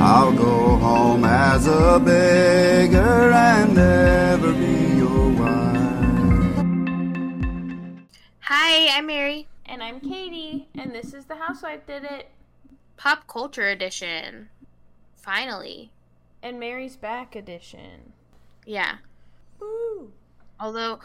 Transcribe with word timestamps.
I'll 0.00 0.32
go 0.32 0.76
home 0.76 1.24
as 1.24 1.66
a 1.66 1.98
beggar 1.98 3.32
and 3.32 3.74
never 3.74 4.52
be 4.52 4.96
your 4.96 5.30
wife. 5.30 5.76
Hi, 8.40 8.96
I'm 8.96 9.06
Mary. 9.06 9.48
And 9.66 9.82
I'm 9.82 9.98
Katie, 9.98 10.68
and 10.76 10.94
this 10.94 11.12
is 11.12 11.24
The 11.24 11.34
Housewife 11.34 11.84
Did 11.84 12.04
It. 12.04 12.30
Pop 12.96 13.26
Culture 13.26 13.68
Edition. 13.68 14.50
Finally. 15.16 15.90
And 16.44 16.60
Mary's 16.60 16.96
Back 16.96 17.34
Edition. 17.34 18.12
Yeah. 18.64 18.98
Woo! 19.58 20.12
Although, 20.60 21.00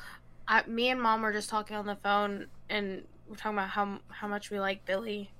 I, 0.47 0.63
me 0.67 0.89
and 0.89 1.01
mom 1.01 1.23
were 1.23 1.33
just 1.33 1.49
talking 1.49 1.75
on 1.75 1.87
the 1.87 1.95
phone, 1.95 2.45
and 2.69 3.03
we're 3.27 3.37
talking 3.37 3.57
about 3.57 3.69
how 3.69 3.99
how 4.09 4.27
much 4.27 4.51
we 4.51 4.59
like 4.59 4.85
Billy. 4.85 5.31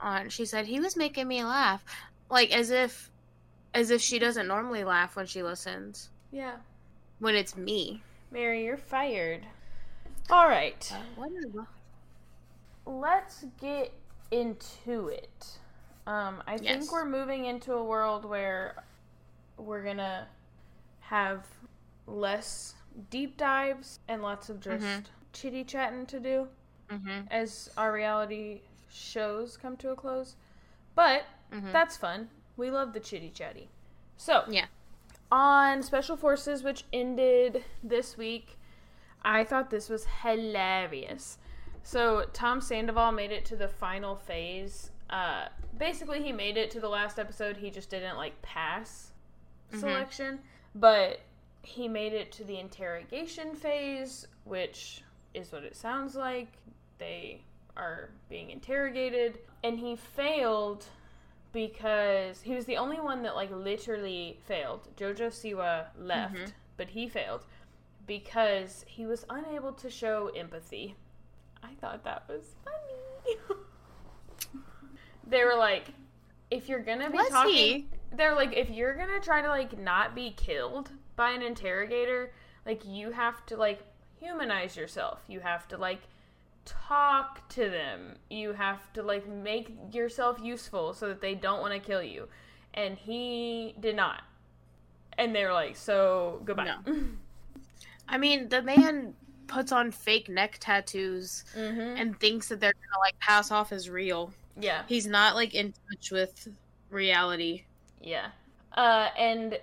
On, 0.00 0.30
she 0.30 0.46
said 0.46 0.64
he 0.66 0.80
was 0.80 0.96
making 0.96 1.28
me 1.28 1.44
laugh, 1.44 1.84
like 2.30 2.50
as 2.52 2.70
if, 2.70 3.10
as 3.74 3.90
if 3.90 4.00
she 4.00 4.18
doesn't 4.18 4.46
normally 4.46 4.84
laugh 4.84 5.16
when 5.16 5.26
she 5.26 5.42
listens. 5.42 6.10
Yeah. 6.30 6.56
When 7.20 7.34
it's 7.34 7.56
me. 7.56 8.02
Mary, 8.30 8.64
you're 8.64 8.76
fired. 8.76 9.46
All 10.30 10.48
right. 10.48 10.92
Uh. 10.94 11.62
Let's 12.86 13.44
get 13.60 13.92
into 14.30 15.08
it. 15.08 15.46
Um, 16.06 16.42
I 16.46 16.56
think 16.56 16.90
we're 16.90 17.04
moving 17.04 17.44
into 17.46 17.74
a 17.74 17.84
world 17.84 18.24
where 18.24 18.82
we're 19.58 19.84
gonna 19.84 20.26
have 21.00 21.46
less 22.06 22.74
deep 23.10 23.36
dives 23.36 24.00
and 24.08 24.22
lots 24.22 24.48
of 24.48 24.60
just 24.60 24.84
Mhm. 24.84 25.04
chitty 25.32 25.64
chatting 25.64 26.06
to 26.06 26.18
do 26.20 26.48
Mm-hmm. 26.90 27.26
as 27.30 27.70
our 27.76 27.92
reality 27.92 28.62
shows 28.90 29.56
come 29.58 29.76
to 29.78 29.90
a 29.90 29.96
close. 29.96 30.36
But 30.94 31.24
Mhm. 31.52 31.72
that's 31.72 31.96
fun. 31.96 32.30
We 32.56 32.70
love 32.70 32.92
the 32.92 33.00
chitty 33.00 33.30
chatty. 33.30 33.68
So 34.16 34.44
Yeah. 34.48 34.66
on 35.30 35.82
Special 35.82 36.16
Forces, 36.16 36.62
which 36.62 36.84
ended 36.92 37.64
this 37.82 38.16
week, 38.16 38.58
I 39.22 39.44
thought 39.44 39.70
this 39.70 39.88
was 39.88 40.06
hilarious. 40.22 41.38
So 41.82 42.24
Tom 42.32 42.60
Sandoval 42.60 43.12
made 43.12 43.30
it 43.30 43.44
to 43.46 43.56
the 43.56 43.68
final 43.68 44.16
phase. 44.16 44.90
Uh, 45.10 45.48
basically, 45.76 46.22
he 46.22 46.32
made 46.32 46.56
it 46.56 46.70
to 46.72 46.80
the 46.80 46.88
last 46.88 47.18
episode. 47.18 47.56
He 47.56 47.70
just 47.70 47.88
didn't 47.90 48.16
like 48.16 48.40
pass 48.42 49.12
selection, 49.70 50.40
but 50.74 51.20
he 51.62 51.88
made 51.88 52.12
it 52.12 52.32
to 52.32 52.44
the 52.44 52.58
interrogation 52.58 53.54
phase, 53.54 54.26
which 54.44 55.02
is 55.34 55.52
what 55.52 55.62
it 55.64 55.76
sounds 55.76 56.14
like. 56.14 56.52
They 56.98 57.42
are 57.76 58.10
being 58.28 58.50
interrogated, 58.50 59.38
and 59.62 59.78
he 59.78 59.94
failed 59.96 60.86
because 61.66 62.42
he 62.42 62.54
was 62.54 62.66
the 62.66 62.76
only 62.76 63.00
one 63.00 63.22
that 63.24 63.34
like 63.34 63.50
literally 63.50 64.38
failed. 64.46 64.86
Jojo 64.96 65.26
Siwa 65.28 65.86
left, 65.98 66.36
Mhm. 66.36 66.52
but 66.76 66.90
he 66.90 67.08
failed 67.08 67.44
because 68.06 68.84
he 68.86 69.06
was 69.06 69.26
unable 69.28 69.72
to 69.72 69.90
show 69.90 70.28
empathy. 70.28 70.94
I 71.60 71.74
thought 71.80 72.04
that 72.04 72.28
was 72.28 72.54
funny. 72.64 73.58
they 75.26 75.42
were 75.44 75.56
like, 75.56 75.86
if 76.48 76.68
you're 76.68 76.78
gonna 76.78 77.10
be 77.10 77.16
Was 77.16 77.28
talking, 77.28 77.52
he? 77.52 77.88
they're 78.12 78.36
like, 78.36 78.52
if 78.56 78.70
you're 78.70 78.94
gonna 78.94 79.18
try 79.20 79.42
to 79.42 79.48
like 79.48 79.76
not 79.76 80.14
be 80.14 80.30
killed 80.30 80.92
by 81.16 81.30
an 81.32 81.42
interrogator, 81.42 82.32
like 82.64 82.86
you 82.86 83.10
have 83.10 83.44
to 83.46 83.56
like 83.56 83.80
humanize 84.20 84.76
yourself. 84.76 85.24
You 85.26 85.40
have 85.40 85.66
to 85.68 85.76
like 85.76 86.02
talk 86.88 87.48
to 87.50 87.68
them. 87.68 88.16
You 88.30 88.52
have 88.52 88.92
to 88.94 89.02
like 89.02 89.28
make 89.28 89.72
yourself 89.92 90.38
useful 90.42 90.94
so 90.94 91.08
that 91.08 91.20
they 91.20 91.34
don't 91.34 91.60
want 91.60 91.72
to 91.74 91.80
kill 91.80 92.02
you. 92.02 92.28
And 92.74 92.96
he 92.96 93.74
did 93.80 93.96
not. 93.96 94.22
And 95.16 95.34
they 95.34 95.44
were 95.44 95.52
like, 95.52 95.76
so 95.76 96.40
goodbye. 96.44 96.74
I 98.08 98.18
mean, 98.18 98.48
the 98.48 98.62
man 98.62 99.14
puts 99.46 99.72
on 99.72 99.90
fake 99.90 100.28
neck 100.28 100.58
tattoos 100.60 101.44
hmm 101.54 101.80
and 101.96 102.18
thinks 102.20 102.48
that 102.48 102.60
they're 102.60 102.72
gonna 102.72 103.00
like 103.00 103.18
pass 103.18 103.50
off 103.50 103.72
as 103.72 103.88
real. 103.88 104.32
Yeah. 104.60 104.82
He's 104.86 105.06
not 105.06 105.34
like 105.34 105.54
in 105.54 105.72
touch 105.90 106.10
with 106.10 106.48
reality. 106.90 107.64
Yeah. 108.00 108.28
Uh, 108.72 109.08
and 109.18 109.58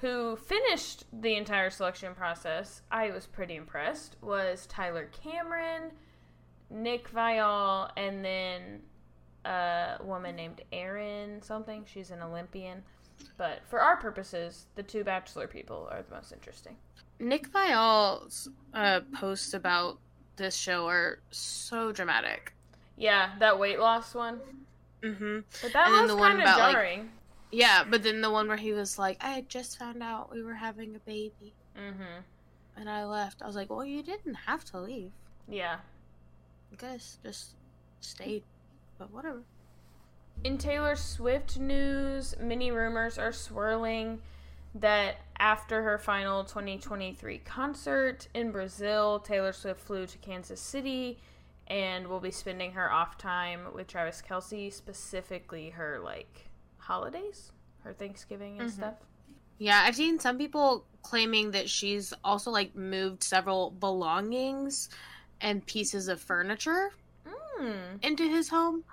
who 0.00 0.36
finished 0.36 1.04
the 1.12 1.36
entire 1.36 1.70
selection 1.70 2.14
process, 2.14 2.82
I 2.90 3.10
was 3.10 3.26
pretty 3.26 3.56
impressed, 3.56 4.16
was 4.22 4.66
Tyler 4.66 5.08
Cameron, 5.22 5.92
Nick 6.70 7.10
Viall, 7.10 7.90
and 7.96 8.24
then 8.24 8.80
a 9.44 9.98
woman 10.02 10.36
named 10.36 10.62
Erin 10.72 11.42
something. 11.42 11.84
She's 11.92 12.10
an 12.10 12.22
Olympian. 12.22 12.82
But 13.36 13.60
for 13.68 13.80
our 13.80 13.96
purposes, 13.96 14.66
the 14.76 14.82
two 14.82 15.04
Bachelor 15.04 15.46
people 15.46 15.88
are 15.90 16.02
the 16.02 16.14
most 16.14 16.32
interesting. 16.32 16.76
Nick 17.18 17.50
Viall's 17.52 18.48
uh, 18.72 19.00
posts 19.14 19.52
about 19.52 19.98
this 20.36 20.54
show 20.54 20.86
are 20.86 21.18
so 21.30 21.92
dramatic. 21.92 22.54
Yeah, 22.96 23.30
that 23.38 23.58
weight 23.58 23.78
loss 23.78 24.14
one. 24.14 24.40
Mm-hmm. 25.02 25.40
But 25.62 25.72
that 25.72 25.88
And 25.88 26.02
was 26.02 26.10
the 26.10 26.16
one 26.16 26.32
kind 26.32 26.42
of 26.42 26.48
about, 26.48 26.74
like- 26.74 27.02
Yeah, 27.50 27.84
but 27.88 28.02
then 28.02 28.20
the 28.20 28.30
one 28.30 28.48
where 28.48 28.56
he 28.56 28.72
was 28.72 28.98
like, 28.98 29.16
"I 29.20 29.30
had 29.30 29.48
just 29.48 29.78
found 29.78 30.02
out 30.02 30.32
we 30.32 30.42
were 30.42 30.54
having 30.54 30.94
a 30.94 31.00
baby, 31.00 31.54
mm-hmm. 31.76 32.20
and 32.76 32.88
I 32.88 33.04
left." 33.04 33.42
I 33.42 33.46
was 33.46 33.56
like, 33.56 33.70
"Well, 33.70 33.84
you 33.84 34.02
didn't 34.02 34.34
have 34.34 34.64
to 34.66 34.80
leave. 34.80 35.12
Yeah. 35.48 35.78
I 36.72 36.76
guess 36.76 37.18
just 37.22 37.54
stayed, 38.00 38.44
but 38.98 39.10
whatever." 39.10 39.42
In 40.42 40.56
Taylor 40.56 40.96
Swift 40.96 41.58
news, 41.58 42.34
many 42.38 42.70
rumors 42.70 43.18
are 43.18 43.32
swirling 43.32 44.22
that 44.74 45.16
after 45.38 45.82
her 45.82 45.98
final 45.98 46.44
2023 46.44 47.38
concert 47.38 48.28
in 48.34 48.52
Brazil, 48.52 49.18
Taylor 49.20 49.52
Swift 49.52 49.80
flew 49.80 50.06
to 50.06 50.18
Kansas 50.18 50.60
City 50.60 51.18
and 51.66 52.06
will 52.08 52.20
be 52.20 52.30
spending 52.30 52.72
her 52.72 52.90
off 52.90 53.18
time 53.18 53.72
with 53.74 53.86
Travis 53.86 54.22
Kelce, 54.26 54.72
specifically 54.72 55.70
her 55.70 55.98
like 56.00 56.48
holidays, 56.78 57.52
her 57.84 57.92
Thanksgiving 57.92 58.60
and 58.60 58.70
Mhm. 58.70 58.74
stuff. 58.74 58.94
Yeah, 59.58 59.82
I've 59.84 59.96
seen 59.96 60.18
some 60.18 60.38
people 60.38 60.86
claiming 61.02 61.50
that 61.50 61.68
she's 61.68 62.12
also 62.24 62.50
like 62.50 62.74
moved 62.74 63.22
several 63.22 63.70
belongings 63.72 64.88
and 65.40 65.64
pieces 65.66 66.08
of 66.08 66.20
furniture 66.20 66.90
Mm. 67.60 68.02
into 68.02 68.26
his 68.26 68.48
home, 68.48 68.84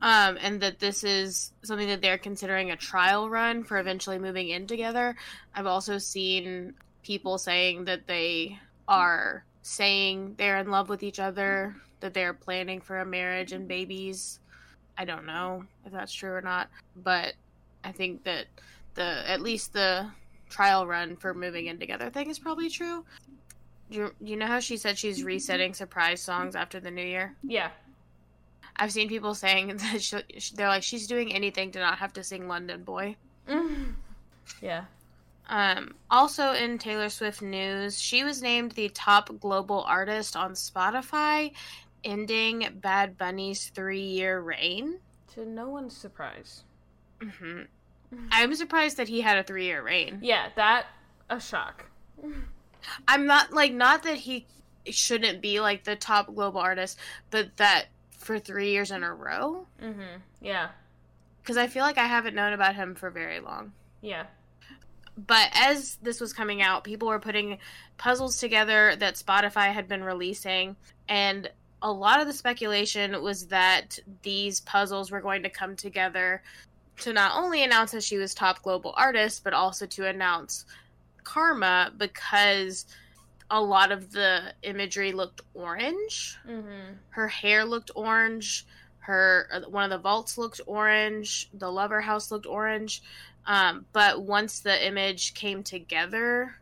um, 0.00 0.38
and 0.40 0.60
that 0.60 0.78
this 0.78 1.02
is 1.02 1.52
something 1.64 1.88
that 1.88 2.00
they're 2.02 2.18
considering 2.18 2.70
a 2.70 2.76
trial 2.76 3.28
run 3.28 3.64
for 3.64 3.78
eventually 3.78 4.18
moving 4.18 4.48
in 4.48 4.68
together. 4.68 5.16
I've 5.54 5.66
also 5.66 5.98
seen 5.98 6.74
people 7.02 7.36
saying 7.36 7.86
that 7.86 8.06
they 8.06 8.60
are 8.86 9.44
saying 9.62 10.36
they're 10.38 10.58
in 10.58 10.70
love 10.70 10.88
with 10.88 11.02
each 11.02 11.18
other, 11.18 11.74
that 11.98 12.14
they're 12.14 12.34
planning 12.34 12.80
for 12.80 13.00
a 13.00 13.04
marriage 13.04 13.50
and 13.50 13.66
babies. 13.66 14.38
I 14.96 15.04
don't 15.04 15.26
know 15.26 15.64
if 15.84 15.90
that's 15.92 16.12
true 16.12 16.32
or 16.32 16.42
not, 16.42 16.68
but 16.94 17.34
I 17.82 17.90
think 17.90 18.22
that 18.24 18.46
the 18.94 19.28
at 19.28 19.40
least 19.40 19.72
the 19.72 20.08
trial 20.48 20.86
run 20.86 21.16
for 21.16 21.34
moving 21.34 21.66
in 21.66 21.78
together 21.80 22.08
thing 22.10 22.30
is 22.30 22.38
probably 22.38 22.68
true. 22.68 23.04
You, 23.92 24.14
you 24.20 24.36
know 24.36 24.46
how 24.46 24.60
she 24.60 24.76
said 24.76 24.98
she's 24.98 25.22
resetting 25.22 25.74
surprise 25.74 26.20
songs 26.20 26.56
after 26.56 26.80
the 26.80 26.90
new 26.90 27.04
year? 27.04 27.34
Yeah. 27.42 27.70
I've 28.76 28.92
seen 28.92 29.08
people 29.08 29.34
saying 29.34 29.76
that 29.76 30.02
she, 30.02 30.16
they're 30.54 30.68
like 30.68 30.82
she's 30.82 31.06
doing 31.06 31.32
anything 31.32 31.70
to 31.72 31.78
not 31.78 31.98
have 31.98 32.12
to 32.14 32.24
sing 32.24 32.48
London 32.48 32.82
Boy. 32.84 33.16
yeah. 34.62 34.84
Um, 35.48 35.94
also 36.10 36.52
in 36.52 36.78
Taylor 36.78 37.08
Swift 37.08 37.42
news, 37.42 38.00
she 38.00 38.24
was 38.24 38.40
named 38.40 38.72
the 38.72 38.88
top 38.90 39.28
global 39.40 39.82
artist 39.82 40.36
on 40.36 40.52
Spotify, 40.52 41.52
ending 42.04 42.66
Bad 42.80 43.18
Bunny's 43.18 43.68
three-year 43.68 44.40
reign. 44.40 44.98
To 45.34 45.44
no 45.44 45.68
one's 45.68 45.96
surprise. 45.96 46.64
hmm 47.20 47.62
I'm 48.30 48.54
surprised 48.54 48.96
that 48.98 49.08
he 49.08 49.20
had 49.20 49.38
a 49.38 49.42
three-year 49.42 49.82
reign. 49.82 50.18
Yeah, 50.22 50.48
that 50.56 50.86
a 51.28 51.40
shock. 51.40 51.86
I'm 53.08 53.26
not 53.26 53.52
like 53.52 53.72
not 53.72 54.02
that 54.04 54.16
he 54.16 54.46
shouldn't 54.88 55.40
be 55.40 55.60
like 55.60 55.84
the 55.84 55.96
top 55.96 56.34
global 56.34 56.60
artist, 56.60 56.98
but 57.30 57.56
that 57.56 57.86
for 58.18 58.38
three 58.38 58.70
years 58.70 58.90
in 58.90 59.02
a 59.02 59.14
row. 59.14 59.66
Mhm. 59.80 60.20
Yeah. 60.40 60.68
Because 61.40 61.56
I 61.56 61.66
feel 61.66 61.82
like 61.82 61.98
I 61.98 62.06
haven't 62.06 62.34
known 62.34 62.52
about 62.52 62.74
him 62.76 62.94
for 62.94 63.10
very 63.10 63.40
long. 63.40 63.72
Yeah. 64.00 64.26
but 65.26 65.50
as 65.54 65.96
this 66.02 66.20
was 66.20 66.32
coming 66.32 66.62
out, 66.62 66.84
people 66.84 67.06
were 67.08 67.18
putting 67.20 67.58
puzzles 67.98 68.38
together 68.38 68.96
that 68.96 69.14
Spotify 69.16 69.70
had 69.72 69.86
been 69.86 70.02
releasing, 70.02 70.74
and 71.06 71.50
a 71.82 71.92
lot 71.92 72.18
of 72.20 72.26
the 72.26 72.32
speculation 72.32 73.20
was 73.22 73.48
that 73.48 73.98
these 74.22 74.60
puzzles 74.60 75.10
were 75.10 75.20
going 75.20 75.42
to 75.42 75.50
come 75.50 75.76
together 75.76 76.42
to 77.00 77.12
not 77.12 77.36
only 77.36 77.62
announce 77.62 77.90
that 77.92 78.02
she 78.02 78.16
was 78.16 78.32
top 78.34 78.62
global 78.62 78.94
artist, 78.96 79.44
but 79.44 79.52
also 79.52 79.84
to 79.84 80.06
announce 80.06 80.64
Karma 81.24 81.92
because 81.96 82.86
a 83.50 83.60
lot 83.60 83.92
of 83.92 84.12
the 84.12 84.54
imagery 84.62 85.12
looked 85.12 85.42
orange. 85.54 86.38
Mhm. 86.48 86.96
Her 87.10 87.28
hair 87.28 87.64
looked 87.64 87.90
orange. 87.94 88.66
her 89.00 89.48
uh, 89.52 89.60
one 89.68 89.82
of 89.82 89.90
the 89.90 89.98
vaults 89.98 90.38
looked 90.38 90.60
orange, 90.66 91.50
the 91.52 91.70
lover 91.70 92.00
house 92.00 92.30
looked 92.30 92.46
orange. 92.46 93.02
Um, 93.46 93.84
but 93.92 94.22
once 94.22 94.60
the 94.60 94.86
image 94.86 95.34
came 95.34 95.64
together 95.64 96.54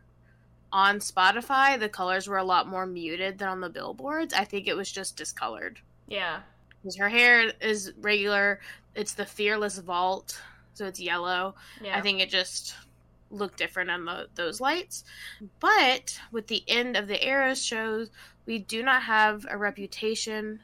on 0.73 0.97
Spotify, 0.99 1.79
the 1.79 1.87
colors 1.87 2.27
were 2.27 2.37
a 2.39 2.43
lot 2.43 2.67
more 2.67 2.87
muted 2.87 3.37
than 3.37 3.47
on 3.47 3.61
the 3.61 3.69
billboards. 3.69 4.33
I 4.33 4.43
think 4.43 4.67
it 4.67 4.75
was 4.75 4.91
just 4.91 5.15
discolored. 5.15 5.79
Yeah. 6.07 6.39
Because 6.81 6.97
her 6.97 7.09
hair 7.09 7.53
is 7.61 7.93
regular. 7.99 8.59
It's 8.95 9.13
the 9.13 9.25
Fearless 9.27 9.77
Vault, 9.77 10.41
so 10.73 10.87
it's 10.87 10.99
yellow. 10.99 11.53
Yeah. 11.79 11.95
I 11.95 12.01
think 12.01 12.21
it 12.21 12.29
just 12.31 12.73
looked 13.31 13.57
different 13.57 13.89
on 13.89 14.05
the, 14.05 14.27
those 14.35 14.59
lights. 14.61 15.03
But 15.59 16.19
with 16.31 16.47
the 16.47 16.63
end 16.67 16.95
of 16.97 17.07
the 17.07 17.25
Eras 17.25 17.63
shows, 17.63 18.09
we 18.45 18.59
do 18.59 18.83
not 18.83 19.03
have 19.03 19.45
a 19.49 19.57
reputation 19.57 20.59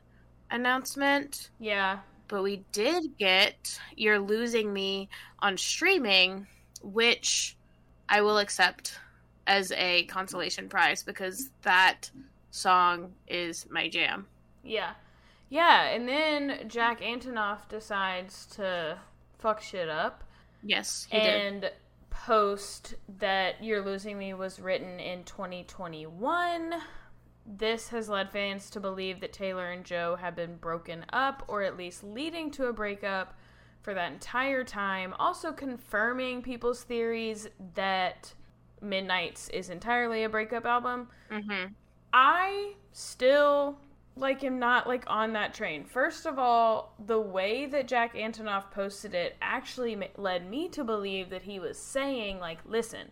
announcement, 0.51 1.49
Yeah. 1.59 1.99
but 2.27 2.43
we 2.43 2.63
did 2.71 3.17
get 3.17 3.79
You're 3.95 4.19
Losing 4.19 4.73
Me 4.73 5.09
on 5.39 5.57
streaming, 5.57 6.47
which 6.81 7.55
I 8.09 8.21
will 8.21 8.37
accept 8.37 8.99
as 9.45 9.71
a 9.73 10.03
consolation 10.05 10.67
prize 10.69 11.03
because 11.03 11.49
that 11.61 12.09
song 12.51 13.13
is 13.27 13.65
my 13.69 13.87
jam. 13.89 14.27
Yeah. 14.63 14.91
Yeah, 15.49 15.83
and 15.83 16.07
then 16.07 16.67
Jack 16.67 16.99
Antonoff 17.01 17.69
decides 17.69 18.45
to 18.47 18.97
fuck 19.39 19.61
shit 19.61 19.87
up 19.87 20.23
Yes, 20.63 21.07
he 21.09 21.19
did. 21.19 21.71
Post 22.25 22.95
that 23.19 23.63
You're 23.63 23.85
Losing 23.85 24.17
Me 24.17 24.33
was 24.33 24.59
written 24.59 24.99
in 24.99 25.23
2021. 25.23 26.73
This 27.45 27.87
has 27.89 28.09
led 28.09 28.31
fans 28.31 28.69
to 28.71 28.81
believe 28.81 29.21
that 29.21 29.31
Taylor 29.31 29.71
and 29.71 29.85
Joe 29.85 30.17
have 30.19 30.35
been 30.35 30.57
broken 30.57 31.05
up, 31.13 31.43
or 31.47 31.61
at 31.61 31.77
least 31.77 32.03
leading 32.03 32.51
to 32.51 32.65
a 32.65 32.73
breakup 32.73 33.33
for 33.81 33.93
that 33.93 34.11
entire 34.11 34.65
time. 34.65 35.13
Also 35.19 35.53
confirming 35.53 36.41
people's 36.41 36.83
theories 36.83 37.47
that 37.75 38.33
Midnights 38.81 39.47
is 39.49 39.69
entirely 39.69 40.25
a 40.25 40.29
breakup 40.29 40.65
album. 40.65 41.07
Mm-hmm. 41.31 41.71
I 42.11 42.73
still 42.91 43.79
like 44.19 44.43
am 44.43 44.59
not 44.59 44.87
like 44.87 45.03
on 45.07 45.33
that 45.33 45.53
train. 45.53 45.83
First 45.85 46.25
of 46.25 46.37
all, 46.39 46.93
the 47.05 47.19
way 47.19 47.65
that 47.67 47.87
Jack 47.87 48.15
Antonoff 48.15 48.71
posted 48.71 49.13
it 49.13 49.35
actually 49.41 49.95
ma- 49.95 50.05
led 50.17 50.49
me 50.49 50.67
to 50.69 50.83
believe 50.83 51.29
that 51.29 51.43
he 51.43 51.59
was 51.59 51.77
saying 51.77 52.39
like, 52.39 52.59
"Listen, 52.65 53.11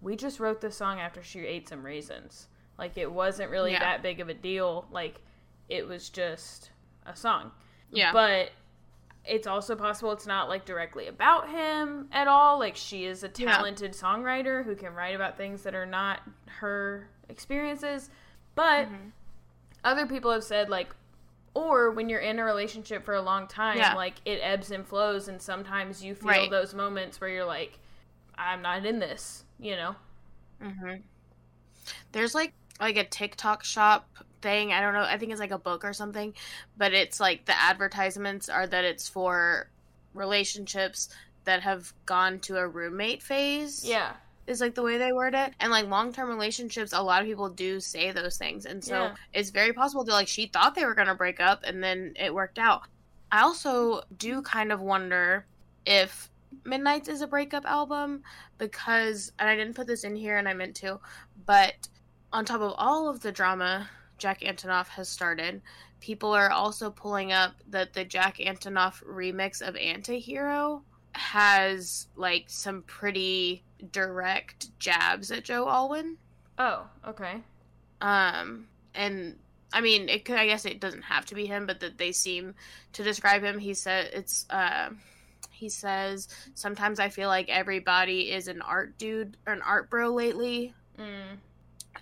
we 0.00 0.16
just 0.16 0.40
wrote 0.40 0.60
this 0.60 0.76
song 0.76 1.00
after 1.00 1.22
she 1.22 1.40
ate 1.40 1.68
some 1.68 1.84
raisins. 1.84 2.48
Like 2.78 2.96
it 2.98 3.10
wasn't 3.10 3.50
really 3.50 3.72
Yeah. 3.72 3.80
that 3.80 4.02
big 4.02 4.20
of 4.20 4.28
a 4.28 4.34
deal. 4.34 4.86
Like 4.90 5.20
it 5.68 5.86
was 5.86 6.08
just 6.08 6.70
a 7.04 7.14
song." 7.16 7.52
Yeah. 7.90 8.12
But 8.12 8.50
it's 9.24 9.46
also 9.46 9.74
possible 9.74 10.12
it's 10.12 10.26
not 10.26 10.48
like 10.48 10.64
directly 10.64 11.08
about 11.08 11.48
him 11.48 12.08
at 12.12 12.28
all. 12.28 12.58
Like 12.58 12.76
she 12.76 13.04
is 13.06 13.24
a 13.24 13.30
Yeah. 13.36 13.52
talented 13.52 13.92
songwriter 13.92 14.64
who 14.64 14.76
can 14.76 14.94
write 14.94 15.14
about 15.16 15.36
things 15.36 15.62
that 15.64 15.74
are 15.74 15.86
not 15.86 16.20
her 16.60 17.08
experiences. 17.28 18.10
But 18.54 18.86
Mhm. 18.88 19.10
Other 19.86 20.06
people 20.06 20.30
have 20.32 20.44
said 20.44 20.68
like 20.68 20.88
or 21.54 21.90
when 21.90 22.10
you're 22.10 22.20
in 22.20 22.38
a 22.38 22.44
relationship 22.44 23.02
for 23.04 23.14
a 23.14 23.22
long 23.22 23.46
time, 23.46 23.78
Yeah. 23.78 23.94
like 23.94 24.16
it 24.26 24.40
ebbs 24.42 24.70
and 24.70 24.86
flows 24.86 25.28
and 25.28 25.40
sometimes 25.40 26.04
you 26.04 26.14
feel 26.14 26.28
Right. 26.28 26.50
those 26.50 26.74
moments 26.74 27.18
where 27.20 27.30
you're 27.30 27.46
like 27.46 27.78
I'm 28.36 28.60
not 28.60 28.84
in 28.84 28.98
this, 28.98 29.44
you 29.58 29.76
know. 29.76 29.96
Mm-hmm. 30.62 30.96
There's 32.12 32.34
like 32.34 32.52
like 32.80 32.96
a 32.98 33.04
TikTok 33.04 33.64
shop 33.64 34.06
thing. 34.42 34.72
I 34.72 34.82
don't 34.82 34.92
know. 34.92 35.00
I 35.02 35.16
think 35.16 35.30
it's 35.32 35.40
like 35.40 35.50
a 35.50 35.58
book 35.58 35.82
or 35.84 35.94
something, 35.94 36.34
but 36.76 36.92
it's 36.92 37.20
like 37.20 37.46
the 37.46 37.56
advertisements 37.58 38.50
are 38.50 38.66
that 38.66 38.84
it's 38.84 39.08
for 39.08 39.70
relationships 40.12 41.08
that 41.44 41.62
have 41.62 41.92
gone 42.04 42.38
to 42.40 42.56
a 42.58 42.66
roommate 42.68 43.22
phase. 43.22 43.82
Yeah. 43.84 44.12
Is 44.46 44.60
like 44.60 44.74
the 44.76 44.82
way 44.82 44.96
they 44.96 45.12
word 45.12 45.34
it. 45.34 45.54
And 45.58 45.72
like 45.72 45.86
long 45.88 46.12
term 46.12 46.28
relationships, 46.28 46.92
a 46.92 47.02
lot 47.02 47.20
of 47.20 47.26
people 47.26 47.48
do 47.48 47.80
say 47.80 48.12
those 48.12 48.38
things, 48.38 48.64
and 48.66 48.82
so 48.82 49.04
Yeah. 49.04 49.14
it's 49.32 49.50
very 49.50 49.72
possible 49.72 50.04
that 50.04 50.12
like 50.12 50.28
she 50.28 50.46
thought 50.46 50.74
they 50.74 50.84
were 50.84 50.94
gonna 50.94 51.14
break 51.16 51.40
up, 51.40 51.62
and 51.64 51.82
then 51.82 52.12
it 52.16 52.32
worked 52.32 52.58
out. 52.58 52.82
I 53.32 53.40
also 53.42 54.02
do 54.16 54.42
kind 54.42 54.70
of 54.70 54.80
wonder 54.80 55.46
if 55.84 56.30
Midnights 56.64 57.08
is 57.08 57.22
a 57.22 57.26
breakup 57.26 57.64
album 57.66 58.22
because, 58.56 59.32
and 59.38 59.48
I 59.48 59.56
didn't 59.56 59.74
put 59.74 59.88
this 59.88 60.04
in 60.04 60.14
here, 60.14 60.38
and 60.38 60.48
I 60.48 60.54
meant 60.54 60.76
to, 60.76 61.00
but 61.44 61.88
on 62.32 62.44
top 62.44 62.60
of 62.60 62.72
all 62.76 63.08
of 63.08 63.20
the 63.20 63.32
drama 63.32 63.88
Jack 64.18 64.40
Antonoff 64.40 64.88
has 64.88 65.08
started, 65.08 65.60
people 66.00 66.32
are 66.32 66.50
also 66.50 66.90
pulling 66.90 67.32
up 67.32 67.54
that 67.68 67.92
the 67.92 68.04
Jack 68.04 68.38
Antonoff 68.38 69.02
remix 69.04 69.60
of 69.60 69.74
Antihero 69.74 70.82
has 71.12 72.08
like 72.16 72.44
some 72.48 72.82
pretty 72.82 73.64
direct 73.92 74.78
jabs 74.78 75.30
at 75.30 75.44
Joe 75.44 75.68
Alwyn. 75.68 76.16
Oh, 76.58 76.86
okay. 77.06 77.42
Um, 78.00 78.66
and 78.94 79.36
I 79.72 79.80
mean, 79.80 80.08
it 80.08 80.24
could. 80.24 80.36
I 80.36 80.46
guess 80.46 80.64
it 80.64 80.80
doesn't 80.80 81.02
have 81.02 81.26
to 81.26 81.34
be 81.34 81.46
him, 81.46 81.66
but 81.66 81.80
that 81.80 81.98
they 81.98 82.12
seem 82.12 82.54
to 82.94 83.02
describe 83.02 83.42
him. 83.42 83.58
He 83.58 83.74
said 83.74 84.10
it's. 84.12 84.46
Uh, 84.50 84.90
he 85.50 85.68
says 85.70 86.28
sometimes 86.54 87.00
I 87.00 87.08
feel 87.08 87.28
like 87.28 87.48
everybody 87.48 88.30
is 88.30 88.46
an 88.46 88.60
art 88.60 88.98
dude 88.98 89.36
or 89.46 89.54
an 89.54 89.62
art 89.62 89.88
bro 89.88 90.12
lately. 90.12 90.74
Mm. 90.98 91.38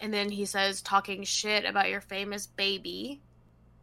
And 0.01 0.13
then 0.13 0.29
he 0.29 0.45
says 0.45 0.83
talking 0.83 1.23
shit 1.23 1.65
about 1.65 1.89
your 1.89 2.01
famous 2.01 2.47
baby. 2.47 3.21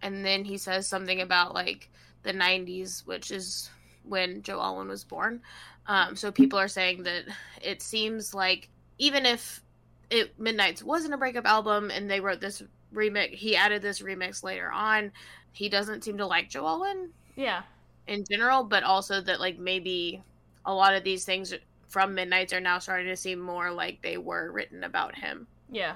And 0.01 0.25
then 0.25 0.43
he 0.43 0.57
says 0.57 0.87
something 0.87 1.21
about 1.21 1.53
like 1.53 1.89
the 2.23 2.33
90s, 2.33 3.05
which 3.05 3.31
is 3.31 3.69
when 4.03 4.41
Joe 4.41 4.59
Alwyn 4.59 4.87
was 4.89 5.03
born. 5.03 5.41
Um, 5.87 6.15
so 6.15 6.31
people 6.31 6.59
are 6.59 6.67
saying 6.67 7.03
that 7.03 7.23
it 7.61 7.81
seems 7.81 8.33
like 8.33 8.69
even 8.97 9.25
if 9.25 9.61
it 10.09 10.37
Midnights 10.39 10.83
wasn't 10.83 11.13
a 11.13 11.17
breakup 11.17 11.45
album 11.45 11.89
and 11.91 12.09
they 12.09 12.19
wrote 12.19 12.39
this 12.41 12.61
remix, 12.93 13.33
he 13.33 13.55
added 13.55 13.81
this 13.81 14.01
remix 14.01 14.43
later 14.43 14.71
on. 14.71 15.11
He 15.53 15.69
doesn't 15.69 16.03
seem 16.03 16.17
to 16.17 16.25
like 16.27 16.49
Joe 16.49 16.65
Alwyn 16.67 17.09
Yeah. 17.35 17.63
in 18.07 18.23
general, 18.29 18.63
but 18.63 18.83
also 18.83 19.21
that 19.21 19.39
like 19.39 19.57
maybe 19.57 20.21
a 20.65 20.73
lot 20.73 20.93
of 20.93 21.03
these 21.03 21.25
things 21.25 21.53
from 21.87 22.13
Midnights 22.13 22.53
are 22.53 22.59
now 22.61 22.79
starting 22.79 23.07
to 23.07 23.15
seem 23.17 23.39
more 23.39 23.71
like 23.71 24.01
they 24.01 24.17
were 24.17 24.51
written 24.51 24.83
about 24.83 25.15
him 25.15 25.47
Yeah. 25.69 25.95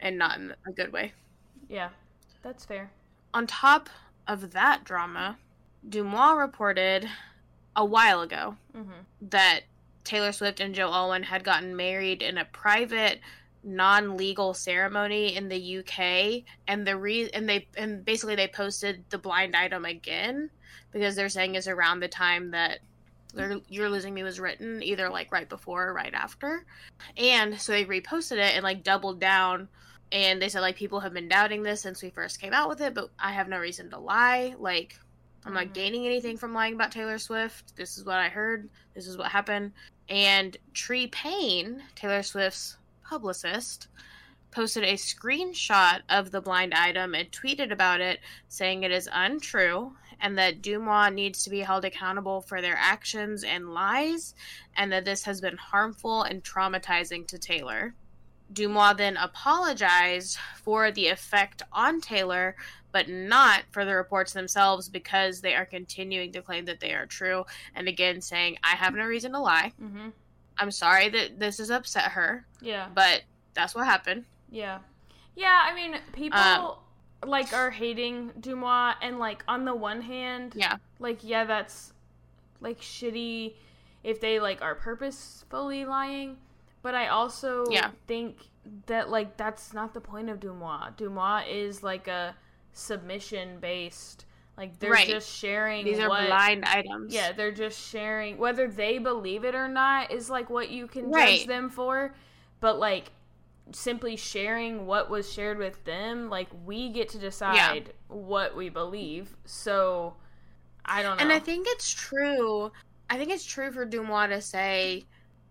and 0.00 0.16
not 0.18 0.38
in 0.38 0.54
a 0.66 0.72
good 0.72 0.92
way. 0.92 1.12
Yeah. 1.68 1.90
That's 2.42 2.64
fair. 2.64 2.90
On 3.34 3.46
top 3.46 3.90
of 4.26 4.52
that 4.52 4.84
drama, 4.84 5.36
Deuxmoi 5.88 6.38
reported 6.38 7.08
a 7.78 7.84
while 7.84 8.20
ago 8.22 8.56
Mhm. 8.76 9.04
that 9.30 9.60
Taylor 10.02 10.32
Swift 10.32 10.58
and 10.58 10.74
Joe 10.74 10.90
Alwyn 10.92 11.22
had 11.22 11.44
gotten 11.44 11.76
married 11.76 12.22
in 12.22 12.36
a 12.38 12.44
private 12.44 13.20
non-legal 13.62 14.52
ceremony 14.54 15.36
in 15.36 15.48
the 15.48 15.78
UK 15.78 16.44
and 16.66 16.86
the 16.86 16.96
re- 16.96 17.30
and 17.30 17.48
they 17.48 17.68
and 17.76 18.04
basically 18.04 18.34
they 18.34 18.48
posted 18.48 19.04
the 19.10 19.18
blind 19.18 19.54
item 19.54 19.84
again 19.84 20.50
because 20.90 21.14
they're 21.14 21.28
saying 21.28 21.54
is 21.54 21.68
around 21.68 22.00
the 22.00 22.08
time 22.08 22.50
that 22.50 22.80
You're 23.68 23.90
Losing 23.90 24.14
Me 24.14 24.22
was 24.24 24.40
written 24.40 24.82
either 24.82 25.08
like 25.10 25.30
right 25.30 25.48
before 25.48 25.88
or 25.88 25.92
right 25.94 26.14
after 26.14 26.64
and 27.16 27.60
so 27.60 27.72
they 27.72 27.84
reposted 27.84 28.38
it 28.38 28.54
and 28.54 28.64
like 28.64 28.82
doubled 28.82 29.20
down 29.20 29.68
and 30.10 30.40
they 30.42 30.48
said 30.48 30.60
like 30.60 30.76
people 30.76 31.00
have 31.00 31.12
been 31.12 31.28
doubting 31.28 31.62
this 31.62 31.80
since 31.82 32.02
we 32.02 32.10
first 32.10 32.40
came 32.40 32.52
out 32.54 32.68
with 32.68 32.80
it 32.80 32.94
but 32.94 33.10
I 33.18 33.32
have 33.32 33.48
no 33.48 33.58
reason 33.58 33.90
to 33.90 33.98
lie 33.98 34.54
like 34.58 34.98
I'm 35.48 35.54
not 35.54 35.72
gaining 35.72 36.04
anything 36.04 36.36
from 36.36 36.52
lying 36.52 36.74
about 36.74 36.92
Taylor 36.92 37.16
Swift. 37.16 37.74
This 37.74 37.96
is 37.96 38.04
what 38.04 38.18
I 38.18 38.28
heard. 38.28 38.68
This 38.94 39.06
is 39.06 39.16
what 39.16 39.30
happened. 39.30 39.72
And 40.10 40.54
Tree 40.74 41.06
Paine, 41.06 41.82
Taylor 41.94 42.22
Swift's 42.22 42.76
publicist, 43.02 43.88
posted 44.50 44.84
a 44.84 44.92
screenshot 44.92 46.02
of 46.10 46.32
the 46.32 46.42
blind 46.42 46.74
item 46.74 47.14
and 47.14 47.32
tweeted 47.32 47.72
about 47.72 48.02
it, 48.02 48.20
saying 48.48 48.82
it 48.82 48.90
is 48.90 49.08
untrue 49.10 49.92
and 50.20 50.36
that 50.36 50.60
Deuxmoi 50.60 51.14
needs 51.14 51.42
to 51.44 51.50
be 51.50 51.60
held 51.60 51.86
accountable 51.86 52.42
for 52.42 52.60
their 52.60 52.76
actions 52.76 53.42
and 53.42 53.72
lies, 53.72 54.34
and 54.76 54.92
that 54.92 55.06
this 55.06 55.24
has 55.24 55.40
been 55.40 55.56
harmful 55.56 56.24
and 56.24 56.44
traumatizing 56.44 57.26
to 57.26 57.38
Taylor. 57.38 57.94
Deuxmoi 58.52 58.96
then 58.96 59.16
apologized 59.16 60.38
for 60.62 60.90
the 60.90 61.08
effect 61.08 61.62
on 61.72 62.00
Taylor, 62.00 62.56
but 62.92 63.08
not 63.08 63.62
for 63.70 63.84
the 63.84 63.94
reports 63.94 64.32
themselves 64.32 64.88
because 64.88 65.40
they 65.40 65.54
are 65.54 65.66
continuing 65.66 66.32
to 66.32 66.42
claim 66.42 66.64
that 66.64 66.80
they 66.80 66.94
are 66.94 67.06
true. 67.06 67.44
And 67.74 67.86
again, 67.88 68.20
saying, 68.20 68.58
I 68.64 68.76
have 68.76 68.94
no 68.94 69.04
reason 69.04 69.32
to 69.32 69.40
lie. 69.40 69.72
Mhm. 69.80 70.12
I'm 70.56 70.70
sorry 70.70 71.08
that 71.10 71.38
this 71.38 71.58
has 71.58 71.70
upset 71.70 72.12
her, 72.12 72.46
Yeah. 72.60 72.88
but 72.94 73.22
that's 73.54 73.74
what 73.74 73.84
happened. 73.86 74.24
Yeah. 74.50 74.78
Yeah, 75.36 75.60
I 75.64 75.74
mean, 75.74 75.96
people 76.12 76.38
Um, 76.40 77.28
like 77.28 77.52
are 77.52 77.70
hating 77.70 78.30
Deuxmoi 78.40 78.94
and 79.02 79.18
like 79.18 79.44
on 79.46 79.64
the 79.64 79.74
one 79.74 80.00
hand, 80.00 80.54
Yeah. 80.56 80.76
like 80.98 81.22
yeah, 81.22 81.44
that's 81.44 81.92
like 82.60 82.80
shitty 82.80 83.54
if 84.02 84.20
they 84.20 84.40
like 84.40 84.62
are 84.62 84.74
purposefully 84.74 85.84
lying, 85.84 86.38
but 86.82 86.94
I 86.94 87.08
also 87.08 87.70
Yeah. 87.70 87.90
think 88.06 88.38
that 88.86 89.08
like 89.10 89.36
that's 89.36 89.72
not 89.72 89.94
the 89.94 90.00
point 90.00 90.28
of 90.28 90.40
Deuxmoi. 90.40 90.96
Deuxmoi 90.96 91.46
is 91.48 91.82
like 91.82 92.06
a 92.08 92.34
submission 92.72 93.58
based 93.60 94.24
Like 94.56 94.78
they're 94.80 94.90
Right. 94.90 95.06
just 95.06 95.30
sharing 95.38 95.84
These 95.84 96.00
are 96.00 96.08
what 96.08 96.26
blind 96.26 96.64
items. 96.64 97.14
Yeah, 97.14 97.30
they're 97.30 97.52
just 97.52 97.78
sharing 97.90 98.38
whether 98.38 98.66
they 98.66 98.98
believe 98.98 99.44
it 99.44 99.54
or 99.54 99.68
not 99.68 100.10
is 100.10 100.28
like 100.28 100.50
what 100.50 100.68
you 100.70 100.88
can 100.88 101.10
Right. 101.10 101.38
judge 101.38 101.46
them 101.46 101.70
for. 101.70 102.12
But 102.60 102.78
like 102.80 103.12
simply 103.70 104.16
sharing 104.16 104.84
what 104.86 105.10
was 105.10 105.32
shared 105.32 105.58
with 105.58 105.84
them, 105.84 106.28
like 106.28 106.48
we 106.64 106.88
get 106.88 107.08
to 107.10 107.18
decide 107.18 107.92
what 108.08 108.56
we 108.56 108.68
believe. 108.68 109.36
So 109.44 110.16
I 110.84 111.02
don't 111.02 111.16
know. 111.18 111.22
And 111.22 111.32
I 111.32 111.38
think 111.38 111.66
it's 111.70 111.90
true. 111.92 112.72
I 113.08 113.16
think 113.16 113.30
it's 113.30 113.44
true 113.44 113.70
for 113.70 113.86
Deuxmoi 113.86 114.28
to 114.30 114.40
say 114.40 115.04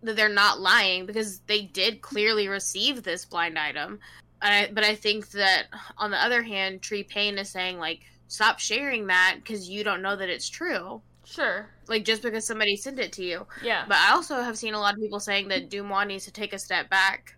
that 0.03 0.15
they're 0.15 0.29
not 0.29 0.59
lying 0.59 1.05
because 1.05 1.39
they 1.47 1.63
did 1.63 2.01
clearly 2.01 2.47
receive 2.47 3.03
this 3.03 3.25
blind 3.25 3.57
item. 3.57 3.99
And 4.41 4.53
I, 4.53 4.71
but 4.71 4.83
I 4.83 4.93
think 4.95 5.31
that 5.31 5.63
on 5.97 6.11
the 6.11 6.23
other 6.23 6.43
hand, 6.43 6.81
Tree 6.81 7.03
Paine 7.03 7.37
is 7.37 7.49
saying 7.49 7.79
like, 7.79 8.01
stop 8.27 8.59
sharing 8.59 9.07
that 9.07 9.37
because 9.37 9.69
you 9.69 9.83
don't 9.83 10.01
know 10.01 10.15
that 10.15 10.29
it's 10.29 10.49
true. 10.49 11.01
sure. 11.25 11.69
Like 11.87 12.05
just 12.05 12.21
because 12.21 12.45
somebody 12.45 12.75
sent 12.75 12.99
it 12.99 13.11
to 13.13 13.23
you. 13.23 13.47
Yeah. 13.63 13.85
But 13.87 13.97
I 13.97 14.11
also 14.11 14.35
have 14.41 14.57
seen 14.57 14.73
a 14.73 14.79
lot 14.79 14.93
of 14.93 14.99
people 14.99 15.19
saying 15.19 15.47
that 15.47 15.69
Deuxmoi 15.69 16.05
needs 16.07 16.25
to 16.25 16.31
take 16.31 16.53
a 16.53 16.59
step 16.59 16.89
back 16.89 17.35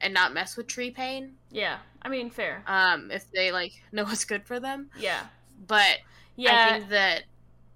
and 0.00 0.12
not 0.12 0.34
mess 0.34 0.56
with 0.56 0.66
Tree 0.66 0.90
Paine. 0.90 1.34
yeah. 1.50 1.78
I 2.02 2.10
mean, 2.10 2.28
fair. 2.28 2.62
Um, 2.66 3.10
if 3.10 3.30
they 3.30 3.50
like 3.50 3.72
know 3.92 4.04
what's 4.04 4.26
good 4.26 4.44
for 4.44 4.60
them. 4.60 4.90
Yeah. 4.98 5.20
But 5.66 6.00
Yeah. 6.36 6.66
I 6.68 6.78
think 6.78 6.90
that 6.90 7.22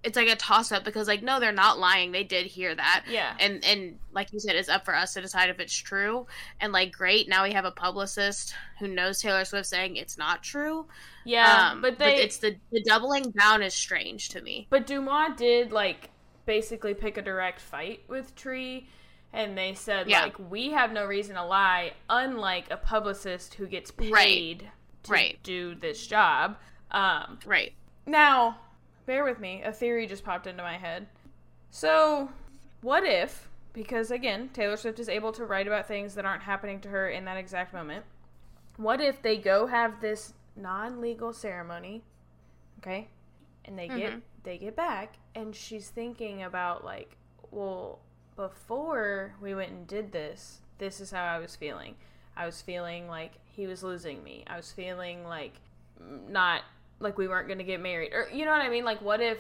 it's 0.05 0.17
like 0.17 0.29
a 0.29 0.37
toss 0.37 0.71
up 0.71 0.85
because 0.85 1.09
like 1.09 1.23
no, 1.23 1.41
they're 1.41 1.51
not 1.53 1.79
lying. 1.79 2.13
They 2.13 2.23
did 2.25 2.47
hear 2.47 2.75
that. 2.75 3.05
yeah. 3.11 3.35
And 3.41 3.65
and 3.65 3.99
like 4.13 4.33
you 4.33 4.39
said, 4.41 4.55
it's 4.57 4.69
up 4.69 4.85
for 4.85 4.95
us 4.95 5.15
to 5.15 5.21
decide 5.21 5.51
if 5.51 5.59
it's 5.59 5.75
true. 5.77 6.27
And 6.61 6.73
like 6.73 6.93
great, 6.93 7.29
now 7.29 7.43
we 7.45 7.53
have 7.53 7.65
a 7.65 7.71
publicist 7.73 8.55
who 8.79 8.87
knows 8.89 9.21
Taylor 9.21 9.45
Swift 9.45 9.67
saying 9.67 9.97
it's 9.97 10.17
not 10.17 10.43
true. 10.43 10.87
Yeah. 11.25 11.71
Um, 11.73 11.83
but 11.83 11.99
they 11.99 12.17
it's 12.23 12.37
the 12.39 12.57
the 12.71 12.83
doubling 12.83 13.33
down 13.33 13.63
is 13.63 13.75
strange 13.75 14.29
to 14.31 14.41
me. 14.41 14.67
But 14.71 14.87
Deuxmoi 14.87 15.37
did 15.37 15.73
like 15.73 16.11
basically 16.47 16.95
pick 16.95 17.17
a 17.19 17.23
direct 17.23 17.61
fight 17.61 18.05
with 18.09 18.35
Tree, 18.37 18.89
and 19.33 19.59
they 19.59 19.75
said 19.75 20.09
Yeah. 20.09 20.23
like 20.23 20.39
we 20.51 20.71
have 20.71 20.93
no 20.93 21.07
reason 21.07 21.35
to 21.35 21.45
lie, 21.45 21.93
unlike 22.09 22.71
a 22.71 22.77
publicist 22.77 23.55
who 23.55 23.67
gets 23.67 23.91
paid 23.91 24.13
Right. 24.13 24.63
to 25.03 25.13
Right. 25.13 25.39
do 25.43 25.75
this 25.75 26.07
job. 26.07 26.57
Um, 26.93 27.41
Right. 27.45 27.75
now, 28.07 28.59
bear 29.09 29.25
with 29.25 29.41
me. 29.41 29.63
A 29.63 29.73
theory 29.73 30.07
just 30.07 30.23
popped 30.23 30.47
into 30.47 30.63
my 30.63 30.77
head. 30.77 31.09
So, 31.71 32.31
what 32.83 33.05
if? 33.05 33.49
Because 33.73 34.11
again, 34.11 34.51
Taylor 34.53 34.77
Swift 34.77 34.99
is 35.01 35.09
able 35.09 35.33
to 35.33 35.45
write 35.45 35.67
about 35.67 35.89
things 35.89 36.15
that 36.15 36.25
aren't 36.25 36.43
happening 36.43 36.79
to 36.83 36.89
her 36.91 37.09
in 37.09 37.25
that 37.25 37.37
exact 37.39 37.73
moment. 37.73 38.05
What 38.77 39.01
if 39.01 39.21
they 39.23 39.39
go 39.39 39.67
have 39.67 40.01
this 40.01 40.35
non-legal 40.55 41.33
ceremony, 41.33 42.03
okay, 42.79 43.09
and 43.65 43.79
they 43.79 43.89
get 43.89 44.13
Mhm. 44.13 44.23
they 44.45 44.59
get 44.59 44.77
back, 44.77 45.15
and 45.35 45.55
she's 45.57 45.91
thinking 45.91 46.43
about 46.43 46.85
like, 46.85 47.17
well, 47.51 48.01
before 48.37 49.35
we 49.41 49.55
went 49.55 49.71
and 49.71 49.87
did 49.87 50.13
this, 50.13 50.61
this 50.79 51.01
is 51.01 51.11
how 51.11 51.25
I 51.25 51.39
was 51.39 51.57
feeling. 51.57 51.97
I 52.37 52.47
was 52.47 52.63
feeling 52.63 53.09
like 53.09 53.33
he 53.45 53.67
was 53.67 53.83
losing 53.83 54.23
me. 54.23 54.45
I 54.47 54.57
was 54.57 54.71
feeling 54.71 55.25
like 55.25 55.55
not 55.99 56.63
like 57.01 57.17
we 57.19 57.29
weren't 57.29 57.47
going 57.47 57.59
to 57.59 57.65
get 57.65 57.81
married, 57.81 58.13
or 58.13 58.29
you 58.33 58.45
know 58.45 58.51
what 58.53 58.63
I 58.63 58.69
mean? 58.69 58.85
Like, 58.85 59.01
what 59.03 59.21
if 59.21 59.39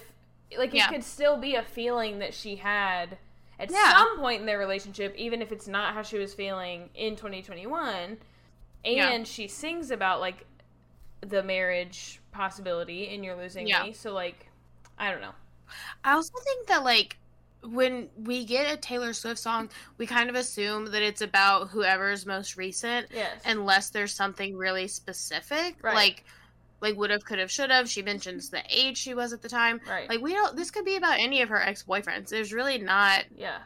like 0.56 0.72
Yeah. 0.72 0.86
it 0.88 0.92
could 0.94 1.04
still 1.04 1.36
be 1.36 1.56
a 1.56 1.62
feeling 1.62 2.20
that 2.20 2.32
she 2.32 2.56
had 2.56 3.18
at 3.58 3.70
Yeah. 3.70 3.92
some 3.92 4.18
point 4.18 4.40
in 4.40 4.46
their 4.46 4.58
relationship, 4.58 5.14
even 5.16 5.42
if 5.42 5.52
it's 5.52 5.68
not 5.68 5.92
how 5.94 6.02
she 6.02 6.16
was 6.18 6.32
feeling 6.32 6.88
in 6.94 7.16
2021. 7.16 8.18
And 8.84 8.96
Yeah. 8.96 9.22
she 9.24 9.48
sings 9.48 9.90
about 9.90 10.20
like 10.20 10.46
the 11.20 11.42
marriage 11.42 12.20
possibility 12.30 13.08
and 13.08 13.24
you're 13.24 13.36
losing 13.36 13.66
me. 13.66 13.92
So 13.92 14.12
like, 14.14 14.48
I 14.96 15.10
don't 15.10 15.20
know. 15.20 15.34
I 16.04 16.12
also 16.12 16.32
think 16.44 16.68
that 16.68 16.84
like 16.84 17.18
when 17.62 18.08
we 18.16 18.44
get 18.44 18.72
a 18.72 18.76
Taylor 18.76 19.12
Swift 19.12 19.40
song, 19.40 19.68
we 19.98 20.06
kind 20.06 20.30
of 20.30 20.36
assume 20.36 20.86
that 20.92 21.02
it's 21.02 21.20
about 21.20 21.68
whoever's 21.68 22.24
most 22.24 22.56
recent, 22.56 23.08
Yes. 23.12 23.42
unless 23.44 23.90
there's 23.90 24.14
something 24.14 24.56
really 24.56 24.86
specific, 24.86 25.74
Right. 25.82 25.94
like 25.94 26.24
like 26.80 26.96
would 26.96 27.10
have, 27.10 27.24
could 27.24 27.38
have, 27.38 27.50
should 27.50 27.70
have. 27.70 27.88
She 27.88 28.02
mentions 28.02 28.50
the 28.50 28.62
age 28.68 28.96
she 28.96 29.14
was 29.14 29.32
at 29.32 29.42
the 29.42 29.48
time. 29.48 29.80
right. 29.88 30.08
Like 30.08 30.20
we 30.20 30.32
don't. 30.32 30.56
This 30.56 30.70
could 30.70 30.84
be 30.84 30.96
about 30.96 31.18
any 31.18 31.42
of 31.42 31.48
her 31.48 31.60
ex 31.60 31.82
boyfriends. 31.82 32.28
There's 32.28 32.52
really 32.52 32.78
not 32.78 33.24
yeah. 33.36 33.58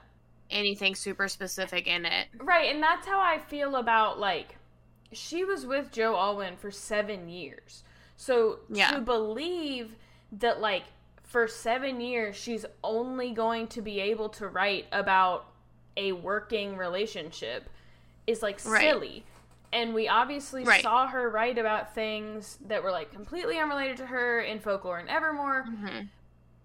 anything 0.50 0.95
super 0.95 1.28
specific 1.28 1.87
in 1.87 2.04
it. 2.07 2.28
Right, 2.38 2.73
and 2.75 2.83
that's 2.83 3.07
how 3.07 3.21
I 3.21 3.38
feel 3.38 3.76
about 3.76 4.19
like 4.19 4.57
she 5.12 5.45
was 5.45 5.66
with 5.66 5.90
Joe 5.92 6.16
Alwyn 6.16 6.57
for 6.57 6.71
seven 6.71 7.28
years. 7.28 7.85
So 8.16 8.61
Yeah. 8.71 8.92
to 8.92 9.00
believe 9.00 9.97
that 10.33 10.61
like 10.61 10.85
for 11.25 11.47
seven 11.49 12.00
years 12.00 12.37
she's 12.37 12.64
only 12.83 13.33
going 13.33 13.66
to 13.69 13.83
be 13.83 14.00
able 14.00 14.28
to 14.31 14.49
write 14.49 14.87
about 14.92 15.47
a 15.97 16.12
working 16.12 16.76
relationship 16.76 17.69
is 18.26 18.42
like 18.42 18.59
Right. 18.64 18.81
silly. 18.81 19.25
And 19.72 19.94
we 19.94 20.06
obviously 20.08 20.64
Right. 20.64 20.82
saw 20.82 21.06
her 21.06 21.30
write 21.30 21.58
about 21.58 21.94
things 21.94 22.58
that 22.66 22.82
were 22.82 22.90
like 22.90 23.12
completely 23.12 23.58
unrelated 23.58 23.96
to 23.98 24.06
her 24.06 24.40
in 24.40 24.60
folklore 24.60 24.98
and 24.98 25.08
evermore 25.08 25.62
hmm 25.64 26.00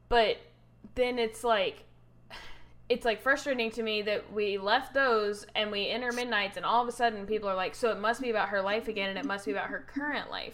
but 0.09 0.37
then 0.95 1.19
it's 1.19 1.43
like 1.43 1.83
it's 2.89 3.03
like 3.03 3.21
frustrating 3.21 3.69
to 3.71 3.83
me 3.83 4.01
that 4.01 4.31
we 4.31 4.57
left 4.57 4.93
those 4.93 5.45
and 5.53 5.69
we 5.71 5.89
enter 5.89 6.11
midnights 6.13 6.55
and 6.55 6.65
all 6.65 6.81
of 6.81 6.87
a 6.87 6.91
sudden 6.93 7.25
people 7.25 7.49
are 7.49 7.55
like 7.55 7.75
so 7.75 7.91
it 7.91 7.99
must 7.99 8.21
be 8.21 8.29
about 8.29 8.47
her 8.49 8.61
life 8.61 8.87
again 8.87 9.09
and 9.09 9.19
it 9.19 9.25
must 9.25 9.45
be 9.45 9.51
about 9.51 9.67
her 9.67 9.83
current 9.93 10.31
life 10.31 10.53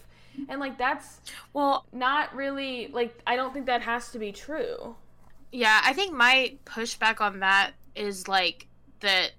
and 0.50 0.60
like 0.60 0.75
that's 0.79 1.22
Well, 1.53 1.86
not 1.93 2.36
really 2.36 2.88
like 2.91 3.22
i 3.27 3.36
don't 3.36 3.53
think 3.53 3.67
that 3.67 3.81
has 3.83 4.12
to 4.12 4.19
be 4.19 4.31
true 4.31 4.95
yeah, 5.55 5.81
I 5.86 5.93
think 5.93 6.15
my 6.15 6.55
pushback 6.65 7.22
on 7.22 7.41
that 7.41 7.74
is 7.95 8.27
like 8.27 8.65
that. 9.01 9.33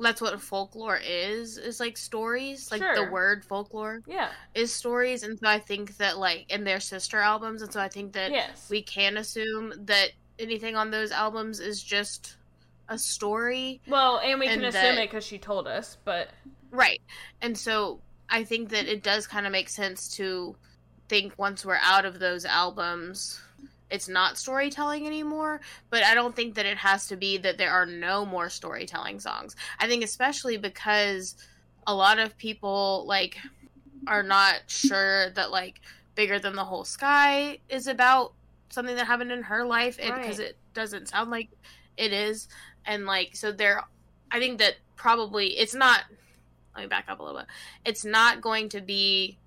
That's 0.00 0.20
what 0.20 0.40
folklore 0.40 1.00
is. 1.04 1.58
Is 1.58 1.80
like 1.80 1.96
stories. 1.96 2.70
Like 2.70 2.80
the 2.80 3.08
word 3.10 3.44
folklore 3.44 4.00
yeah 4.06 4.30
is 4.54 4.72
stories, 4.72 5.22
and 5.22 5.38
so 5.38 5.48
I 5.48 5.58
think 5.58 5.96
that 5.98 6.18
like 6.18 6.46
in 6.48 6.64
their 6.64 6.80
sister 6.80 7.18
albums, 7.18 7.62
and 7.62 7.72
so 7.72 7.80
I 7.80 7.88
think 7.88 8.12
that 8.12 8.30
yes 8.30 8.68
we 8.70 8.82
can 8.82 9.16
assume 9.16 9.72
that 9.86 10.10
anything 10.38 10.76
on 10.76 10.90
those 10.90 11.10
albums 11.10 11.60
is 11.60 11.82
just 11.82 12.36
a 12.88 12.98
story 12.98 13.80
well 13.86 14.18
and 14.24 14.40
we 14.40 14.46
can 14.46 14.64
and 14.64 14.74
assume 14.74 14.96
it 14.96 15.10
because 15.10 15.24
she 15.24 15.38
told 15.38 15.66
us 15.66 15.98
but 16.04 16.30
right 16.70 17.00
and 17.42 17.56
so 17.56 18.00
i 18.30 18.42
think 18.42 18.70
that 18.70 18.86
it 18.86 19.02
does 19.02 19.26
kind 19.26 19.46
of 19.46 19.52
make 19.52 19.68
sense 19.68 20.08
to 20.08 20.56
think 21.08 21.32
once 21.36 21.66
we're 21.66 21.78
out 21.82 22.04
of 22.04 22.18
those 22.18 22.44
albums 22.44 23.40
it's 23.90 24.08
not 24.08 24.36
storytelling 24.36 25.06
anymore 25.06 25.60
but 25.90 26.02
i 26.02 26.14
don't 26.14 26.36
think 26.36 26.54
that 26.54 26.66
it 26.66 26.76
has 26.76 27.06
to 27.06 27.16
be 27.16 27.38
that 27.38 27.58
there 27.58 27.70
are 27.70 27.86
no 27.86 28.24
more 28.26 28.48
storytelling 28.50 29.18
songs. 29.20 29.56
I 29.78 29.86
think 29.86 30.04
especially 30.04 30.56
because 30.56 31.34
a 31.86 31.94
lot 31.94 32.18
of 32.18 32.36
people 32.36 33.04
like 33.06 33.38
are 34.06 34.22
not 34.22 34.60
sure 34.66 35.30
that 35.30 35.50
like 35.50 35.80
bigger 36.14 36.38
than 36.38 36.54
the 36.54 36.64
whole 36.64 36.84
sky 36.84 37.58
is 37.68 37.86
about 37.86 38.32
something 38.70 38.96
that 38.96 39.06
happened 39.06 39.32
in 39.32 39.42
her 39.42 39.64
life 39.64 39.98
and 40.00 40.14
because 40.14 40.38
Right. 40.38 40.48
it 40.48 40.58
doesn't 40.74 41.08
sound 41.08 41.30
like 41.30 41.48
it 41.96 42.12
is. 42.12 42.48
And 42.84 43.06
like 43.06 43.36
so 43.36 43.52
there 43.52 43.82
i 44.30 44.38
think 44.38 44.58
that 44.58 44.74
probably 44.96 45.58
it's 45.58 45.74
not 45.74 46.02
let 46.74 46.82
me 46.82 46.88
back 46.88 47.06
up 47.08 47.20
a 47.20 47.22
little 47.22 47.40
bit. 47.40 47.48
It's 47.84 48.04
not 48.04 48.40
going 48.40 48.68
to 48.70 48.80
be 48.80 49.38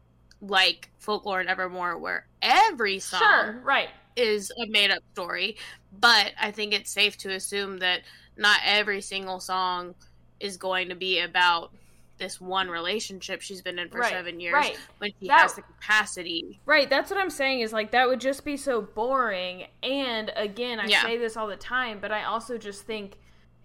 like 0.42 0.90
folklore 0.98 1.40
and 1.40 1.50
evermore 1.50 1.98
where 1.98 2.26
every 2.42 3.00
song 3.00 3.22
sure 3.22 3.62
right 3.64 3.90
is 4.16 4.52
a 4.52 4.68
made 4.68 4.92
up 4.92 5.02
story 5.14 5.56
but 6.00 6.32
i 6.40 6.52
think 6.52 6.74
it's 6.74 6.92
safe 6.92 7.18
to 7.18 7.30
assume 7.34 7.78
that 7.80 8.02
not 8.38 8.60
every 8.66 9.02
single 9.02 9.40
song 9.40 9.94
is 10.40 10.58
going 10.58 10.90
to 10.90 10.96
be 10.96 11.20
about 11.20 11.72
this 12.18 12.40
one 12.40 12.70
relationship 12.70 13.42
she's 13.42 13.62
been 13.64 13.80
in 13.80 13.90
for 13.90 14.00
right 14.00 14.12
seven 14.12 14.40
years 14.40 14.54
right 14.54 14.78
when 15.00 15.12
she 15.20 15.28
That- 15.28 15.42
has 15.42 15.56
the 15.56 15.64
capacity 15.64 16.60
Right, 16.66 16.90
that's 16.90 17.10
what 17.10 17.20
I'm 17.20 17.30
saying 17.32 17.62
is 17.62 17.74
like 17.74 17.92
that 17.92 18.08
would 18.08 18.22
just 18.22 18.46
be 18.46 18.56
so 18.58 18.82
boring. 18.82 19.66
And 19.84 20.32
again, 20.36 20.80
I 20.80 20.86
Yeah. 20.86 21.02
say 21.02 21.18
this 21.18 21.36
all 21.36 21.48
the 21.48 21.56
time, 21.56 22.00
but 22.00 22.12
I 22.12 22.24
also 22.26 22.58
just 22.58 22.86
think 22.86 23.18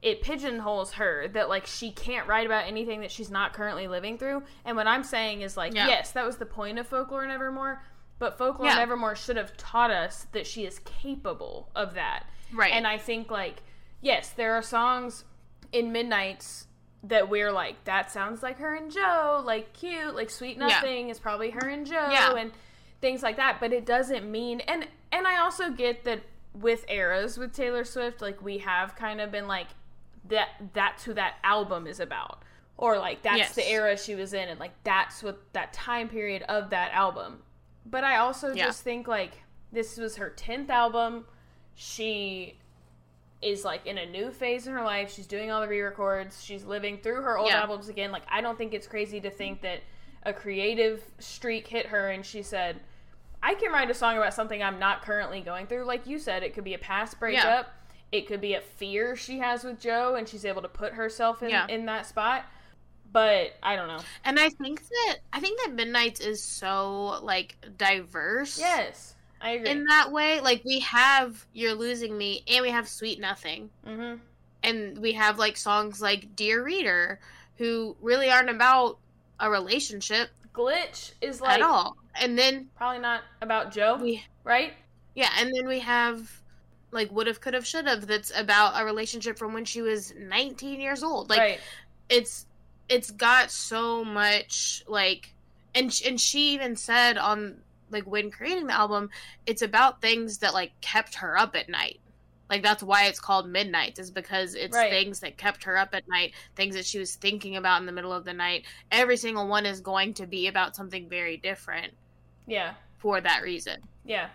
it 0.03 0.23
pigeonholes 0.23 0.93
her 0.95 1.29
that 1.29 1.49
like 1.51 1.67
she 1.67 1.91
can't 1.93 2.27
write 2.27 2.47
about 2.47 2.67
anything 2.67 3.01
that 3.03 3.11
she's 3.11 3.31
not 3.31 3.53
currently 3.53 3.87
living 3.89 4.17
through. 4.19 4.43
And 4.65 4.77
what 4.77 4.87
I'm 4.87 5.05
saying 5.05 5.43
is 5.43 5.57
like, 5.57 5.75
Yeah. 5.75 5.87
yes, 5.89 6.13
that 6.13 6.25
was 6.25 6.39
the 6.39 6.47
point 6.47 6.79
of 6.79 6.87
folklore 6.87 7.23
and 7.23 7.33
evermore, 7.33 7.83
but 8.19 8.39
folklore 8.39 8.67
Yeah. 8.67 8.73
and 8.75 8.81
evermore 8.81 9.15
should 9.17 9.37
have 9.37 9.57
taught 9.57 9.91
us 9.91 10.27
that 10.33 10.47
she 10.47 10.65
is 10.65 10.79
capable 10.81 11.71
of 11.75 11.95
that. 11.95 12.25
right 12.53 12.73
And 12.73 12.87
I 12.87 12.99
think 12.99 13.31
like 13.31 13.63
yes, 14.01 14.31
there 14.31 14.55
are 14.55 14.63
songs 14.63 15.25
in 15.73 15.91
Midnights 15.93 16.67
that 17.03 17.29
we're 17.29 17.53
like 17.53 17.83
that 17.85 18.11
sounds 18.11 18.43
like 18.43 18.59
her 18.59 18.75
and 18.75 18.91
Joe, 18.91 19.43
like 19.45 19.73
cute, 19.73 20.15
like 20.15 20.31
sweet 20.31 20.57
Yeah. 20.57 20.67
nothing 20.69 21.09
is 21.09 21.19
probably 21.19 21.51
her 21.51 21.69
and 21.69 21.87
Joe 21.87 22.09
Yeah. 22.11 22.35
and 22.37 22.53
things 23.01 23.23
like 23.23 23.37
that, 23.37 23.59
but 23.61 23.73
it 23.73 23.85
doesn't 23.87 24.31
mean 24.31 24.61
and 24.61 24.87
and 25.13 25.27
I 25.27 25.39
also 25.39 25.71
get 25.71 26.05
that 26.05 26.21
with 26.55 26.85
eras 26.89 27.37
with 27.39 27.53
Taylor 27.55 27.85
Swift 27.85 28.23
like 28.23 28.43
we 28.43 28.59
have 28.59 28.97
kind 28.97 29.21
of 29.21 29.31
been 29.31 29.47
like 29.47 29.69
that 30.29 30.49
that's 30.73 31.05
who 31.05 31.13
that 31.15 31.35
album 31.45 31.87
is 31.87 32.01
about 32.01 32.43
or 32.79 32.99
like 32.99 33.23
that's 33.23 33.39
Yes. 33.39 33.55
the 33.55 33.69
era 33.71 33.97
she 33.97 34.15
was 34.15 34.33
in 34.33 34.49
and 34.49 34.59
like 34.59 34.73
that's 34.85 35.23
what 35.23 35.41
that 35.53 35.73
time 35.73 36.09
period 36.09 36.43
of 36.49 36.71
that 36.71 36.93
album. 36.93 37.43
But 37.89 38.05
I 38.05 38.17
also 38.17 38.53
Yeah. 38.53 38.67
just 38.67 38.83
think 38.83 39.07
like 39.09 39.43
this 39.73 39.97
was 39.97 40.17
her 40.17 40.31
10th 40.31 40.71
album. 40.71 41.27
She 41.75 42.59
is 43.43 43.65
like 43.65 43.87
in 43.87 43.99
a 43.99 44.07
new 44.07 44.31
phase 44.31 44.67
in 44.67 44.73
her 44.73 44.83
life. 44.83 45.13
She's 45.13 45.27
doing 45.27 45.51
all 45.51 45.61
the 45.61 45.69
re-records. 45.69 46.43
She's 46.43 46.65
living 46.65 46.99
through 46.99 47.23
her 47.23 47.39
old 47.39 47.49
Yeah. 47.51 47.61
albums 47.61 47.89
again. 47.89 48.11
Like 48.11 48.25
I 48.29 48.41
don't 48.41 48.59
think 48.59 48.75
it's 48.75 48.87
crazy 48.87 49.21
to 49.21 49.31
think 49.31 49.61
that 49.63 49.81
a 50.25 50.33
creative 50.33 51.05
streak 51.19 51.69
hit 51.69 51.87
her 51.87 52.09
and 52.11 52.25
she 52.27 52.43
said, 52.43 52.81
"I 53.43 53.55
can 53.55 53.71
write 53.71 53.91
a 53.91 53.95
song 53.95 54.17
about 54.17 54.35
something 54.35 54.63
I'm 54.63 54.79
not 54.79 55.03
currently 55.03 55.41
going 55.41 55.67
through." 55.67 55.85
Like 55.85 56.07
you 56.07 56.19
said, 56.19 56.43
it 56.43 56.55
could 56.55 56.65
be 56.65 56.75
a 56.75 56.79
past 56.79 57.21
breakup. 57.21 57.69
It 58.11 58.27
could 58.27 58.41
be 58.41 58.55
a 58.55 58.61
fear 58.61 59.15
she 59.15 59.39
has 59.41 59.63
with 59.63 59.81
Joe 59.81 60.15
and 60.15 60.29
she's 60.29 60.45
able 60.45 60.63
to 60.63 60.69
put 60.69 60.95
herself 60.95 61.43
in 61.43 61.51
Yeah. 61.51 61.67
in 61.69 61.87
that 61.87 62.07
spot. 62.07 62.45
But 63.13 63.57
I 63.63 63.77
don't 63.77 63.89
know. 63.89 64.01
And 64.25 64.39
I 64.39 64.51
think 64.51 64.83
that 64.89 65.19
I 65.33 65.41
think 65.41 65.61
that 65.63 65.75
Midnights 65.75 66.21
is 66.21 66.43
so 66.43 67.21
like 67.23 67.57
diverse. 67.77 68.59
Yes. 68.59 69.15
I 69.41 69.51
agree. 69.51 69.71
In 69.71 69.85
that 69.85 70.13
way, 70.13 70.41
like 70.41 70.63
we 70.65 70.81
have 70.81 71.47
"You're 71.53 71.75
Losing 71.75 72.17
Me" 72.17 72.43
and 72.49 72.63
we 72.63 72.71
have 72.71 72.89
"Sweet 72.89 73.21
Nothing," 73.21 73.71
mhm. 73.87 74.19
and 74.63 74.99
we 74.99 75.13
have 75.13 75.39
like 75.39 75.57
songs 75.57 76.01
like 76.01 76.35
"Dear 76.35 76.63
Reader," 76.65 77.21
who 77.57 77.97
really 78.01 78.31
aren't 78.31 78.49
about 78.49 78.99
a 79.39 79.51
relationship 79.51 80.31
Glitch 80.57 81.13
is 81.21 81.41
like 81.41 81.61
at 81.61 81.63
all. 81.63 81.97
And 82.15 82.39
then 82.39 82.69
probably 82.77 82.99
not 83.01 83.23
about 83.43 83.71
Joe, 83.71 83.99
we, 84.01 84.25
right? 84.43 84.73
yeah, 85.15 85.31
and 85.39 85.53
then 85.55 85.69
we 85.69 85.81
have 85.81 86.31
like 86.91 87.13
"Would 87.13 87.27
Have, 87.27 87.41
Could 87.41 87.55
Have, 87.55 87.67
Should 87.67 87.87
Have" 87.87 88.07
that's 88.07 88.33
about 88.35 88.81
a 88.81 88.85
relationship 88.85 89.39
from 89.39 89.53
when 89.53 89.67
she 89.67 89.83
was 89.83 90.15
19 90.19 90.81
years 90.81 91.03
old. 91.03 91.29
Like 91.29 91.39
right. 91.39 91.61
it's 92.09 92.47
it's 92.89 93.11
got 93.11 93.51
so 93.51 94.05
much 94.05 94.83
like 94.87 95.33
and 95.75 95.93
and 96.07 96.21
she 96.21 96.55
even 96.55 96.77
said 96.77 97.19
on 97.19 97.57
like 97.91 98.05
when 98.05 98.31
creating 98.31 98.67
the 98.67 98.73
album 98.73 99.11
it's 99.47 99.63
about 99.63 100.01
things 100.01 100.39
that 100.39 100.55
like 100.55 100.73
kept 100.81 101.15
her 101.17 101.37
up 101.39 101.55
at 101.57 101.69
night 101.69 102.01
like 102.49 102.63
that's 102.63 102.83
why 102.83 103.07
it's 103.07 103.19
called 103.21 103.49
midnight 103.49 103.99
is 103.99 104.11
because 104.11 104.55
it's 104.55 104.77
Right. 104.77 104.91
things 104.91 105.21
that 105.21 105.37
kept 105.37 105.65
her 105.65 105.77
up 105.77 105.91
at 105.95 106.07
night 106.09 106.33
things 106.55 106.75
that 106.77 106.87
she 106.87 106.99
was 106.99 107.15
thinking 107.17 107.57
about 107.57 107.81
in 107.81 107.87
the 107.87 107.93
middle 107.93 108.13
of 108.13 108.25
the 108.25 108.33
night 108.33 108.65
every 108.93 109.17
single 109.17 109.47
one 109.49 109.67
is 109.67 109.81
going 109.81 110.15
to 110.15 110.27
be 110.27 110.47
about 110.47 110.77
something 110.77 111.09
very 111.09 111.37
different 111.37 111.93
Yeah. 112.47 112.75
for 112.99 113.21
that 113.21 113.43
reason 113.43 113.81
Yeah. 114.05 114.29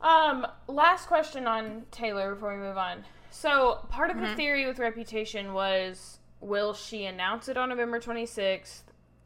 Um, 0.00 0.46
last 0.68 1.06
question 1.06 1.46
on 1.46 1.86
Taylor 1.90 2.34
before 2.34 2.52
we 2.52 2.58
move 2.62 2.76
on. 2.76 3.04
So, 3.30 3.86
part 3.88 4.10
of 4.10 4.18
the 4.20 4.26
Mhm. 4.26 4.36
theory 4.36 4.66
with 4.66 4.78
Reputation 4.78 5.54
was 5.54 6.18
will 6.40 6.74
she 6.74 7.04
announce 7.06 7.48
it 7.48 7.56
on 7.56 7.68
November 7.68 8.00
26th 8.00 8.82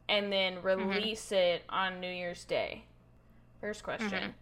and 0.09 0.31
then 0.31 0.61
release 0.61 1.31
it 1.31 1.63
on 1.69 1.99
New 1.99 2.09
Year's 2.11 2.43
Day? 2.43 2.85
First 3.59 3.83
question. 3.83 4.09
Mhm. 4.09 4.33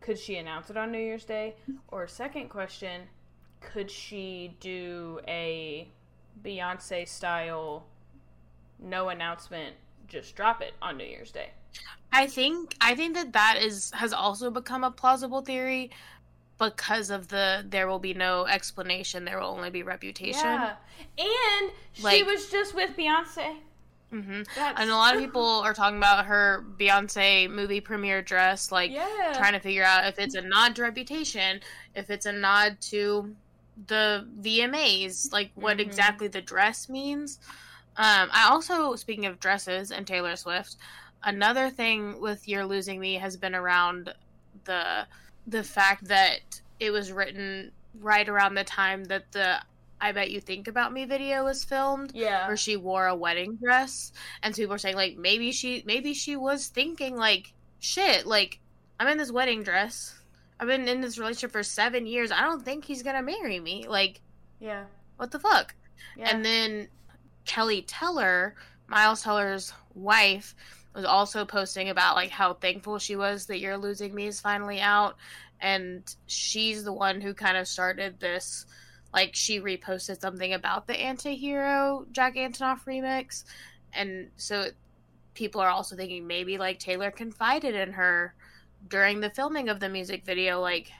Could 0.00 0.18
she 0.18 0.36
announce 0.36 0.68
it 0.70 0.76
on 0.76 0.92
New 0.92 0.98
Year's 0.98 1.24
Day? 1.24 1.56
Or 1.88 2.06
second 2.06 2.48
question, 2.48 3.08
could 3.60 3.90
she 3.90 4.56
do 4.60 5.20
a 5.26 5.88
Beyonce 6.42 7.06
style 7.08 7.86
no 8.78 9.08
announcement, 9.08 9.76
just 10.08 10.34
drop 10.36 10.60
it 10.60 10.74
on 10.82 10.96
New 10.98 11.04
Year's 11.04 11.30
Day? 11.30 11.52
i 12.12 12.24
think 12.28 12.76
i 12.80 12.94
think 12.94 13.14
that 13.16 13.32
that 13.32 13.56
is 13.60 13.90
has 13.92 14.12
also 14.12 14.48
become 14.48 14.84
a 14.84 14.90
plausible 14.92 15.40
theory 15.42 15.90
because 16.58 17.10
of 17.10 17.28
the 17.28 17.64
there 17.68 17.88
will 17.88 17.98
be 17.98 18.14
no 18.14 18.46
explanation 18.46 19.24
there 19.24 19.38
will 19.40 19.48
only 19.48 19.70
be 19.70 19.82
reputation 19.82 20.40
Yeah. 20.44 20.76
And 21.18 21.70
she 21.92 22.22
was 22.22 22.50
just 22.50 22.74
with 22.74 22.96
Beyonce. 22.96 23.56
Mm-hmm. 24.12 24.42
And 24.56 24.90
a 24.90 24.94
lot 24.94 25.14
of 25.16 25.20
people 25.20 25.42
are 25.64 25.74
talking 25.74 25.96
about 25.98 26.26
her 26.26 26.64
Beyonce 26.78 27.50
movie 27.50 27.80
premiere 27.80 28.22
dress, 28.22 28.70
like 28.70 28.92
yeah. 28.92 29.32
trying 29.36 29.54
to 29.54 29.58
figure 29.60 29.82
out 29.82 30.06
if 30.06 30.18
it's 30.18 30.36
a 30.36 30.40
nod 30.40 30.76
to 30.76 30.82
Reputation, 30.82 31.60
if 31.94 32.10
it's 32.10 32.26
a 32.26 32.32
nod 32.32 32.80
to 32.82 33.34
the 33.88 34.26
VMAs, 34.40 35.32
like 35.32 35.50
what 35.56 35.78
Mhm. 35.78 35.80
exactly 35.80 36.28
the 36.28 36.40
dress 36.40 36.88
means. 36.88 37.40
Um, 37.96 38.28
I 38.32 38.48
also, 38.50 38.94
speaking 38.94 39.26
of 39.26 39.40
dresses 39.40 39.90
and 39.90 40.06
Taylor 40.06 40.36
Swift, 40.36 40.76
another 41.24 41.70
thing 41.70 42.20
with 42.20 42.46
"You're 42.48 42.66
Losing 42.66 43.00
Me" 43.00 43.14
has 43.14 43.36
been 43.36 43.54
around 43.54 44.14
the 44.64 45.06
the 45.46 45.62
fact 45.62 46.06
that 46.08 46.60
it 46.80 46.90
was 46.90 47.12
written 47.12 47.72
right 48.00 48.28
around 48.28 48.54
the 48.54 48.64
time 48.64 49.04
that 49.04 49.30
the 49.32 49.60
"I 50.00 50.12
Bet 50.12 50.30
You 50.30 50.40
Think 50.40 50.68
About 50.68 50.92
Me" 50.92 51.04
video 51.04 51.44
was 51.44 51.64
filmed 51.64 52.12
yeah. 52.14 52.46
where 52.46 52.56
she 52.56 52.76
wore 52.76 53.06
a 53.06 53.14
wedding 53.14 53.56
dress 53.56 54.12
and 54.42 54.54
people 54.54 54.72
were 54.72 54.78
saying 54.78 54.96
like 54.96 55.16
maybe 55.16 55.52
she 55.52 55.82
maybe 55.86 56.12
she 56.14 56.36
was 56.36 56.66
thinking 56.68 57.16
like 57.16 57.52
shit 57.78 58.26
like 58.26 58.58
i'm 58.98 59.06
in 59.08 59.18
this 59.18 59.30
wedding 59.30 59.62
dress 59.62 60.18
i've 60.58 60.68
been 60.68 60.88
in 60.88 61.00
this 61.00 61.18
relationship 61.18 61.52
for 61.52 61.62
seven 61.62 62.06
years 62.06 62.32
i 62.32 62.40
don't 62.40 62.64
think 62.64 62.84
he's 62.84 63.02
gonna 63.02 63.22
marry 63.22 63.60
me 63.60 63.86
like 63.88 64.20
Yeah. 64.58 64.84
what 65.16 65.30
the 65.30 65.38
fuck 65.38 65.74
Yeah. 66.16 66.30
and 66.30 66.44
then 66.44 66.88
Keleigh 67.46 67.84
teller 67.86 68.54
miles 68.88 69.22
teller's 69.22 69.72
wife 69.94 70.54
was 70.94 71.04
also 71.04 71.44
posting 71.44 71.88
about 71.88 72.16
like 72.16 72.30
how 72.30 72.54
thankful 72.54 72.98
she 72.98 73.16
was 73.16 73.46
that 73.46 73.58
you're 73.58 73.76
losing 73.76 74.14
me 74.14 74.26
is 74.26 74.40
finally 74.40 74.80
out. 74.80 75.16
And 75.60 76.02
she's 76.26 76.84
the 76.84 76.92
one 76.92 77.20
who 77.20 77.34
kind 77.34 77.56
of 77.56 77.66
started 77.66 78.20
this 78.20 78.66
like 79.12 79.34
she 79.34 79.60
reposted 79.60 80.20
something 80.20 80.52
about 80.52 80.86
the 80.86 80.96
anti-hero 80.96 82.06
jack 82.12 82.34
antonoff 82.34 82.84
remix. 82.84 83.44
And 83.92 84.30
so 84.36 84.66
people 85.34 85.60
are 85.60 85.68
also 85.68 85.96
thinking 85.96 86.26
maybe 86.26 86.58
like 86.58 86.78
taylor 86.78 87.10
confided 87.10 87.74
in 87.74 87.92
her 87.92 88.34
during 88.88 89.20
the 89.20 89.30
filming 89.30 89.68
of 89.68 89.80
the 89.80 89.88
music 89.88 90.24
video 90.24 90.60
like 90.60 90.92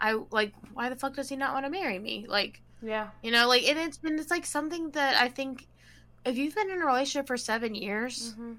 i 0.00 0.12
like 0.30 0.52
why 0.74 0.88
the 0.88 0.96
fuck 0.96 1.14
does 1.14 1.28
he 1.28 1.36
not 1.36 1.52
want 1.52 1.64
to 1.64 1.70
marry 1.70 1.98
me? 1.98 2.26
Like 2.28 2.60
yeah. 2.82 3.08
you 3.22 3.30
know 3.30 3.48
like 3.48 3.66
and 3.68 3.78
it's 3.78 3.98
been 3.98 4.18
it's 4.18 4.30
like 4.30 4.46
something 4.46 4.90
that 4.90 5.20
i 5.20 5.28
think 5.28 5.66
if 6.24 6.36
you've 6.36 6.54
been 6.54 6.70
in 6.70 6.80
a 6.80 6.86
relationship 6.86 7.26
for 7.26 7.36
seven 7.36 7.74
years 7.74 8.32
hmm 8.32 8.52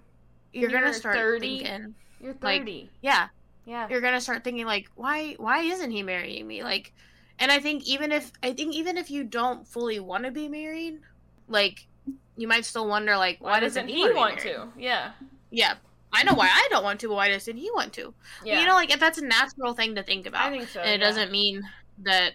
you're, 0.54 0.70
you're 0.70 0.80
gonna 0.82 0.94
start 0.94 1.16
30, 1.16 1.40
thinking 1.64 1.96
You're 2.22 2.36
Like- 2.42 2.88
yeah 3.02 3.28
yeah. 3.66 3.88
you're 3.90 4.02
gonna 4.02 4.22
start 4.22 4.44
thinking 4.44 4.66
like 4.66 4.90
why 4.96 5.34
why 5.38 5.60
isn't 5.62 5.92
he 5.92 6.04
marrying 6.04 6.48
me 6.48 6.64
like 6.64 6.94
and 7.40 7.52
i 7.52 7.60
think 7.60 7.88
even 7.88 8.12
if 8.12 8.32
i 8.44 8.54
think 8.54 8.74
even 8.76 8.98
if 8.98 9.10
you 9.12 9.24
don't 9.24 9.68
fully 9.68 10.00
want 10.00 10.26
to 10.26 10.32
be 10.32 10.48
married 10.48 11.00
like 11.48 11.88
you 12.38 12.48
might 12.48 12.66
still 12.66 12.88
wonder 12.88 13.16
like 13.18 13.38
why, 13.40 13.60
doesn't 13.60 13.88
he, 13.88 14.00
wanna 14.02 14.14
be 14.14 14.18
want 14.20 14.40
to? 14.40 14.68
Yeah. 14.78 15.12
yeah 15.52 15.76
i 16.12 16.24
know 16.24 16.34
why 16.34 16.48
i 16.52 16.68
don't 16.72 16.84
want 16.84 17.00
to 17.02 17.08
but 17.08 17.16
why 17.16 17.30
doesn't 17.30 17.58
he 17.58 17.70
want 17.72 17.94
to 17.94 18.14
Yeah. 18.44 18.60
you 18.60 18.66
know 18.66 18.74
like 18.74 18.92
if 18.94 19.00
that's 19.00 19.20
a 19.20 19.26
natural 19.26 19.74
thing 19.74 19.96
to 19.96 20.04
think 20.04 20.26
about 20.26 20.52
I 20.52 20.58
think 20.58 20.70
so. 20.70 20.80
and 20.82 20.90
it 20.90 21.00
yeah. 21.00 21.08
doesn't 21.08 21.32
mean 21.32 21.62
that 22.00 22.34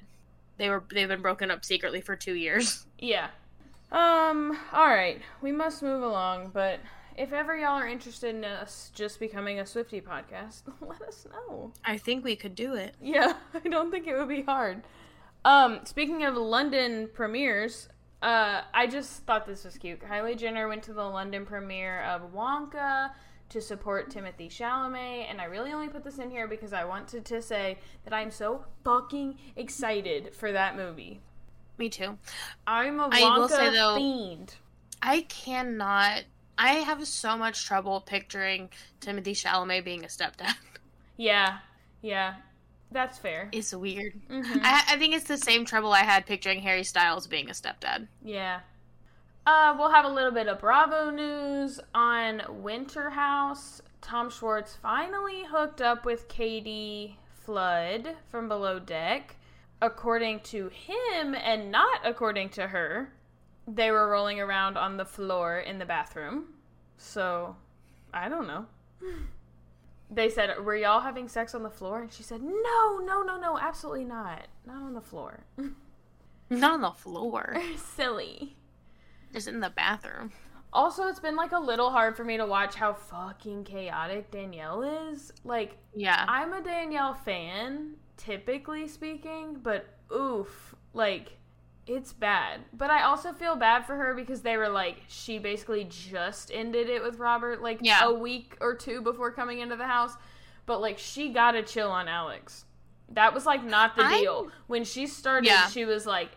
they 0.59 0.71
were 0.71 0.83
they've 0.91 1.09
been 1.09 1.23
broken 1.23 1.51
up 1.51 1.65
secretly 1.65 2.01
for 2.01 2.15
two 2.17 2.35
years 2.35 2.87
Yeah. 2.99 3.29
Um, 3.93 4.59
alright. 4.75 5.23
We 5.43 5.53
must 5.53 5.81
move 5.83 6.03
along, 6.03 6.51
but 6.53 6.81
if 7.17 7.33
ever 7.33 7.57
y'all 7.57 7.79
are 7.79 7.87
interested 7.87 8.35
in 8.35 8.45
us 8.45 8.91
just 8.95 9.19
becoming 9.21 9.59
a 9.61 9.67
Swifty 9.67 10.01
podcast, 10.01 10.63
let 10.81 11.03
us 11.03 11.27
know. 11.31 11.73
i 11.85 11.97
think 11.97 12.25
we 12.25 12.37
could 12.37 12.55
do 12.55 12.75
it 12.75 12.95
Yeah, 13.01 13.35
I 13.55 13.69
don't 13.69 13.91
think 13.91 14.07
it 14.07 14.17
would 14.17 14.29
be 14.29 14.43
hard. 14.43 14.83
Um, 15.45 15.81
speaking 15.85 16.25
of 16.25 16.35
London 16.37 17.09
premieres, 17.15 17.89
uh, 18.23 18.63
I 18.75 18.87
just 18.89 19.23
thought 19.25 19.47
this 19.47 19.65
was 19.65 19.79
cute. 19.79 20.01
Kylie 20.01 20.37
Jenner 20.37 20.67
went 20.69 20.83
to 20.85 20.93
the 20.93 21.05
London 21.05 21.47
premiere 21.47 22.03
of 22.03 22.33
Wonka 22.33 23.11
to 23.51 23.61
support 23.61 24.11
Timothée 24.11 24.49
Chalamet, 24.51 25.31
and 25.31 25.41
I 25.41 25.45
really 25.45 25.71
only 25.73 25.89
put 25.89 26.03
this 26.03 26.19
in 26.19 26.31
here 26.31 26.49
because 26.49 26.73
I 26.73 26.85
wanted 26.85 27.25
to 27.27 27.41
say 27.41 27.79
that 28.03 28.13
I'm 28.13 28.33
so 28.33 28.65
fucking 28.83 29.39
excited 29.55 30.35
for 30.35 30.51
that 30.51 30.77
movie. 30.77 31.21
me 31.79 31.89
too 31.91 32.19
I'm 32.67 32.99
a 32.99 33.09
Wonka 33.09 33.39
will 33.39 33.49
say, 33.49 33.71
though- 33.71 33.97
fiend. 33.97 34.55
I 35.03 35.21
cannot. 35.29 36.25
I 36.59 36.75
have 36.75 37.07
so 37.07 37.37
much 37.37 37.67
trouble 37.67 38.01
picturing 38.01 38.71
Timothée 39.01 39.33
Chalamet 39.37 39.85
being 39.85 40.05
a 40.05 40.09
stepdad. 40.09 40.55
Yeah, 41.19 41.59
yeah, 42.03 42.35
that's 42.93 43.17
fair. 43.17 43.49
It's 43.51 43.75
weird. 43.75 44.21
Mhm. 44.29 44.61
I, 44.63 44.83
I 44.91 44.97
think 44.99 45.15
it's 45.15 45.25
the 45.25 45.39
same 45.39 45.65
trouble 45.65 45.93
I 45.93 46.01
had 46.03 46.27
picturing 46.27 46.61
Harry 46.61 46.85
Styles 46.85 47.27
being 47.27 47.49
a 47.49 47.55
stepdad. 47.55 48.07
Yeah. 48.23 48.61
Uh, 49.47 49.75
we'll 49.79 49.91
have 49.93 50.05
a 50.05 50.11
little 50.11 50.31
bit 50.33 50.47
of 50.47 50.59
Bravo 50.61 51.09
news 51.11 51.81
on 51.95 52.43
Winter 52.63 53.09
House. 53.09 53.81
Tom 54.03 54.29
Schwartz 54.29 54.77
finally 54.77 55.45
hooked 55.51 55.81
up 55.81 56.05
with 56.05 56.29
Katie 56.29 57.19
Flood 57.45 58.15
from 58.29 58.47
Below 58.47 58.79
Deck. 58.79 59.37
According 59.81 60.41
to 60.41 60.69
him, 60.69 61.35
and 61.35 61.71
not 61.71 62.01
according 62.05 62.51
to 62.51 62.67
her, 62.67 63.11
they 63.67 63.91
were 63.91 64.09
rolling 64.09 64.41
around 64.41 64.77
on 64.77 64.97
the 64.97 65.05
floor 65.05 65.59
in 65.59 65.79
the 65.79 65.87
bathroom. 65.87 66.47
So, 66.99 67.57
I 68.13 68.29
don't 68.29 68.47
know. 68.47 68.67
They 70.11 70.31
said, 70.31 70.65
Were 70.65 70.77
y'all 70.77 71.01
having 71.01 71.29
sex 71.29 71.55
on 71.55 71.63
the 71.63 71.71
floor? 71.71 72.03
And 72.03 72.13
she 72.13 72.23
said, 72.23 72.43
No, 72.43 72.99
no, 73.05 73.23
no, 73.23 73.39
no, 73.39 73.59
absolutely 73.59 74.05
not. 74.05 74.47
Not 74.67 74.83
on 74.83 74.95
the 74.95 75.01
floor. 75.01 75.45
Not 76.49 76.75
on 76.75 76.81
the 76.81 76.93
floor. 76.93 77.57
Silly. 77.97 78.55
Just 79.33 79.49
in 79.49 79.59
the 79.59 79.71
bathroom. 79.71 80.31
Also, 80.73 81.09
it's 81.09 81.19
been 81.19 81.35
like 81.35 81.51
a 81.51 81.59
little 81.59 81.91
hard 81.91 82.17
for 82.17 82.23
me 82.23 82.37
to 82.37 82.47
watch 82.47 82.77
how 82.77 82.93
fucking 82.93 83.65
chaotic 83.65 84.31
Danielle 84.31 84.83
is. 85.11 85.33
Like, 85.43 85.77
Yeah. 85.93 86.25
I'm 86.29 86.53
a 86.53 86.63
Danielle 86.63 87.15
fan, 87.15 87.95
typically 88.17 88.87
speaking, 88.87 89.59
but 89.61 89.87
oof, 90.15 90.77
like 90.95 91.33
it's 91.87 92.13
bad. 92.13 92.61
But 92.73 92.91
I 92.91 93.03
also 93.03 93.33
feel 93.33 93.55
bad 93.57 93.87
for 93.87 93.95
her 93.97 94.15
because 94.15 94.43
they 94.43 94.57
were 94.57 94.69
like 94.69 95.03
she 95.09 95.39
basically 95.39 95.85
just 95.85 96.51
ended 96.53 96.89
it 96.89 97.03
with 97.03 97.19
Robert 97.19 97.63
like 97.63 97.79
Yeah. 97.83 98.05
a 98.05 98.13
week 98.13 98.57
or 98.61 98.75
two 98.75 99.01
before 99.01 99.31
coming 99.31 99.61
into 99.61 99.77
the 99.77 99.87
house. 99.87 100.13
But 100.67 100.81
like 100.81 100.99
she 100.99 101.29
got 101.31 101.53
to 101.53 101.63
chill 101.63 101.91
on 101.91 102.09
Alex. 102.09 102.65
That 103.11 103.33
was 103.33 103.47
like 103.47 103.63
not 103.63 103.95
the 103.95 104.03
I'm- 104.03 104.19
deal. 104.21 104.51
When 104.67 104.83
she 104.83 105.07
started, 105.07 105.47
Yeah. 105.47 105.69
she 105.69 105.85
was 105.85 106.07
like, 106.07 106.31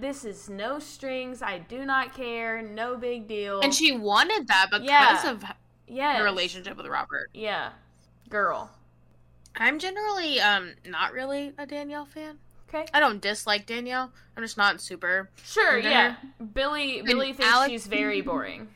"This 0.00 0.24
is 0.24 0.48
no 0.48 0.78
strings. 0.78 1.42
I 1.42 1.58
do 1.58 1.84
not 1.84 2.14
care. 2.14 2.62
No 2.62 2.96
big 2.96 3.26
deal." 3.26 3.60
And 3.60 3.74
she 3.74 3.90
wanted 3.90 4.46
that 4.46 4.68
because 4.70 4.86
Yeah. 4.86 5.30
of 5.30 5.44
yeah, 5.88 6.16
her 6.18 6.22
relationship 6.24 6.76
with 6.76 6.86
Robert. 6.86 7.30
Yeah, 7.34 7.70
girl. 8.28 8.70
I'm 9.56 9.80
generally 9.80 10.40
um 10.40 10.74
not 10.84 11.12
really 11.12 11.52
a 11.58 11.66
Danielle 11.66 12.04
fan. 12.06 12.38
Okay. 12.68 12.84
I 12.92 13.00
don't 13.00 13.20
dislike 13.20 13.66
Danielle. 13.66 14.12
I'm 14.36 14.42
just 14.42 14.56
not 14.56 14.80
super. 14.80 15.30
Sure, 15.44 15.78
yeah. 15.78 16.16
Billy 16.54 17.02
Billy 17.02 17.32
thinks 17.32 17.52
Alex- 17.52 17.70
she's 17.70 17.86
very 17.86 18.20
boring. 18.20 18.68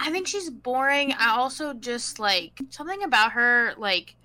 I 0.00 0.10
think 0.10 0.26
she's 0.26 0.50
boring. 0.50 1.12
I 1.12 1.30
also 1.30 1.72
just 1.72 2.18
like 2.18 2.60
something 2.70 3.02
about 3.02 3.32
her 3.32 3.74
like 3.78 4.16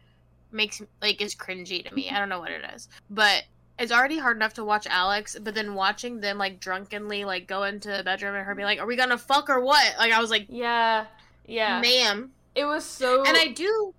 makes 0.51 0.81
like 1.01 1.21
is 1.21 1.35
cringy 1.35 1.87
to 1.87 1.93
me. 1.93 2.09
I 2.09 2.19
don't 2.19 2.29
know 2.29 2.39
what 2.39 2.51
it 2.51 2.63
is, 2.75 2.89
but 3.09 3.43
it's 3.79 3.91
already 3.91 4.17
hard 4.17 4.35
enough 4.37 4.53
to 4.55 4.65
watch 4.65 4.85
Alex, 4.87 5.37
but 5.41 5.55
then 5.55 5.73
watching 5.75 6.19
them 6.19 6.37
like 6.37 6.59
drunkenly 6.59 7.23
like 7.23 7.47
go 7.47 7.63
into 7.63 7.89
the 7.89 8.03
bedroom 8.03 8.35
and 8.35 8.45
her 8.45 8.55
be 8.55 8.63
like, 8.63 8.79
"Are 8.79 8.85
we 8.85 8.95
gonna 8.95 9.17
fuck 9.17 9.49
or 9.49 9.61
what?" 9.61 9.95
Like 9.97 10.11
I 10.11 10.19
was 10.19 10.29
like, 10.29 10.47
Yeah. 10.49 11.05
Yeah. 11.45 11.79
"Ma'am," 11.79 12.31
It 12.53 12.65
was 12.65 12.83
so 12.83 13.23
and 13.23 13.37
I 13.37 13.47
do. 13.47 13.93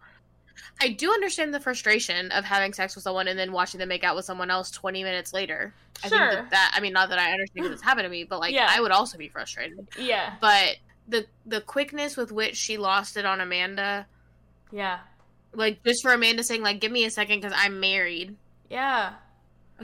I 0.81 0.89
do 0.89 1.11
understand 1.13 1.53
the 1.55 1.61
frustration 1.61 2.31
of 2.33 2.45
having 2.45 2.73
sex 2.73 2.95
with 2.95 3.05
someone 3.05 3.29
and 3.29 3.39
then 3.39 3.53
watching 3.53 3.79
them 3.79 3.89
make 3.89 4.05
out 4.05 4.17
with 4.17 4.25
someone 4.25 4.51
else 4.51 4.71
20 4.71 5.03
minutes 5.05 5.33
later. 5.33 5.73
I 6.05 6.09
think 6.09 6.21
Sure. 6.21 6.33
that, 6.33 6.51
that 6.51 6.73
I 6.75 6.81
mean 6.81 6.93
not 6.93 7.09
that 7.11 7.19
I 7.19 7.31
understand 7.33 7.55
because 7.55 7.71
it's 7.73 7.83
happened 7.83 8.05
to 8.07 8.09
me, 8.11 8.25
but 8.25 8.41
like 8.41 8.53
Yeah. 8.55 8.67
I 8.69 8.81
would 8.81 8.91
also 8.93 9.17
be 9.19 9.29
frustrated. 9.29 9.87
Yeah. 9.99 10.35
But 10.41 10.77
the 11.09 11.27
the 11.47 11.61
quickness 11.61 12.17
with 12.17 12.33
which 12.33 12.57
she 12.57 12.77
lost 12.79 13.17
it 13.17 13.25
on 13.27 13.41
Amanda, 13.41 14.07
Yeah. 14.71 14.99
like 15.53 15.83
just 15.85 16.03
for 16.03 16.13
Amanda 16.13 16.43
saying 16.45 16.63
like, 16.63 16.81
"Give 16.81 16.93
me 16.93 17.05
a 17.05 17.11
second 17.11 17.41
because 17.41 17.57
I'm 17.57 17.81
married." 17.81 18.37
Yeah. 18.71 19.15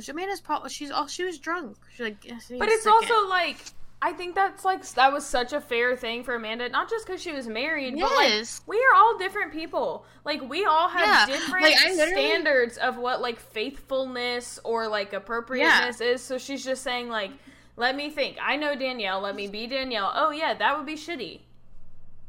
Amanda's 0.09 0.41
probably 0.41 0.71
she's 0.71 0.91
all 0.93 1.09
she 1.09 1.25
was 1.25 1.39
drunk. 1.39 1.77
She's 1.91 2.01
like, 2.01 2.25
"Yes, 2.25 2.53
But 2.57 2.69
it's 2.69 2.85
second." 2.85 3.11
also 3.11 3.29
like 3.29 3.57
I 4.01 4.13
think 4.13 4.37
that's 4.37 4.65
like 4.65 4.89
that 4.93 5.13
was 5.13 5.27
such 5.27 5.53
a 5.53 5.61
fair 5.61 5.97
thing 5.97 6.23
for 6.23 6.37
Amanda, 6.37 6.69
not 6.69 6.89
just 6.89 7.05
because 7.07 7.21
she 7.21 7.33
was 7.33 7.49
married, 7.49 7.95
but 7.99 8.15
like 8.15 8.45
we 8.67 8.77
are 8.77 8.97
all 8.97 9.19
different 9.19 9.53
people. 9.53 10.05
Like 10.25 10.41
we 10.49 10.65
all 10.65 10.89
have 10.89 11.29
Yeah, 11.29 11.37
different 11.37 11.65
like, 11.65 11.75
literally- 11.85 12.13
standards 12.13 12.77
of 12.77 12.97
what 12.97 13.21
like 13.21 13.41
faithfulness 13.41 14.61
or 14.63 14.87
like 14.87 15.13
appropriateness 15.13 16.01
is. 16.01 16.23
So 16.23 16.39
she's 16.39 16.65
just 16.65 16.83
saying 16.85 17.09
like, 17.09 17.33
let 17.77 17.97
me 17.97 18.09
think. 18.11 18.37
I 18.41 18.57
know 18.57 18.77
Danielle. 18.77 19.21
Let 19.21 19.35
me 19.35 19.49
be 19.49 19.67
Danielle. 19.67 20.13
Oh 20.15 20.31
yeah, 20.31 20.55
that 20.55 20.77
would 20.77 20.87
be 20.87 20.95
shitty. 20.95 21.41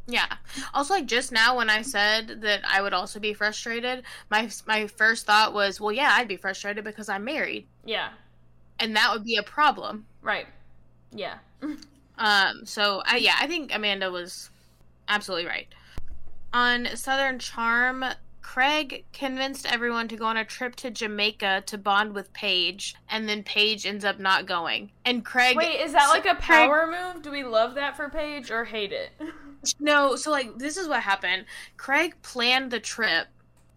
Yeah. 0.07 0.25
Also, 0.73 0.95
like 0.95 1.05
just 1.05 1.31
now 1.31 1.55
when 1.57 1.69
I 1.69 1.83
said 1.83 2.41
that 2.41 2.61
I 2.67 2.81
would 2.81 2.93
also 2.93 3.19
be 3.19 3.33
frustrated, 3.35 4.03
my 4.31 4.49
my 4.65 4.87
first 4.87 5.27
thought 5.27 5.53
was, 5.53 5.79
well, 5.79 5.91
yeah, 5.91 6.09
I'd 6.13 6.27
be 6.27 6.35
frustrated 6.35 6.83
because 6.83 7.09
I'm 7.09 7.23
married, 7.23 7.67
Yeah. 7.85 8.09
and 8.79 8.95
that 8.95 9.11
would 9.13 9.23
be 9.23 9.35
a 9.35 9.43
problem. 9.43 10.07
Right. 10.23 10.47
Yeah. 11.11 11.35
Um. 12.17 12.65
So, 12.65 13.01
I 13.05 13.17
yeah, 13.17 13.35
I 13.39 13.47
think 13.47 13.73
Amanda 13.73 14.11
was 14.11 14.49
absolutely 15.07 15.47
right. 15.47 15.67
On 16.53 16.87
Southern 16.95 17.39
Charm, 17.39 18.03
Craig 18.41 19.05
convinced 19.13 19.71
everyone 19.71 20.07
to 20.07 20.15
go 20.17 20.25
on 20.25 20.35
a 20.37 20.43
trip 20.43 20.75
to 20.77 20.89
Jamaica 20.89 21.63
to 21.67 21.77
bond 21.77 22.13
with 22.13 22.33
Paige, 22.33 22.95
and 23.09 23.29
then 23.29 23.43
Paige 23.43 23.85
ends 23.85 24.03
up 24.03 24.19
not 24.19 24.45
going. 24.47 24.91
And 25.05 25.23
Craig 25.23 25.55
Wait, 25.55 25.79
is 25.79 25.93
that 25.93 26.07
like 26.09 26.25
a 26.25 26.35
Craig- 26.35 26.67
power 26.67 26.87
move? 26.87 27.21
Do 27.21 27.31
we 27.31 27.43
love 27.43 27.75
that 27.75 27.95
for 27.95 28.09
Paige 28.09 28.49
or 28.51 28.65
hate 28.65 28.91
it? 28.91 29.11
No, 29.77 30.15
so 30.15 30.31
like 30.31 30.57
this 30.57 30.77
is 30.77 30.87
what 30.87 31.01
happened. 31.03 31.43
Craig 31.75 32.15
planned 32.21 32.71
the 32.71 32.79
trip 32.79 33.27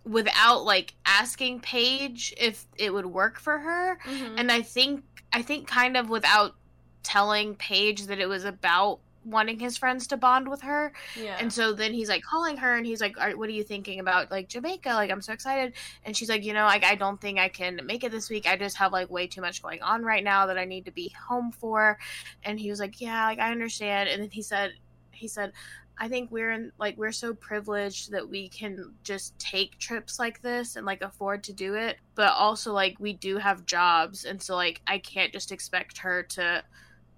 without 0.05 0.65
like 0.65 0.95
asking 1.05 1.59
Paige 1.59 2.33
if 2.37 2.67
it 2.77 2.95
would 2.95 3.07
work 3.07 3.41
for 3.41 3.59
her, 3.59 3.99
Mhm. 4.07 4.35
and 4.39 4.53
I 4.53 4.63
think 4.63 5.03
I 5.33 5.43
think 5.43 5.67
kind 5.67 5.97
of 5.97 6.09
without 6.09 6.55
telling 7.03 7.55
Paige 7.57 8.07
that 8.07 8.19
it 8.19 8.27
was 8.27 8.45
about 8.45 9.01
wanting 9.25 9.57
his 9.61 9.77
friends 9.77 10.09
to 10.09 10.17
bond 10.17 10.49
with 10.49 10.61
her. 10.63 10.93
yeah. 11.17 11.37
And 11.39 11.53
so 11.53 11.73
then 11.73 11.93
he's 11.93 12.09
like 12.09 12.25
calling 12.25 12.57
her 12.57 12.75
and 12.77 12.85
he's 12.85 13.01
like, 13.01 13.17
"Are- 13.21 13.37
"What 13.37 13.49
are 13.49 13.53
you 13.53 13.63
thinking 13.63 14.01
about 14.01 14.33
like 14.33 14.49
Jamaica? 14.49 14.89
Like 14.89 15.11
I'm 15.13 15.23
so 15.23 15.33
excited." 15.33 15.75
And 16.05 16.17
she's 16.17 16.29
like, 16.29 16.45
"You 16.45 16.53
know, 16.55 16.65
like 16.65 16.83
I 16.85 16.97
don't 16.97 17.21
think 17.21 17.39
I 17.39 17.49
can 17.49 17.81
make 17.87 18.03
it 18.03 18.11
this 18.11 18.29
week. 18.29 18.49
I 18.49 18.57
just 18.57 18.77
have 18.79 18.91
like 18.93 19.11
way 19.11 19.29
too 19.29 19.41
much 19.41 19.63
going 19.63 19.81
on 19.81 20.03
right 20.05 20.25
now 20.25 20.47
that 20.47 20.59
I 20.59 20.65
need 20.65 20.85
to 20.87 20.91
be 20.91 21.15
home 21.29 21.53
for." 21.53 21.99
And 22.43 22.59
he 22.59 22.69
was 22.69 22.81
like, 22.81 23.01
"Yeah, 23.01 23.25
like 23.27 23.39
I 23.39 23.53
understand." 23.53 24.09
And 24.09 24.21
then 24.23 24.31
he 24.31 24.43
said 24.43 24.73
he 25.13 25.29
said, 25.29 25.53
"I 25.99 26.09
think 26.09 26.33
we're 26.33 26.51
in 26.51 26.73
like 26.79 26.97
we're 26.97 27.13
so 27.13 27.33
privileged 27.33 28.11
that 28.11 28.29
we 28.29 28.49
can 28.49 28.93
just 29.05 29.39
take 29.39 29.79
trips 29.79 30.19
like 30.19 30.43
this 30.43 30.75
and 30.75 30.85
like 30.85 31.01
afford 31.01 31.45
to 31.45 31.53
do 31.53 31.75
it, 31.75 31.99
but 32.17 32.33
also 32.33 32.73
like 32.73 32.97
we 32.99 33.13
do 33.13 33.37
have 33.39 33.67
jobs 33.67 34.25
and 34.25 34.43
so 34.43 34.57
like 34.57 34.81
I 34.89 34.99
can't 34.99 35.33
just 35.33 35.53
expect 35.53 35.99
her 35.99 36.25
to 36.31 36.65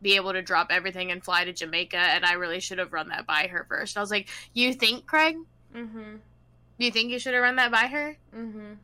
be 0.02 0.16
able 0.16 0.32
to 0.32 0.42
drop 0.42 0.68
everything 0.70 1.10
and 1.10 1.24
fly 1.24 1.44
to 1.44 1.52
Jamaica, 1.52 1.96
and 1.96 2.24
I 2.24 2.34
really 2.34 2.60
should 2.60 2.78
have 2.78 2.92
run 2.92 3.08
that 3.08 3.26
by 3.26 3.48
her 3.50 3.64
first. 3.68 3.96
I 3.96 4.00
was 4.00 4.10
like, 4.10 4.28
"You 4.52 4.72
think, 4.74 5.06
Craig? 5.06 5.36
Mhm. 5.74 6.20
You 6.78 6.90
think 6.90 7.10
you 7.10 7.18
should 7.18 7.34
have 7.34 7.42
run 7.42 7.56
that 7.56 7.70
by 7.70 7.86
her?" 7.86 8.16
Mhm. 8.34 8.78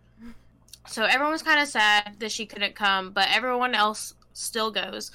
So 0.86 1.04
everyone 1.04 1.32
was 1.32 1.42
kind 1.42 1.60
of 1.60 1.68
sad 1.68 2.16
that 2.20 2.32
she 2.32 2.46
couldn't 2.46 2.74
come, 2.74 3.10
but 3.12 3.28
everyone 3.30 3.74
else 3.74 4.14
still 4.32 4.70
goes. 4.70 5.10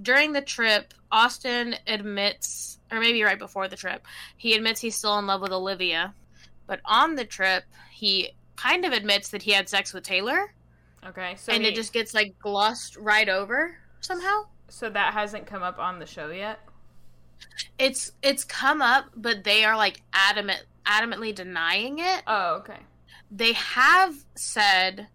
During 0.00 0.32
the 0.32 0.42
trip, 0.42 0.92
Austin 1.12 1.76
admits, 1.86 2.78
or 2.90 2.98
maybe 2.98 3.22
right 3.22 3.38
before 3.38 3.68
the 3.68 3.76
trip, 3.76 4.04
he 4.36 4.54
admits 4.54 4.80
he's 4.80 4.96
still 4.96 5.16
in 5.18 5.26
love 5.26 5.40
with 5.40 5.52
Olivia. 5.52 6.14
But 6.66 6.80
on 6.84 7.14
the 7.14 7.24
trip, 7.24 7.64
he 7.92 8.32
kind 8.56 8.84
of 8.84 8.92
admits 8.92 9.28
that 9.30 9.42
he 9.42 9.52
had 9.52 9.68
sex 9.68 9.92
with 9.92 10.04
Taylor, 10.04 10.52
Okay. 11.06 11.36
So 11.36 11.52
and 11.52 11.62
he- 11.62 11.68
it 11.68 11.74
just 11.74 11.92
gets 11.92 12.14
like 12.14 12.38
glossed 12.38 12.96
right 12.96 13.28
over 13.28 13.76
somehow. 14.00 14.46
So 14.74 14.90
that 14.90 15.14
hasn't 15.14 15.46
come 15.46 15.62
up 15.62 15.78
on 15.78 16.00
the 16.00 16.06
show 16.06 16.30
yet. 16.30 16.58
It's 17.78 18.10
it's 18.22 18.42
come 18.42 18.82
up, 18.82 19.06
but 19.14 19.44
they 19.44 19.64
are 19.64 19.76
like 19.76 20.02
adamant 20.12 20.64
adamantly 20.84 21.32
denying 21.32 22.00
it. 22.00 22.22
Oh, 22.26 22.56
okay. 22.56 22.80
They 23.30 23.52
have 23.52 24.16
said 24.34 25.06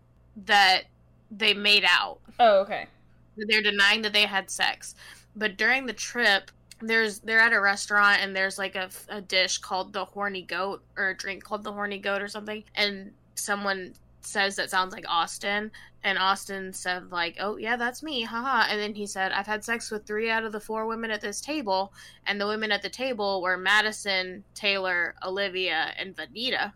that 0.45 0.83
they 1.29 1.53
made 1.53 1.83
out. 1.87 2.19
Oh, 2.39 2.61
okay. 2.61 2.87
They're 3.35 3.61
denying 3.61 4.01
that 4.03 4.13
they 4.13 4.23
had 4.25 4.49
sex. 4.49 4.95
But 5.35 5.57
during 5.57 5.85
the 5.85 5.93
trip, 5.93 6.51
there's 6.81 7.19
they're 7.19 7.39
at 7.39 7.51
a 7.51 7.59
restaurant 7.59 8.21
and 8.21 8.33
there's 8.33 8.57
like 8.57 8.75
a, 8.75 8.89
a 9.09 9.19
dish 9.19 9.57
called 9.57 9.91
the 9.91 10.05
horny 10.05 10.41
goat 10.41 10.81
or 10.95 11.09
a 11.09 11.17
drink 11.17 11.43
called 11.43 11.65
the 11.65 11.73
horny 11.73 11.99
goat 11.99 12.21
or 12.21 12.29
something 12.29 12.63
and 12.75 13.11
someone 13.35 13.93
says 14.21 14.55
that 14.55 14.69
sounds 14.69 14.93
like 14.93 15.05
Austin 15.08 15.71
and 16.03 16.17
Austin 16.17 16.71
said 16.73 17.12
like 17.12 17.38
oh 17.39 17.58
yeah 17.58 17.75
that's 17.75 18.03
me 18.03 18.21
haha 18.23 18.67
and 18.69 18.79
then 18.79 18.93
he 18.93 19.05
said 19.05 19.32
I've 19.32 19.47
had 19.47 19.63
sex 19.63 19.89
with 19.91 20.05
3 20.05 20.29
out 20.29 20.43
of 20.43 20.51
the 20.51 20.60
4 20.60 20.86
women 20.86 21.12
at 21.12 21.21
this 21.21 21.41
table 21.41 21.93
and 22.25 22.39
the 22.39 22.47
women 22.47 22.71
at 22.71 22.82
the 22.82 22.89
table 22.89 23.41
were 23.41 23.58
Madison, 23.58 24.43
Taylor, 24.53 25.15
Olivia 25.23 25.93
and 25.97 26.15
Venita 26.15 26.73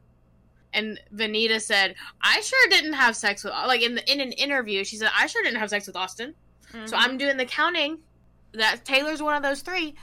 and 0.73 0.99
Venita 1.15 1.61
said 1.61 1.95
I 2.21 2.41
sure 2.41 2.69
didn't 2.69 2.93
have 2.93 3.15
sex 3.15 3.43
with 3.43 3.53
like 3.53 3.81
in 3.81 3.95
the, 3.95 4.11
in 4.11 4.19
an 4.21 4.31
interview 4.33 4.83
she 4.83 4.95
said 4.97 5.09
I 5.17 5.27
sure 5.27 5.43
didn't 5.43 5.59
have 5.59 5.69
sex 5.69 5.87
with 5.87 5.95
Austin 5.95 6.33
so 6.85 6.95
Mhm. 6.95 6.99
I'm 6.99 7.17
doing 7.17 7.37
the 7.37 7.45
counting 7.45 7.99
that 8.53 8.83
Taylor's 8.83 9.21
one 9.21 9.35
of 9.35 9.43
those 9.43 9.61
three, 9.61 9.93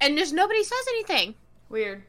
and 0.00 0.16
just 0.16 0.32
nobody 0.32 0.62
says 0.62 0.84
anything. 0.90 1.34
weird. 1.68 2.04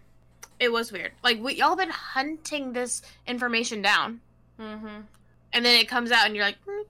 It 0.59 0.71
was 0.71 0.91
weird. 0.91 1.11
Like 1.23 1.39
we 1.41 1.55
y'all 1.55 1.75
been 1.75 1.89
hunting 1.89 2.73
this 2.73 3.01
information 3.25 3.81
down, 3.81 4.21
Mhm. 4.61 5.03
and 5.53 5.65
then 5.65 5.79
it 5.79 5.87
comes 5.87 6.11
out, 6.11 6.25
and 6.25 6.35
you're 6.35 6.45
like, 6.45 6.57
hmm. 6.65 6.81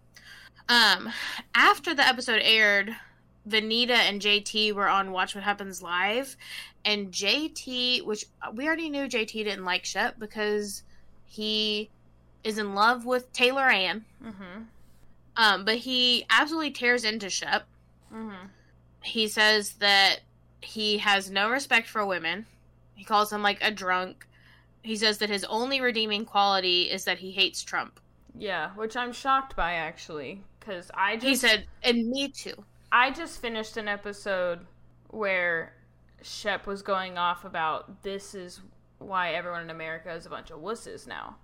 um. 0.70 1.14
After 1.56 1.94
the 1.94 2.06
episode 2.08 2.42
aired, 2.44 2.96
Venita 3.48 3.92
and 3.92 4.22
JT 4.22 4.74
were 4.74 4.88
on 4.88 5.12
Watch 5.12 5.34
What 5.36 5.44
Happens 5.44 5.82
Live, 5.82 6.36
and 6.86 7.12
JT, 7.12 8.04
which 8.06 8.26
we 8.54 8.68
already 8.68 8.90
knew 8.90 9.08
JT 9.08 9.44
didn't 9.44 9.66
like 9.66 9.86
Shep 9.86 10.20
because 10.20 10.84
he 11.26 11.90
is 12.44 12.58
in 12.58 12.74
love 12.76 13.06
with 13.06 13.32
Taylor 13.34 13.70
Ann. 13.70 14.06
Mhm. 14.24 14.66
Um, 15.38 15.64
but 15.66 15.78
he 15.78 16.26
absolutely 16.30 16.72
tears 16.72 17.04
into 17.04 17.30
Shep. 17.30 17.68
Mhm. 18.14 18.50
he 19.04 19.28
says 19.28 19.74
that 19.76 20.20
he 20.62 21.00
has 21.00 21.32
no 21.32 21.50
respect 21.50 21.88
for 21.88 22.06
women. 22.06 22.46
He 22.94 23.04
calls 23.04 23.32
him 23.34 23.42
like 23.42 23.60
a 23.64 23.72
drunk. 23.72 24.28
He 24.84 24.96
says 24.96 25.20
that 25.20 25.30
his 25.30 25.44
only 25.46 25.82
redeeming 25.82 26.26
quality 26.26 26.84
is 26.84 27.06
that 27.06 27.20
he 27.20 27.32
hates 27.32 27.64
Trump. 27.64 28.00
Yeah, 28.38 28.72
which 28.72 28.96
I'm 28.96 29.12
shocked 29.12 29.56
by 29.56 29.74
actually, 29.74 30.42
because 30.60 30.90
I 30.94 31.16
just 31.16 31.28
He 31.28 31.36
said, 31.36 31.66
and 31.84 32.10
me 32.10 32.30
too. 32.30 32.56
I 32.92 33.12
just 33.12 33.42
finished 33.42 33.78
an 33.78 33.88
episode 33.88 34.66
where 35.10 35.74
Shep 36.22 36.68
was 36.68 36.82
going 36.82 37.18
off 37.18 37.46
about 37.46 38.04
this 38.04 38.34
is 38.36 38.62
why 39.00 39.34
everyone 39.34 39.64
in 39.64 39.70
America 39.70 40.12
is 40.14 40.26
a 40.26 40.30
bunch 40.30 40.52
of 40.52 40.60
wusses 40.60 41.08
now. 41.08 41.36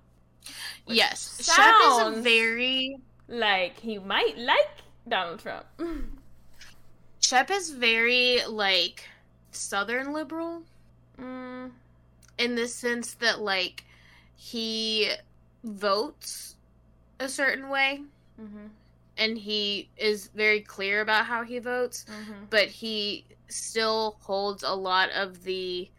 Which 0.86 0.98
yes, 0.98 1.44
Shep 1.44 1.76
is 1.88 2.18
a 2.18 2.22
very 2.22 2.98
like 3.28 3.80
he 3.80 3.98
might 3.98 4.38
like 4.38 4.70
Donald 5.08 5.40
Trump. 5.40 5.66
Shep 7.20 7.52
is 7.52 7.72
very 7.72 8.40
like 8.48 9.04
Southern 9.52 10.14
liberal 10.14 10.64
mm, 11.20 11.72
in 12.38 12.56
the 12.56 12.68
sense 12.68 13.14
that 13.16 13.40
like 13.40 13.84
he 14.36 15.12
votes 15.64 16.56
a 17.20 17.28
certain 17.30 17.70
way. 17.70 18.02
Hmm 18.38 18.68
and 19.18 19.38
he 19.38 19.90
is 19.98 20.28
very 20.36 20.62
clear 20.62 21.02
about 21.02 21.26
how 21.26 21.44
he 21.44 21.60
votes, 21.60 22.06
hmm 22.08 22.46
but 22.50 22.68
he 22.68 23.26
still 23.50 24.18
holds 24.22 24.64
a 24.64 24.74
lot 24.74 25.10
of 25.12 25.44
the 25.44 25.90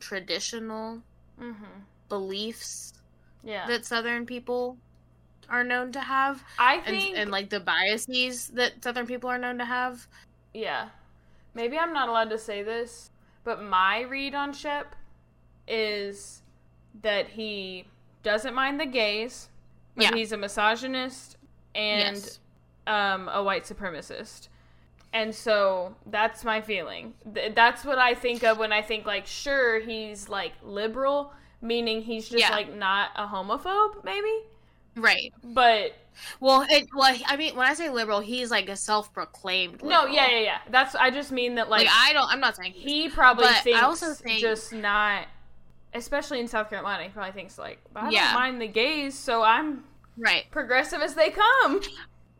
traditional 0.00 1.02
hmm 1.38 1.54
beliefs 2.08 2.92
Yeah, 3.44 3.66
that 3.68 3.84
Southern 3.86 4.26
people 4.26 4.76
are 5.48 5.64
known 5.64 5.92
to 5.92 6.00
have, 6.00 6.42
I 6.58 6.78
and, 6.78 6.86
think. 6.96 7.16
and 7.16 7.30
like 7.30 7.50
the 7.50 7.60
biases 7.60 8.48
that 8.48 8.82
Southern 8.82 9.06
people 9.06 9.30
are 9.30 9.38
known 9.38 9.58
to 9.58 9.64
have. 9.64 10.06
yeah, 10.52 10.88
maybe 11.54 11.78
I'm 11.78 11.92
not 11.92 12.08
allowed 12.08 12.30
to 12.30 12.38
say 12.38 12.62
this, 12.62 13.10
but 13.44 13.62
my 13.62 14.00
read 14.02 14.34
on 14.34 14.52
Shep 14.52 14.94
is 15.68 16.42
that 17.02 17.28
he 17.28 17.84
doesn't 18.22 18.54
mind 18.54 18.80
the 18.80 18.86
gays, 18.86 19.48
but 19.94 20.04
Yeah. 20.04 20.14
he's 20.14 20.32
a 20.32 20.36
misogynist 20.36 21.36
and 21.74 22.14
yes. 22.16 22.38
um, 22.86 23.28
a 23.28 23.42
white 23.42 23.64
supremacist. 23.64 24.48
And 25.12 25.34
so 25.34 25.94
that's 26.06 26.44
my 26.44 26.60
feeling. 26.60 27.14
Th- 27.34 27.54
that's 27.54 27.84
what 27.84 27.98
I 27.98 28.14
think 28.14 28.42
of 28.44 28.58
when 28.58 28.72
I 28.72 28.82
think 28.82 29.06
like 29.06 29.26
sure 29.26 29.80
he's 29.80 30.28
like 30.28 30.52
liberal, 30.62 31.32
meaning 31.62 32.02
he's 32.02 32.28
just 32.28 32.40
Yeah. 32.42 32.50
like 32.50 32.74
not 32.74 33.10
a 33.16 33.26
homophobe 33.26 34.04
maybe. 34.04 34.42
Right. 34.96 35.32
But 35.44 35.94
Well, 36.40 36.66
it, 36.68 36.88
well, 36.94 37.16
I 37.26 37.36
mean, 37.36 37.54
when 37.56 37.66
I 37.68 37.74
say 37.74 37.88
liberal, 37.88 38.20
he's 38.20 38.50
like 38.50 38.68
a 38.68 38.76
self-proclaimed. 38.76 39.82
no, 39.84 40.06
yeah, 40.06 40.28
yeah, 40.28 40.40
yeah. 40.40 40.58
That's 40.68 40.94
I 40.96 41.10
just 41.10 41.30
mean 41.32 41.54
that 41.54 41.70
like, 41.70 41.86
Like, 41.86 41.94
I 41.94 42.12
don't. 42.12 42.28
I'm 42.28 42.40
not 42.40 42.56
saying 42.56 42.72
he. 42.72 43.02
he 43.04 43.08
probably 43.08 43.44
but 43.44 43.54
I 43.54 43.60
thinks 43.60 43.80
also 43.82 44.12
think- 44.12 44.40
just 44.40 44.72
not 44.72 45.26
especially 45.94 46.40
in 46.40 46.48
South 46.48 46.70
Carolina, 46.70 47.04
he 47.04 47.08
probably 47.10 47.32
thinks 47.32 47.58
like, 47.58 47.78
I 47.96 48.10
Yeah. 48.10 48.24
don't 48.32 48.34
mind 48.34 48.60
the 48.60 48.68
gays, 48.68 49.14
so 49.18 49.42
I'm 49.42 49.84
Right. 50.16 50.50
progressive 50.50 51.00
as 51.00 51.14
they 51.14 51.30
come. 51.30 51.80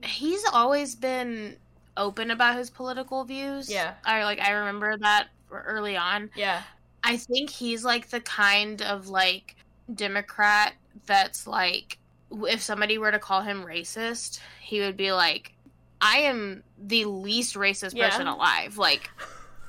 He's 0.02 0.44
always 0.52 0.94
been 0.94 1.56
open 1.96 2.30
about 2.30 2.56
his 2.56 2.70
political 2.70 3.24
views. 3.24 3.68
Yeah. 3.70 3.94
I 4.04 4.24
like. 4.24 4.38
I 4.40 4.50
remember 4.50 4.96
that 4.98 5.28
early 5.50 5.96
on. 5.96 6.30
Yeah. 6.36 6.62
I 7.02 7.16
think 7.16 7.50
he's 7.50 7.84
like 7.84 8.10
the 8.10 8.20
kind 8.20 8.82
of 8.82 9.08
like 9.08 9.56
Democrat 9.92 10.74
that's 11.06 11.46
like, 11.46 11.98
if 12.30 12.60
somebody 12.62 12.98
were 12.98 13.10
to 13.10 13.18
call 13.18 13.40
him 13.42 13.64
racist, 13.64 14.40
he 14.60 14.80
would 14.80 14.96
be 14.96 15.12
like, 15.12 15.52
I 16.00 16.18
am 16.18 16.62
the 16.78 17.06
least 17.06 17.54
racist 17.56 17.94
Yeah. 17.96 18.10
person 18.10 18.26
alive. 18.28 18.78
Like, 18.78 19.10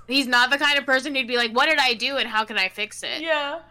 he's 0.07 0.27
not 0.27 0.51
the 0.51 0.57
kind 0.57 0.77
of 0.77 0.85
person 0.85 1.15
who'd 1.15 1.27
be 1.27 1.37
like, 1.37 1.51
what 1.53 1.67
did 1.67 1.79
I 1.79 1.93
do 1.93 2.17
and 2.17 2.27
how 2.29 2.45
can 2.45 2.57
I 2.57 2.69
fix 2.69 3.01
it? 3.01 3.21
Yeah. 3.21 3.61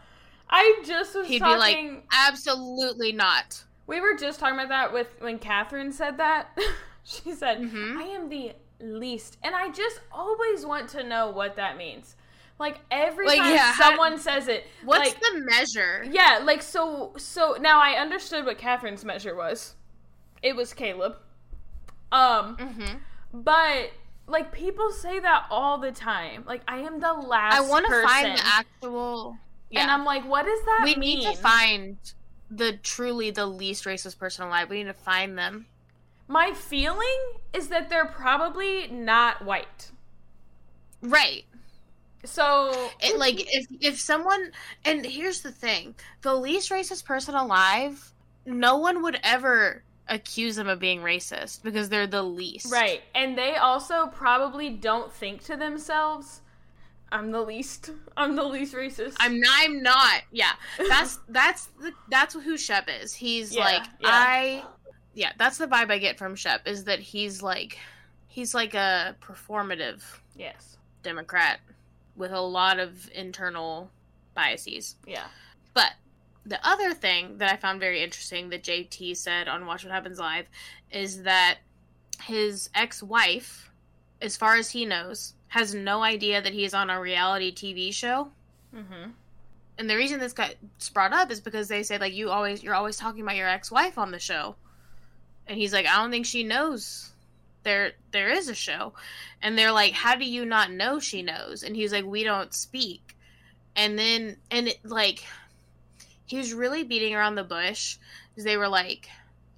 I 0.50 0.82
just 0.84 1.14
was 1.14 1.26
He'd 1.26 1.38
talking 1.40 1.88
be 1.88 1.94
like, 1.96 2.04
absolutely 2.12 3.12
not. 3.12 3.64
We 3.86 4.00
were 4.00 4.14
just 4.16 4.40
talking 4.40 4.54
about 4.54 4.68
that 4.68 4.92
with 4.92 5.08
when 5.20 5.38
Catherine 5.38 5.92
said 5.92 6.18
that. 6.18 6.56
she 7.04 7.32
said, 7.32 7.58
Mhm. 7.58 7.96
"I 7.96 8.02
am 8.04 8.28
the 8.28 8.52
least," 8.80 9.38
and 9.42 9.54
I 9.54 9.70
just 9.70 10.00
always 10.12 10.64
want 10.66 10.88
to 10.90 11.02
know 11.02 11.30
what 11.30 11.56
that 11.56 11.76
means. 11.76 12.16
Like 12.58 12.80
every 12.90 13.26
Like, 13.26 13.38
time 13.38 13.54
yeah, 13.54 13.74
someone 13.76 14.18
says 14.18 14.48
it, 14.48 14.66
What's 14.84 15.10
like, 15.10 15.20
the 15.20 15.40
measure? 15.44 16.04
yeah, 16.10 16.40
like 16.42 16.60
so. 16.62 17.12
So 17.16 17.56
now 17.60 17.80
I 17.80 17.92
understood 17.92 18.44
what 18.44 18.58
Catherine's 18.58 19.04
measure 19.04 19.34
was. 19.34 19.74
It 20.42 20.56
was 20.56 20.74
Caleb. 20.74 21.16
Um, 22.12 22.56
hmm 22.56 22.96
but 23.32 23.90
like 24.26 24.52
people 24.52 24.90
say 24.90 25.18
that 25.20 25.46
all 25.50 25.78
the 25.78 25.92
time. 25.92 26.44
Like 26.46 26.62
I 26.66 26.78
am 26.78 26.98
the 27.00 27.12
last. 27.12 27.56
I 27.56 27.60
want 27.60 27.86
to 27.86 28.02
find 28.02 28.38
the 28.38 28.42
actual. 28.46 29.36
Yeah. 29.70 29.82
and 29.82 29.90
I'm 29.90 30.04
like, 30.04 30.24
what 30.28 30.44
does 30.44 30.60
that 30.64 30.80
we 30.84 30.96
mean? 30.96 31.18
need 31.20 31.30
to 31.30 31.36
find 31.36 31.98
the 32.50 32.72
truly 32.82 33.30
the 33.30 33.46
least 33.46 33.84
racist 33.84 34.18
person 34.18 34.46
alive. 34.46 34.70
We 34.70 34.78
need 34.78 34.84
to 34.84 34.94
find 34.94 35.36
them. 35.36 35.66
My 36.26 36.52
feeling 36.52 37.18
is 37.52 37.68
that 37.68 37.88
they're 37.88 38.06
probably 38.06 38.88
not 38.88 39.44
white. 39.44 39.90
Right. 41.02 41.44
So 42.24 42.90
It, 43.00 43.18
like 43.18 43.36
if 43.54 43.66
if 43.80 44.00
someone 44.00 44.50
and 44.84 45.04
here's 45.06 45.40
the 45.42 45.52
thing, 45.52 45.94
the 46.22 46.34
least 46.34 46.70
racist 46.70 47.04
person 47.04 47.34
alive, 47.34 48.12
no 48.44 48.76
one 48.78 49.02
would 49.02 49.20
ever 49.22 49.84
accuse 50.08 50.56
them 50.56 50.68
of 50.68 50.80
being 50.80 51.00
racist 51.00 51.62
because 51.62 51.88
they're 51.90 52.06
the 52.06 52.22
least. 52.22 52.72
right, 52.72 53.02
and 53.14 53.36
they 53.36 53.56
also 53.56 54.06
probably 54.06 54.70
don't 54.70 55.12
think 55.12 55.44
to 55.44 55.56
themselves, 55.56 56.40
"I'm 57.10 57.30
the 57.30 57.42
least. 57.42 57.90
I'm 58.16 58.36
the 58.36 58.44
least 58.44 58.74
racist." 58.74 59.16
I'm 59.18 59.40
not, 59.40 59.54
I'm 59.58 59.82
not. 59.82 60.22
Yeah. 60.32 60.52
That's 60.88 61.18
that's 61.28 61.66
the, 61.80 61.92
that's 62.10 62.34
who 62.34 62.56
Shep 62.56 62.88
is. 63.02 63.14
He's 63.14 63.54
Yeah, 63.54 63.64
like 63.64 63.84
yeah. 64.00 64.08
I 64.10 64.64
yeah, 65.14 65.32
that's 65.38 65.58
the 65.58 65.66
vibe 65.66 65.90
I 65.90 65.98
get 65.98 66.18
from 66.18 66.36
Shep 66.36 66.66
is 66.66 66.84
that 66.84 67.00
he's 67.00 67.42
like 67.42 67.78
he's 68.28 68.54
like 68.54 68.74
a 68.74 69.16
performative 69.20 70.02
yes. 70.36 70.76
Democrat 71.02 71.60
with 72.16 72.32
a 72.32 72.40
lot 72.40 72.78
of 72.78 73.10
internal 73.14 73.90
biases. 74.34 74.96
Yeah. 75.06 75.26
But 75.74 75.92
the 76.46 76.64
other 76.66 76.94
thing 76.94 77.38
that 77.38 77.52
I 77.52 77.56
found 77.56 77.80
very 77.80 78.02
interesting 78.02 78.48
that 78.50 78.62
JT 78.62 79.16
said 79.16 79.48
on 79.48 79.66
Watch 79.66 79.84
What 79.84 79.92
Happens 79.92 80.18
Live 80.18 80.46
is 80.90 81.22
that 81.22 81.58
his 82.22 82.70
ex 82.74 83.02
wife, 83.02 83.70
as 84.20 84.36
far 84.36 84.56
as 84.56 84.70
he 84.70 84.84
knows, 84.84 85.34
has 85.48 85.74
no 85.74 86.02
idea 86.02 86.40
that 86.42 86.52
he's 86.52 86.74
on 86.74 86.90
a 86.90 87.00
reality 87.00 87.52
TV 87.52 87.92
show. 87.92 88.28
Mm-hmm. 88.74 89.10
And 89.78 89.90
the 89.90 89.96
reason 89.96 90.20
this 90.20 90.32
got 90.32 90.54
brought 90.92 91.12
up 91.12 91.30
is 91.30 91.40
because 91.40 91.68
they 91.68 91.82
say 91.82 91.98
like 91.98 92.14
you 92.14 92.30
always 92.30 92.62
you're 92.62 92.74
always 92.74 92.96
talking 92.96 93.22
about 93.22 93.36
your 93.36 93.48
ex 93.48 93.70
wife 93.70 93.96
on 93.96 94.10
the 94.10 94.18
show. 94.18 94.56
And 95.46 95.56
he's 95.56 95.72
like, 95.72 95.86
I 95.86 95.96
don't 95.96 96.10
think 96.10 96.26
she 96.26 96.42
knows 96.42 97.12
there 97.62 97.92
there 98.10 98.30
is 98.30 98.48
a 98.48 98.54
show. 98.54 98.92
And 99.40 99.56
they're 99.56 99.72
like, 99.72 99.92
How 99.92 100.16
do 100.16 100.24
you 100.24 100.44
not 100.44 100.72
know 100.72 100.98
she 100.98 101.22
knows? 101.22 101.62
And 101.62 101.76
he's 101.76 101.92
like, 101.92 102.04
We 102.04 102.24
don't 102.24 102.52
speak. 102.52 103.16
And 103.76 103.98
then 103.98 104.36
and 104.50 104.68
it 104.68 104.84
like 104.84 105.24
he 106.26 106.36
was 106.36 106.52
really 106.52 106.82
beating 106.82 107.14
around 107.14 107.36
the 107.36 107.44
bush 107.44 107.96
because 108.30 108.44
they 108.44 108.56
were 108.56 108.68
like 108.68 109.08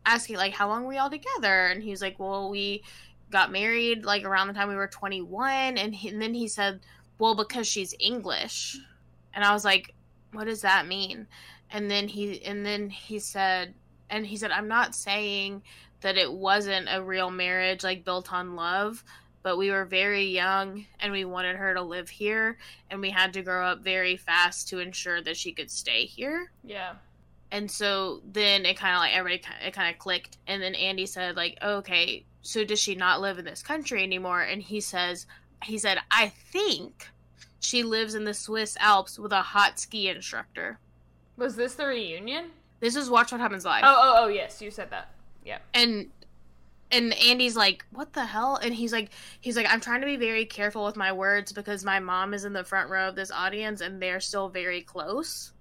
asking 0.07 0.37
like 0.37 0.53
how 0.53 0.69
long 0.69 0.83
were 0.83 0.89
we 0.89 0.99
all 0.99 1.11
together 1.11 1.67
and 1.67 1.83
he's 1.83 2.01
like 2.01 2.19
well 2.19 2.49
we 2.49 2.83
got 3.31 3.53
married 3.53 4.05
like 4.05 4.25
around 4.25 4.49
the 4.49 4.55
time 4.55 4.69
we 4.69 4.75
were 4.75 4.87
21 4.87 5.79
and, 5.79 5.95
he, 5.95 6.09
and 6.09 6.21
then 6.21 6.35
he 6.35 6.49
said 6.49 6.81
well 7.19 7.35
because 7.35 7.67
she's 7.67 7.95
english. 7.99 8.79
And 9.35 9.45
i 9.45 9.53
was 9.53 9.65
like 9.65 9.95
what 10.33 10.45
does 10.45 10.63
that 10.63 10.87
mean? 10.87 11.27
And 11.73 11.91
then 11.91 12.09
he 12.09 12.43
and 12.45 12.65
then 12.65 12.91
he 12.91 13.19
said 13.19 13.75
and 14.09 14.27
he 14.27 14.37
said 14.37 14.51
i'm 14.51 14.69
not 14.69 14.95
saying 14.95 15.63
that 16.01 16.17
it 16.17 16.33
wasn't 16.33 16.89
a 16.91 17.03
real 17.03 17.31
marriage 17.31 17.85
like 17.85 18.05
built 18.05 18.33
on 18.33 18.57
love 18.57 19.05
but 19.43 19.57
we 19.57 19.71
were 19.71 19.85
very 19.85 20.25
young 20.25 20.85
and 20.99 21.13
we 21.13 21.25
wanted 21.25 21.57
her 21.57 21.75
to 21.75 21.83
live 21.83 22.09
here 22.09 22.59
and 22.91 23.01
we 23.01 23.11
had 23.11 23.33
to 23.33 23.43
grow 23.43 23.67
up 23.67 23.83
very 23.83 24.17
fast 24.17 24.69
to 24.69 24.81
ensure 24.81 25.23
that 25.23 25.37
she 25.37 25.53
could 25.53 25.71
stay 25.71 26.05
here. 26.05 26.51
Yeah. 26.65 26.95
and 27.51 27.71
so 27.71 28.21
then 28.33 28.67
it 28.67 28.77
kind 28.77 28.95
of 28.95 29.01
like 29.01 29.17
everybody 29.17 29.43
it 29.65 29.73
kind 29.73 29.93
of 29.93 29.99
clicked 29.99 30.39
and 30.47 30.63
then 30.63 30.75
andy 30.75 31.07
said 31.07 31.37
like 31.37 31.57
okay 31.63 32.25
so 32.43 32.65
does 32.65 32.79
she 32.81 32.95
not 32.95 33.21
live 33.21 33.39
in 33.39 33.45
this 33.45 33.63
country 33.63 34.03
anymore 34.03 34.41
and 34.41 34.63
he 34.63 34.81
says 34.81 35.27
he 35.63 35.77
said 35.79 35.99
i 36.11 36.29
think 36.29 37.09
she 37.61 37.83
lives 37.83 38.15
in 38.15 38.25
the 38.25 38.33
swiss 38.35 38.77
alps 38.81 39.19
with 39.19 39.33
a 39.33 39.43
hot 39.43 39.79
ski 39.79 40.09
instructor 40.09 40.79
Was 41.37 41.57
this 41.57 41.75
the 41.75 41.87
reunion? 41.87 42.51
this 42.81 42.97
is 42.97 43.11
watch 43.11 43.31
what 43.33 43.41
happens 43.41 43.65
live 43.65 43.83
Oh, 43.85 43.97
oh, 43.99 44.25
oh, 44.25 44.29
yes, 44.29 44.61
you 44.63 44.71
said 44.71 44.91
that. 44.91 45.11
Yeah. 45.45 45.59
and 45.75 46.09
and 46.93 47.15
Andy's 47.15 47.55
like, 47.57 47.85
"What 47.93 48.15
the 48.15 48.25
hell?" 48.25 48.57
And 48.57 48.75
he's 48.75 48.93
like, 48.93 49.11
"He's 49.41 49.57
like, 49.57 49.67
I'm 49.71 49.81
trying 49.81 50.01
to 50.01 50.09
be 50.09 50.17
very 50.17 50.45
careful 50.45 50.85
with 50.85 50.97
my 50.97 51.13
words 51.13 51.53
because 51.53 51.85
my 51.85 52.01
mom 52.01 52.35
is 52.35 52.45
in 52.45 52.53
the 52.53 52.65
front 52.65 52.91
row 52.91 53.09
of 53.09 53.15
this 53.15 53.31
audience, 53.31 53.81
and 53.81 54.03
they're 54.03 54.19
still 54.19 54.49
very 54.49 54.81
close." 54.83 55.53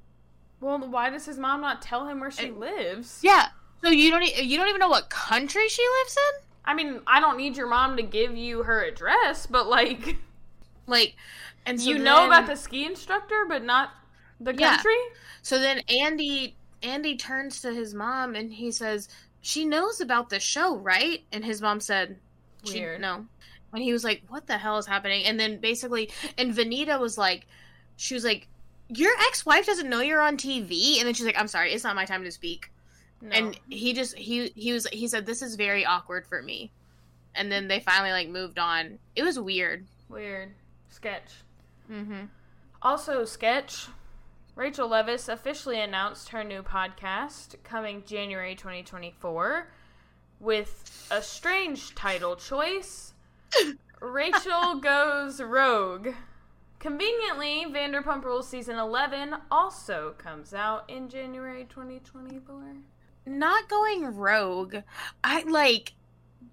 Well, 0.60 0.80
why 0.80 1.12
does 1.12 1.28
his 1.28 1.38
mom 1.38 1.62
not 1.62 1.84
tell 1.84 2.08
him 2.08 2.20
where 2.20 2.32
she 2.32 2.48
And- 2.48 2.60
lives? 2.60 3.20
Yeah. 3.22 3.50
So 3.84 3.92
you 3.92 4.10
don't 4.10 4.24
you 4.44 4.58
don't 4.58 4.70
even 4.70 4.80
know 4.80 4.90
what 4.90 5.12
country 5.12 5.70
she 5.70 5.86
lives 6.00 6.18
in? 6.18 6.46
I 6.66 6.74
mean, 6.74 7.02
I 7.08 7.20
don't 7.20 7.38
need 7.38 7.58
your 7.58 7.68
mom 7.68 7.98
to 7.98 8.04
give 8.04 8.36
you 8.36 8.64
her 8.64 8.84
address, 8.84 9.48
but 9.48 9.68
like, 9.68 10.18
Like, 10.88 11.16
and 11.66 11.80
so 11.80 11.90
you 11.90 12.00
know 12.00 12.26
about 12.26 12.48
the 12.48 12.56
ski 12.56 12.86
instructor, 12.86 13.46
but 13.48 13.64
not 13.64 13.92
the 14.40 14.54
Yeah. 14.56 14.76
country. 14.76 14.98
So 15.42 15.60
then 15.60 15.80
Andy 15.90 16.56
Andy 16.82 17.18
turns 17.18 17.62
to 17.62 17.74
his 17.74 17.94
mom 17.94 18.36
and 18.36 18.54
he 18.54 18.72
says, 18.72 19.10
"She 19.42 19.66
knows 19.66 20.00
about 20.00 20.30
the 20.30 20.40
show, 20.40 20.78
right?" 20.78 21.26
And 21.32 21.44
his 21.44 21.62
mom 21.62 21.80
said, 21.82 22.20
she, 22.64 22.80
Weird. 22.80 23.02
"No." 23.02 23.28
And 23.74 23.84
he 23.84 23.94
was 23.94 24.04
like, 24.04 24.24
"What 24.30 24.48
the 24.48 24.58
hell 24.58 24.78
is 24.78 24.88
happening?" 24.88 25.26
And 25.26 25.40
then 25.40 25.60
basically, 25.60 26.10
and 26.38 26.54
Venita 26.54 27.00
was 27.00 27.18
like, 27.18 27.48
she 27.98 28.14
was 28.14 28.24
like, 28.24 28.48
"Your 28.88 29.12
ex-wife 29.28 29.66
doesn't 29.66 29.90
know 29.90 30.00
you're 30.02 30.22
on 30.22 30.38
TV." 30.38 30.98
And 31.00 31.08
then 31.08 31.14
she's 31.14 31.26
like, 31.26 31.38
"I'm 31.40 31.48
sorry, 31.48 31.74
it's 31.74 31.84
not 31.84 31.96
my 31.96 32.06
time 32.06 32.24
to 32.24 32.32
speak." 32.32 32.72
No. 33.22 33.36
and 33.36 33.60
he 33.70 33.94
just 33.94 34.18
he 34.18 34.48
he 34.56 34.72
was 34.72 34.88
he 34.88 35.08
said 35.08 35.26
this 35.26 35.42
is 35.42 35.56
very 35.56 35.86
awkward 35.86 36.26
for 36.26 36.42
me 36.42 36.72
and 37.36 37.52
then 37.52 37.68
they 37.68 37.80
finally 37.82 38.12
like 38.12 38.30
moved 38.30 38.58
on 38.58 38.98
it 39.16 39.24
was 39.24 39.38
weird 39.40 39.86
weird 40.08 40.54
sketch. 40.90 41.32
mm-hmm 41.92 42.26
Also, 42.82 43.26
sketch. 43.26 43.88
Rachel 44.56 44.90
Leviss 44.90 45.28
officially 45.32 45.80
announced 45.80 46.30
her 46.30 46.44
new 46.44 46.62
podcast 46.64 47.56
coming 47.64 48.04
January 48.06 48.56
2024 48.56 49.70
with 50.40 51.08
a 51.12 51.22
strange 51.22 51.94
title 51.96 52.36
choice 52.36 53.14
Rachel 54.02 54.76
Goes 54.76 55.42
Rogue. 55.42 56.10
Conveniently, 56.80 57.66
Vanderpump 57.70 58.24
Rules 58.24 58.48
season 58.48 58.78
11 58.78 59.36
also 59.52 60.14
comes 60.18 60.54
out 60.54 60.90
in 60.90 61.10
January 61.10 61.66
2024. 61.70 62.64
Not 63.30 63.70
going 63.70 64.04
rogue 64.16 64.76
i 65.24 65.44
like 65.44 65.94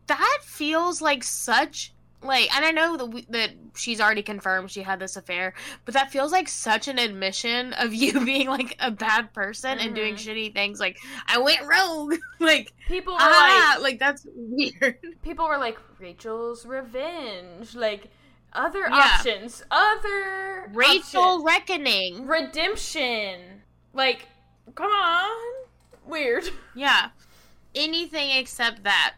that 0.07 0.39
feels 0.43 1.01
like 1.03 1.25
such 1.25 1.93
like 2.23 2.55
and 2.57 2.65
i 2.65 2.71
know 2.71 2.97
that, 2.97 3.07
we, 3.07 3.27
that 3.31 3.51
she's 3.75 4.01
already 4.01 4.23
confirmed 4.23 4.71
she 4.71 4.83
had 4.83 4.99
this 4.99 5.17
affair 5.17 5.55
but 5.85 5.95
that 5.95 6.11
feels 6.11 6.33
like 6.33 6.49
such 6.49 6.89
an 6.89 6.99
admission 6.99 7.73
of 7.75 7.93
you 8.03 8.25
being 8.25 8.49
like 8.49 8.77
a 8.81 8.91
bad 8.91 9.33
person 9.33 9.79
and 9.79 9.95
doing 9.95 10.15
Mhm. 10.15 10.19
shitty 10.19 10.55
things 10.55 10.79
like 10.81 10.99
i 11.27 11.39
went 11.39 11.61
rogue 11.67 12.15
like 12.41 12.73
People 12.89 13.15
were 13.15 13.19
ah 13.21 13.73
like, 13.77 13.83
like 13.83 13.99
that's 13.99 14.27
weird 14.35 14.99
people 15.23 15.47
were 15.49 15.59
like 15.59 15.79
Rachel's 15.99 16.67
revenge, 16.67 17.75
like 17.75 18.09
other 18.53 18.81
Yeah. 18.81 19.17
options, 19.17 19.63
other 19.71 20.71
rachel 20.75 21.21
options. 21.23 21.45
reckoning 21.45 22.27
redemption. 22.27 23.63
Like, 23.93 24.27
come 24.75 24.91
on, 24.91 25.66
weird. 26.07 26.45
yeah 26.75 27.11
anything 27.75 28.31
except 28.31 28.83
that 28.85 29.15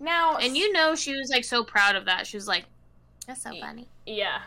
Now, 0.00 0.36
and 0.36 0.56
you 0.56 0.72
know 0.72 0.94
she 0.94 1.16
was 1.16 1.30
like 1.30 1.44
so 1.44 1.64
proud 1.64 1.96
of 1.96 2.04
that 2.06 2.26
she 2.26 2.36
was 2.36 2.48
like 2.48 2.64
that's 3.26 3.42
so 3.42 3.50
funny 3.58 3.88
yeah. 4.06 4.40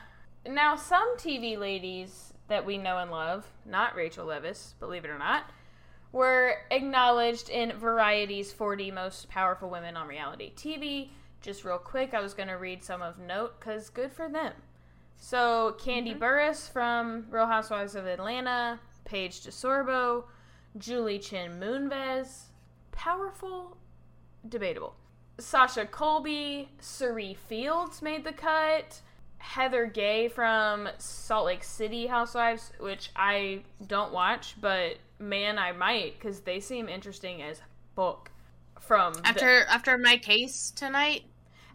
Now, 0.48 0.76
some 0.76 1.18
TV 1.18 1.58
ladies 1.58 2.34
that 2.48 2.66
we 2.66 2.78
know 2.78 3.00
and 3.00 3.12
love, 3.12 3.46
not 3.66 3.96
Rachel 3.96 4.28
Leviss, 4.28 4.74
believe 4.80 5.04
it 5.04 5.10
or 5.10 5.18
not, 5.18 5.50
were 6.12 6.56
acknowledged 6.72 7.50
in 7.50 7.74
Variety's 7.74 8.54
40 8.54 8.92
Most 8.92 9.30
Powerful 9.30 9.70
Women 9.70 9.98
on 9.98 10.08
Reality 10.08 10.54
TV. 10.56 11.10
Just 11.42 11.66
real 11.66 11.78
quick, 11.78 12.14
I 12.14 12.22
was 12.22 12.34
going 12.34 12.48
to 12.48 12.56
read 12.56 12.84
some 12.84 13.02
of 13.02 13.20
note 13.20 13.60
because 13.60 13.90
good 13.90 14.12
for 14.12 14.30
them. 14.30 14.54
So, 15.18 15.76
Kandi 15.80 16.12
mm-hmm. 16.12 16.24
Burruss 16.24 16.72
from 16.72 17.26
Real 17.30 17.48
Housewives 17.48 17.96
of 17.96 18.06
Atlanta, 18.06 18.80
Paige 19.04 19.42
DeSorbo, 19.42 20.26
Julie 20.78 21.20
Chen 21.20 21.60
Moonves, 21.60 22.44
powerful, 22.92 23.78
debatable. 24.48 24.96
Sasha 25.40 25.86
Colby, 25.86 26.70
Cirie 26.80 27.36
Fields 27.36 28.02
made 28.02 28.24
the 28.24 28.34
cut. 28.34 29.02
Heather 29.40 29.86
Gay 29.86 30.28
from 30.30 30.90
Salt 30.98 31.46
Lake 31.46 31.64
City 31.64 32.08
Housewives, 32.08 32.72
which 32.80 33.12
I 33.16 33.62
don't 33.86 34.12
watch, 34.12 34.56
but 34.60 34.98
man, 35.20 35.60
I 35.60 35.72
might 35.74 36.16
because 36.20 36.42
they 36.42 36.60
seem 36.60 36.90
interesting 36.90 37.42
as 37.42 37.62
book. 37.96 38.32
From 38.80 39.14
the- 39.16 39.28
after 39.28 39.66
after 39.66 39.98
my 39.98 40.18
case 40.18 40.72
tonight 40.72 41.24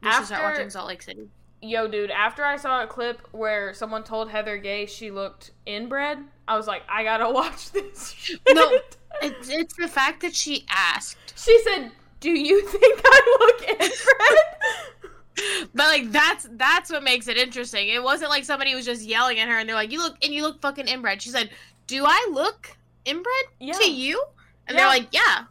we 0.02 0.10
should 0.10 0.26
start 0.26 0.40
After- 0.42 0.52
watching 0.54 0.70
salt 0.70 0.88
lake 0.88 1.02
city 1.02 1.28
yo, 1.62 1.88
dude, 1.88 2.10
after 2.10 2.44
I 2.44 2.56
saw 2.56 2.82
a 2.82 2.86
clip 2.86 3.26
where 3.32 3.72
someone 3.72 4.04
told 4.04 4.30
Heather 4.30 4.58
Gay 4.58 4.84
she 4.86 5.10
looked 5.10 5.52
inbred, 5.64 6.18
I 6.46 6.56
was 6.56 6.66
like, 6.66 6.82
I 6.88 7.02
gotta 7.04 7.30
watch 7.30 7.70
this. 7.72 8.12
shit. 8.12 8.40
No. 8.50 8.78
It's, 9.20 9.50
it's 9.50 9.74
the 9.76 9.88
fact 9.88 10.22
that 10.22 10.34
she 10.34 10.64
asked. 10.70 11.34
she 11.38 11.60
said, 11.64 11.92
"Do 12.20 12.30
you 12.30 12.66
think 12.66 13.00
I 13.04 13.36
look 13.40 13.68
inbred?" 13.68 15.68
But 15.74 15.86
like 15.86 16.10
that's 16.12 16.48
that's 16.52 16.90
what 16.90 17.02
makes 17.02 17.28
it 17.28 17.36
interesting. 17.36 17.88
It 17.88 18.02
wasn't 18.02 18.30
like 18.30 18.44
somebody 18.44 18.74
was 18.74 18.86
just 18.86 19.02
yelling 19.02 19.38
at 19.38 19.48
her 19.48 19.58
and 19.58 19.68
they're 19.68 19.76
like, 19.76 19.92
"You 19.92 19.98
look 20.02 20.16
and 20.24 20.32
you 20.32 20.42
look 20.42 20.62
fucking 20.62 20.88
inbred." 20.88 21.20
She 21.20 21.28
said, 21.28 21.50
"Do 21.86 22.04
I 22.06 22.28
look 22.32 22.74
inbred 23.04 23.44
Yeah. 23.60 23.74
to 23.74 23.90
you?" 23.90 24.24
And 24.66 24.76
Yeah. 24.76 24.82
they're 24.82 24.88
like, 25.00 25.08
"Yeah, 25.12 25.44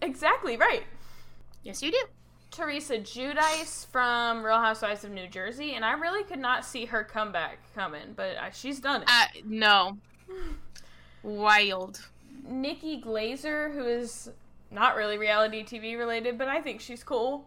exactly 0.00 0.56
right. 0.56 0.84
yes, 1.62 1.82
you 1.82 1.90
do." 1.92 2.02
Teresa 2.52 2.98
Giudice 2.98 3.86
from 3.86 4.44
Real 4.44 4.58
Housewives 4.58 5.04
of 5.04 5.10
New 5.10 5.26
Jersey, 5.26 5.74
and 5.74 5.84
I 5.84 5.92
really 5.92 6.22
could 6.22 6.38
not 6.38 6.66
see 6.66 6.84
her 6.84 7.02
comeback 7.02 7.58
coming, 7.74 8.12
but 8.14 8.36
she's 8.52 8.78
done 8.78 9.02
it. 9.02 9.08
Uh, 9.10 9.24
no, 9.46 9.96
wild. 11.22 12.06
Nikki 12.46 13.00
Glazer, 13.00 13.72
who 13.72 13.86
is 13.86 14.30
not 14.70 14.96
really 14.96 15.16
reality 15.16 15.64
TV 15.64 15.98
related, 15.98 16.36
but 16.36 16.48
I 16.48 16.60
think 16.60 16.82
she's 16.82 17.02
cool. 17.02 17.46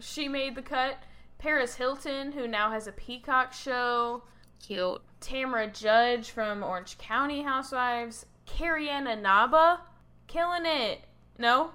She 0.00 0.28
made 0.28 0.56
the 0.56 0.62
cut. 0.62 0.96
Paris 1.38 1.76
Hilton, 1.76 2.32
who 2.32 2.48
now 2.48 2.70
has 2.72 2.88
a 2.88 2.92
Peacock 2.92 3.52
show. 3.52 4.24
Cute. 4.60 5.02
Tamra 5.20 5.72
Judge 5.72 6.30
from 6.30 6.64
Orange 6.64 6.98
County 6.98 7.42
Housewives. 7.42 8.26
Carrie 8.44 8.88
Ann 8.88 9.06
Inaba, 9.06 9.82
killing 10.26 10.66
it. 10.66 11.00
No? 11.38 11.70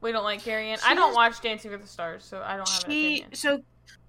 We 0.00 0.12
don't 0.12 0.24
like 0.24 0.42
Carrie 0.42 0.70
Ann. 0.70 0.78
I 0.86 0.94
don't 0.94 1.14
watch 1.14 1.40
Dancing 1.40 1.70
with 1.70 1.82
the 1.82 1.88
Stars, 1.88 2.24
so 2.24 2.42
I 2.44 2.56
don't 2.56 2.68
have 2.68 2.84
an 2.84 2.90
opinion. 2.90 3.34
so 3.34 3.62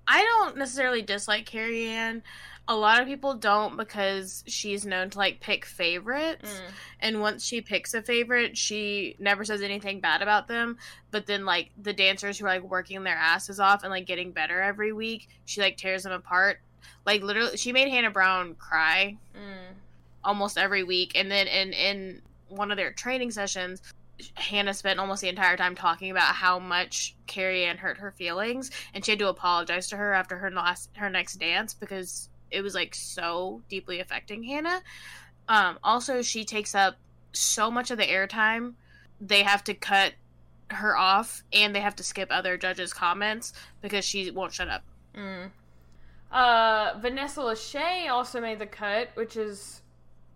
I 0.08 0.22
don't 0.24 0.58
necessarily 0.58 1.02
dislike 1.02 1.46
Carrie 1.46 1.88
Ann. 1.88 2.24
A 2.70 2.76
lot 2.76 3.00
of 3.02 3.08
people 3.08 3.34
don't 3.34 3.78
because 3.78 4.44
she's 4.46 4.86
known 4.86 5.10
to 5.12 5.18
like 5.18 5.40
pick 5.40 5.64
favorites. 5.66 6.50
Mm. 6.60 6.72
and 7.00 7.22
once 7.22 7.46
she 7.46 7.62
picks 7.62 7.94
a 7.94 8.02
favorite 8.02 8.58
she 8.58 9.16
never 9.20 9.46
says 9.46 9.62
anything 9.62 10.02
bad 10.02 10.22
about 10.22 10.48
them 10.50 10.78
but 11.12 11.26
then 11.28 11.46
like 11.46 11.70
the 11.82 11.94
dancers 11.94 12.38
who 12.38 12.46
are 12.46 12.50
like 12.50 12.64
working 12.64 13.04
their 13.04 13.16
asses 13.16 13.60
off 13.60 13.84
and 13.84 13.92
like 13.92 14.06
getting 14.06 14.32
better 14.32 14.60
every 14.62 14.92
week 14.92 15.30
she 15.46 15.62
like 15.62 15.78
tears 15.78 16.04
them 16.04 16.12
apart 16.12 16.60
like 17.06 17.22
literally 17.22 17.56
she 17.56 17.72
made 17.72 17.88
hannah 17.88 18.12
brown 18.12 18.54
cry 18.56 19.16
Mm. 19.34 19.74
almost 20.26 20.58
every 20.58 20.84
week 20.84 21.14
and 21.16 21.32
then 21.32 21.48
in 21.48 21.72
in 21.72 22.22
one 22.50 22.70
of 22.72 22.76
their 22.78 22.92
training 22.92 23.32
sessions 23.32 23.82
hannah 24.36 24.74
spent 24.74 25.00
almost 25.00 25.22
the 25.22 25.30
entire 25.30 25.58
time 25.58 25.76
talking 25.76 26.12
about 26.12 26.36
how 26.36 26.58
much 26.58 27.16
carrie 27.28 27.66
ann 27.66 27.78
hurt 27.78 27.98
her 27.98 28.12
feelings 28.12 28.72
and 28.94 29.06
she 29.06 29.12
had 29.12 29.20
to 29.20 29.28
apologize 29.28 29.88
to 29.88 29.98
her 29.98 30.14
after 30.14 30.38
her 30.38 30.50
last 30.52 30.90
her 30.96 31.10
next 31.10 31.36
dance 31.36 31.74
because 31.74 32.30
it 32.50 32.62
was 32.62 32.74
like 32.74 32.96
so 32.96 33.62
deeply 33.70 34.00
affecting 34.00 34.44
hannah 34.44 34.82
um 35.50 35.78
also 35.84 36.22
she 36.22 36.44
takes 36.44 36.74
up 36.74 36.96
so 37.34 37.70
much 37.70 37.92
of 37.92 37.98
the 37.98 38.06
airtime 38.06 38.74
they 39.22 39.44
have 39.44 39.64
to 39.64 39.74
cut 39.74 40.14
her 40.70 40.98
off 40.98 41.44
and 41.54 41.76
they 41.76 41.80
have 41.80 41.96
to 41.96 42.04
skip 42.04 42.28
other 42.32 42.58
judges 42.58 42.94
comments 42.94 43.54
because 43.82 44.04
she 44.04 44.32
won't 44.32 44.54
shut 44.54 44.68
up 44.68 44.84
Mm. 45.18 45.50
Uh, 46.32 46.94
Vanessa 47.00 47.42
Lachey 47.42 48.10
also 48.10 48.40
made 48.40 48.60
the 48.60 48.66
cut, 48.66 49.10
which 49.16 49.36
is 49.36 49.82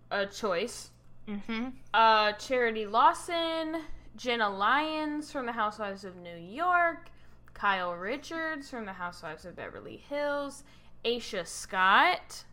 a 0.09 0.25
choice. 0.25 0.90
Mm-hmm. 1.27 1.69
Uh, 1.93 2.33
Charity 2.33 2.85
Lawson, 2.85 3.81
Jenna 4.15 4.49
Lyons 4.49 5.31
from 5.31 5.45
the 5.45 5.51
Housewives 5.51 6.03
of 6.03 6.15
New 6.15 6.37
York, 6.37 7.09
Kyle 7.53 7.93
Richards 7.93 8.69
from 8.69 8.85
the 8.85 8.93
Housewives 8.93 9.45
of 9.45 9.55
Beverly 9.55 9.97
Hills, 9.97 10.63
Aisha 11.05 11.45
Scott, 11.47 12.43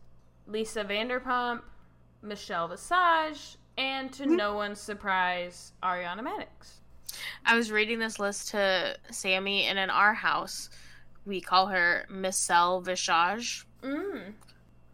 Lisa 0.46 0.84
Vanderpump, 0.84 1.62
Michelle 2.22 2.68
Visage, 2.68 3.56
and 3.76 4.12
to 4.12 4.26
no 4.26 4.54
one's 4.54 4.80
surprise, 4.80 5.72
Ariana 5.82 6.20
Madix. 6.20 6.80
I 7.44 7.56
was 7.56 7.70
reading 7.70 7.98
this 7.98 8.18
list 8.18 8.50
to 8.50 8.96
Sammy, 9.10 9.64
and 9.64 9.78
in 9.78 9.90
our 9.90 10.14
house, 10.14 10.70
we 11.24 11.40
call 11.40 11.66
her 11.66 12.06
Misselle 12.10 12.82
Visage. 12.84 13.66
Mm. 13.82 14.32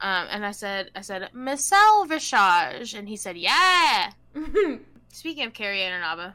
Um, 0.00 0.26
and 0.30 0.44
I 0.44 0.50
said, 0.50 0.90
I 0.94 1.00
said 1.00 1.30
Misselle 1.34 2.08
Visage, 2.08 2.94
and 2.94 3.08
he 3.08 3.16
said, 3.16 3.36
"Yeah." 3.36 4.10
mm-hmm. 4.34 4.82
Speaking 5.12 5.46
of 5.46 5.52
Carrie 5.52 5.82
Ann 5.82 5.92
Inaba, 5.92 6.34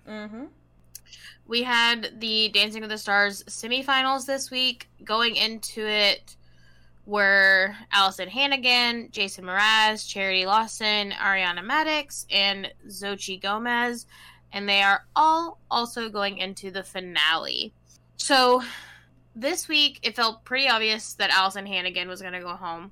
we 1.45 1.63
had 1.63 2.19
the 2.19 2.49
Dancing 2.49 2.81
with 2.81 2.91
the 2.91 2.97
Stars 2.97 3.43
semifinals 3.43 4.25
this 4.25 4.49
week. 4.49 4.87
Going 5.03 5.35
into 5.35 5.85
it 5.85 6.35
were 7.05 7.75
Alyson 7.91 8.29
Hannigan, 8.29 9.09
Jason 9.11 9.43
Mraz, 9.43 10.07
Charity 10.07 10.45
Lawson, 10.45 11.11
Ariana 11.11 11.59
Madix, 11.59 12.25
and 12.29 12.71
Xochitl 12.87 13.41
Gomez, 13.41 14.05
and 14.53 14.69
they 14.69 14.81
are 14.81 15.05
all 15.15 15.59
also 15.71 16.07
going 16.07 16.37
into 16.37 16.69
the 16.69 16.83
finale. 16.83 17.73
So 18.17 18.61
this 19.35 19.67
week 19.67 19.99
it 20.03 20.15
felt 20.15 20.45
pretty 20.45 20.69
obvious 20.69 21.13
that 21.15 21.31
Alyson 21.31 21.65
Hannigan 21.65 22.07
was 22.07 22.21
going 22.21 22.33
to 22.33 22.39
go 22.39 22.55
home. 22.55 22.91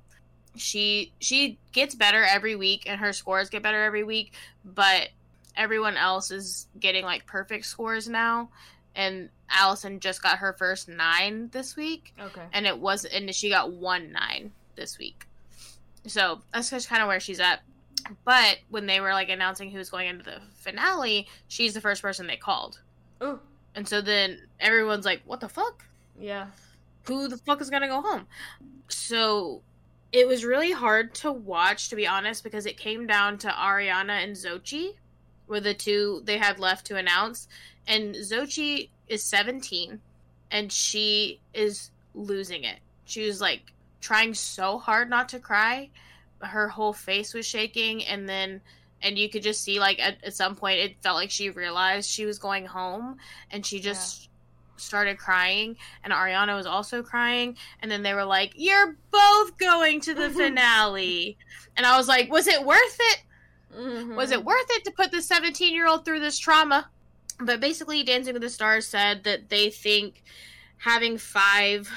She 0.56 1.12
she 1.20 1.58
gets 1.72 1.94
better 1.94 2.24
every 2.24 2.56
week 2.56 2.84
and 2.86 3.00
her 3.00 3.12
scores 3.12 3.48
get 3.50 3.62
better 3.62 3.84
every 3.84 4.04
week, 4.04 4.32
but 4.64 5.08
everyone 5.56 5.96
else 5.96 6.30
is 6.30 6.66
getting 6.78 7.04
like 7.04 7.26
perfect 7.26 7.66
scores 7.66 8.08
now 8.08 8.48
and 8.94 9.28
Alyson 9.50 9.98
just 10.00 10.22
got 10.22 10.38
her 10.38 10.52
first 10.52 10.88
9 10.88 11.48
this 11.52 11.74
week 11.76 12.14
Okay. 12.20 12.42
and 12.52 12.66
it 12.66 12.78
was 12.78 13.04
and 13.04 13.32
she 13.34 13.48
got 13.48 13.72
one 13.72 14.12
9 14.12 14.52
this 14.76 14.98
week. 14.98 15.24
So, 16.06 16.40
that's 16.54 16.70
just 16.70 16.88
kind 16.88 17.02
of 17.02 17.08
where 17.08 17.20
she's 17.20 17.40
at. 17.40 17.60
But 18.24 18.58
when 18.70 18.86
they 18.86 19.00
were 19.00 19.12
like 19.12 19.28
announcing 19.28 19.70
who's 19.70 19.90
going 19.90 20.08
into 20.08 20.24
the 20.24 20.40
finale, 20.54 21.28
she's 21.48 21.74
the 21.74 21.80
first 21.80 22.00
person 22.02 22.26
they 22.26 22.36
called. 22.36 22.80
Ooh. 23.22 23.40
And 23.74 23.86
so 23.86 24.00
then 24.00 24.40
everyone's 24.60 25.04
like, 25.04 25.20
"What 25.26 25.40
the 25.40 25.48
fuck? 25.48 25.84
Yeah. 26.18 26.46
Who 27.04 27.28
the 27.28 27.36
fuck 27.36 27.60
is 27.60 27.68
gonna 27.70 27.88
go 27.88 28.00
home?" 28.00 28.26
So 28.88 29.62
it 30.12 30.26
was 30.26 30.44
really 30.44 30.72
hard 30.72 31.14
to 31.16 31.32
watch, 31.32 31.88
to 31.90 31.96
be 31.96 32.06
honest, 32.06 32.42
because 32.42 32.66
it 32.66 32.76
came 32.76 33.06
down 33.06 33.38
to 33.38 33.48
Ariana 33.48 34.22
and 34.22 34.34
Xochitl, 34.34 34.94
were 35.46 35.60
the 35.60 35.74
two 35.74 36.22
they 36.24 36.38
had 36.38 36.58
left 36.58 36.86
to 36.86 36.96
announce. 36.96 37.48
And 37.86 38.14
Xochitl 38.14 38.88
is 39.08 39.24
17, 39.24 40.00
and 40.50 40.72
she 40.72 41.40
is 41.54 41.90
losing 42.14 42.64
it. 42.64 42.78
She 43.04 43.26
was 43.26 43.40
like 43.40 43.72
trying 44.00 44.34
so 44.34 44.78
hard 44.78 45.10
not 45.10 45.28
to 45.30 45.38
cry. 45.38 45.90
Her 46.40 46.68
whole 46.68 46.92
face 46.92 47.34
was 47.34 47.46
shaking, 47.46 48.04
and 48.04 48.28
then 48.28 48.60
and 49.02 49.18
you 49.18 49.28
could 49.28 49.42
just 49.42 49.62
see 49.62 49.78
like 49.78 50.00
at, 50.00 50.22
at 50.24 50.34
some 50.34 50.56
point 50.56 50.80
it 50.80 50.96
felt 51.02 51.16
like 51.16 51.30
she 51.30 51.50
realized 51.50 52.08
she 52.08 52.26
was 52.26 52.38
going 52.38 52.66
home 52.66 53.16
and 53.50 53.64
she 53.64 53.80
just 53.80 54.27
started 54.80 55.18
crying 55.18 55.76
and 56.04 56.12
ariana 56.12 56.56
was 56.56 56.66
also 56.66 57.02
crying 57.02 57.56
and 57.80 57.90
then 57.90 58.02
they 58.02 58.14
were 58.14 58.24
like 58.24 58.52
you're 58.56 58.96
both 59.10 59.56
going 59.58 60.00
to 60.00 60.14
the 60.14 60.30
finale. 60.30 61.36
And 61.76 61.86
i 61.86 61.96
was 61.96 62.08
like 62.08 62.30
was 62.30 62.46
it 62.46 62.64
worth 62.64 62.98
it? 63.00 63.18
Mhm. 63.76 64.16
was 64.16 64.30
it 64.30 64.44
worth 64.44 64.66
it 64.70 64.84
to 64.84 64.90
put 64.90 65.10
the 65.10 65.20
17 65.22 65.74
year 65.74 65.86
old 65.86 66.04
through 66.04 66.20
this 66.20 66.38
trauma? 66.38 66.88
But 67.40 67.60
basically 67.60 68.02
dancing 68.02 68.32
with 68.32 68.42
the 68.42 68.50
stars 68.50 68.86
said 68.86 69.24
that 69.24 69.48
they 69.48 69.70
think 69.70 70.22
having 70.78 71.18
five 71.18 71.88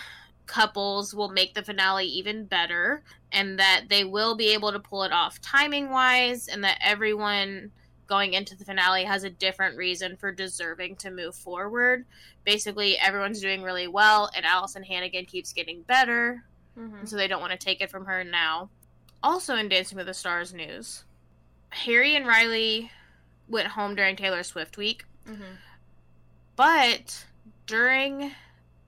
couples 0.45 1.13
will 1.15 1.29
make 1.29 1.53
the 1.53 1.63
finale 1.63 2.05
even 2.05 2.45
better 2.45 3.03
and 3.31 3.57
that 3.57 3.85
they 3.89 4.03
will 4.03 4.35
be 4.35 4.53
able 4.53 4.71
to 4.71 4.79
pull 4.79 5.03
it 5.03 5.11
off 5.13 5.39
timing 5.39 5.89
wise 5.89 6.47
and 6.49 6.63
that 6.63 6.77
everyone 6.83 7.71
going 8.11 8.33
into 8.33 8.57
the 8.57 8.65
finale 8.65 9.05
has 9.05 9.23
a 9.23 9.29
different 9.29 9.77
reason 9.77 10.17
for 10.17 10.33
deserving 10.33 10.97
to 10.97 11.09
move 11.09 11.33
forward 11.33 12.03
basically 12.43 12.97
everyone's 12.97 13.39
doing 13.39 13.63
really 13.63 13.87
well 13.87 14.29
and 14.35 14.45
alyson 14.45 14.83
hannigan 14.83 15.23
keeps 15.23 15.53
getting 15.53 15.81
better 15.83 16.43
Mhm. 16.77 17.07
so 17.07 17.15
they 17.15 17.27
don't 17.29 17.39
want 17.39 17.51
to 17.53 17.57
take 17.57 17.79
it 17.81 17.89
from 17.89 18.05
her 18.05 18.23
now. 18.25 18.69
Also, 19.23 19.55
in 19.55 19.67
Dancing 19.69 19.97
with 19.97 20.07
the 20.07 20.13
Stars 20.13 20.53
news, 20.53 21.03
Harry 21.69 22.15
and 22.15 22.25
Rylee 22.25 22.89
went 23.47 23.67
home 23.67 23.93
during 23.95 24.15
Taylor 24.15 24.41
Swift 24.43 24.77
week, 24.77 25.03
Mhm. 25.27 25.57
but 26.55 27.25
during 27.65 28.33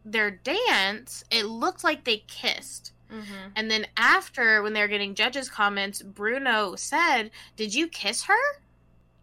their 0.06 0.32
dance, 0.32 1.24
it 1.30 1.44
looked 1.46 1.84
like 1.84 2.04
they 2.04 2.18
kissed. 2.28 2.92
Mhm. 3.12 3.52
And 3.56 3.70
then 3.70 3.86
after, 3.96 4.62
when 4.64 4.74
they 4.74 4.82
were 4.82 4.88
getting 4.88 5.14
judges' 5.16 5.50
comments, 5.50 6.02
Bruno 6.02 6.76
said, 6.76 7.32
Did 7.56 7.74
you 7.76 7.88
kiss 7.88 8.24
her 8.24 8.62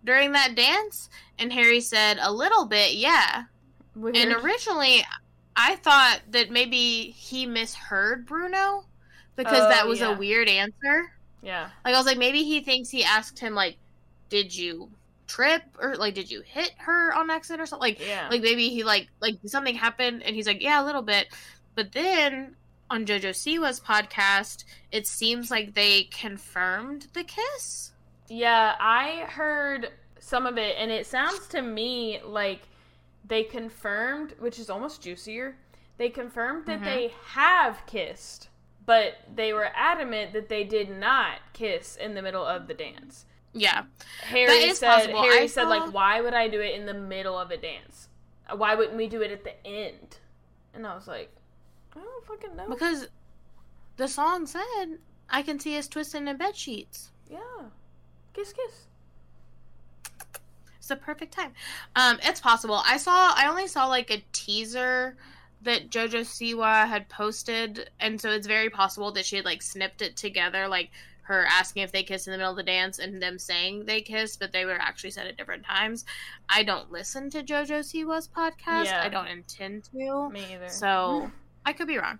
during 0.05 0.33
that 0.33 0.55
dance? 0.55 1.09
And 1.39 1.53
Harry 1.53 1.81
said, 1.81 2.19
A 2.21 2.33
little 2.33 2.67
bit, 2.67 2.95
yeah. 2.95 3.45
Weird. 3.95 4.17
And 4.17 4.33
originally, 4.33 5.05
I 5.57 5.77
thought 5.77 6.21
that 6.31 6.51
maybe 6.51 7.11
he 7.17 7.47
misheard 7.47 8.27
Bruno 8.27 8.85
because 9.37 9.61
Oh, 9.61 9.69
that 9.69 9.87
was 9.87 10.01
yeah. 10.01 10.15
a 10.15 10.19
weird 10.19 10.49
answer. 10.49 11.13
yeah. 11.43 11.71
Like 11.85 11.95
I 11.95 11.99
was 11.99 12.07
like, 12.07 12.19
maybe 12.19 12.43
he 12.45 12.61
thinks 12.61 12.89
he 12.91 13.03
asked 13.05 13.39
him 13.39 13.55
like, 13.55 13.77
"Did 14.29 14.55
you 14.55 14.91
trip 15.27 15.63
or 15.79 15.97
like 15.97 16.15
did 16.15 16.31
you 16.31 16.43
hit 16.43 16.73
her 16.79 17.15
on 17.15 17.31
accident 17.31 17.63
or 17.63 17.67
something?" 17.67 17.89
Like, 17.95 18.01
Yeah. 18.07 18.29
like 18.31 18.43
maybe 18.43 18.69
he 18.69 18.85
like 18.85 19.09
like 19.21 19.37
something 19.47 19.75
happened 19.75 20.23
and 20.23 20.35
he's 20.37 20.47
like, 20.47 20.63
"Yeah, 20.63 20.83
a 20.83 20.85
little 20.85 21.03
bit," 21.03 21.29
but 21.75 21.93
then 21.93 22.57
on 22.91 23.07
JoJo 23.07 23.35
Siwa's 23.35 23.81
podcast, 23.81 24.65
it 24.93 25.07
seems 25.07 25.51
like 25.51 25.75
they 25.75 26.05
confirmed 26.05 27.07
the 27.13 27.23
kiss. 27.25 27.90
Yeah, 28.31 28.77
I 28.79 29.27
heard 29.29 29.91
some 30.21 30.47
of 30.47 30.57
it, 30.57 30.77
and 30.79 30.91
it 30.91 31.05
sounds 31.07 31.49
to 31.49 31.63
me 31.63 32.21
like 32.25 32.63
they 33.27 33.43
confirmed, 33.43 34.35
which 34.39 34.59
is 34.59 34.71
almost 34.71 35.03
juicier. 35.03 35.57
They 35.99 36.09
confirmed 36.11 36.65
that 36.67 36.81
Mhm. 36.81 36.85
they 36.85 37.09
have 37.25 37.85
kissed, 37.87 38.49
but 38.87 39.19
they 39.35 39.53
were 39.53 39.71
adamant 39.75 40.33
that 40.33 40.49
they 40.49 40.63
did 40.65 40.89
not 40.91 41.41
kiss 41.53 41.97
in 41.97 42.15
the 42.15 42.23
middle 42.23 42.45
of 42.47 42.69
the 42.69 42.75
dance. 42.75 43.27
Yeah, 43.53 43.87
Harry 44.23 44.73
said, 44.75 44.89
possible. 44.89 45.23
Harry 45.23 45.41
I 45.41 45.47
said, 45.47 45.65
like, 45.69 45.93
why 45.93 46.21
would 46.21 46.35
I 46.35 46.47
do 46.47 46.61
it 46.61 46.75
in 46.77 46.87
the 46.87 46.95
middle 46.95 47.37
of 47.37 47.51
a 47.51 47.57
dance? 47.57 48.09
Why 48.55 48.77
wouldn't 48.77 48.97
we 48.97 49.09
do 49.09 49.23
it 49.23 49.33
at 49.33 49.43
the 49.43 49.67
end? 49.67 50.19
And 50.73 50.87
I 50.87 50.95
was 50.95 51.09
like, 51.09 51.35
I 51.97 51.99
don't 51.99 52.25
fucking 52.25 52.55
know. 52.55 52.69
because 52.69 53.09
the 53.97 54.07
song 54.07 54.47
said, 54.47 55.01
"I 55.29 55.43
can 55.43 55.59
see 55.59 55.77
us 55.77 55.89
twisting 55.89 56.29
in 56.29 56.37
bed 56.37 56.57
sheets." 56.57 57.11
yeah, 57.29 57.39
kiss, 58.35 58.53
kiss. 58.53 58.87
It's 60.79 60.89
the 60.89 60.97
perfect 60.97 61.33
time. 61.33 61.53
Um, 61.97 62.19
it's 62.23 62.41
possible. 62.41 62.83
I 62.85 62.97
saw. 62.97 63.33
I 63.35 63.47
only 63.49 63.67
saw 63.67 63.87
like 63.87 64.11
a 64.11 64.23
teaser 64.33 65.17
that 65.63 65.91
JoJo 65.91 66.21
Siwa 66.21 66.89
had 66.89 67.09
posted, 67.09 67.91
and 68.01 68.21
so 68.21 68.31
it's 68.31 68.47
very 68.47 68.71
possible 68.71 69.13
that 69.13 69.27
she 69.27 69.37
had 69.37 69.45
like 69.45 69.63
snipped 69.63 70.01
it 70.03 70.17
together, 70.17 70.67
like 70.69 70.91
her 71.31 71.47
asking 71.49 71.83
if 71.83 71.93
they 71.93 72.03
kissed 72.03 72.27
in 72.27 72.33
the 72.33 72.39
middle 72.39 72.51
of 72.51 72.57
the 72.57 72.63
dance 72.65 72.99
and 72.99 73.23
them 73.23 73.39
saying 73.39 73.85
they 73.85 74.01
kissed, 74.01 74.41
but 74.41 74.53
they 74.53 74.65
were 74.65 74.79
actually 74.81 75.11
said 75.11 75.29
at 75.29 75.37
different 75.37 75.65
times. 75.65 76.05
I 76.49 76.65
don't 76.65 76.91
listen 76.91 77.31
to 77.31 77.43
JoJo 77.43 77.81
Siwa's 77.81 78.27
podcast. 78.27 78.87
Yeah. 78.87 79.03
I 79.05 79.09
don't 79.09 79.29
intend 79.29 79.85
to, 79.93 80.29
Me 80.31 80.45
either. 80.55 80.69
so 80.69 81.31
I 81.65 81.73
could 81.73 81.87
be 81.87 81.99
wrong. 81.99 82.19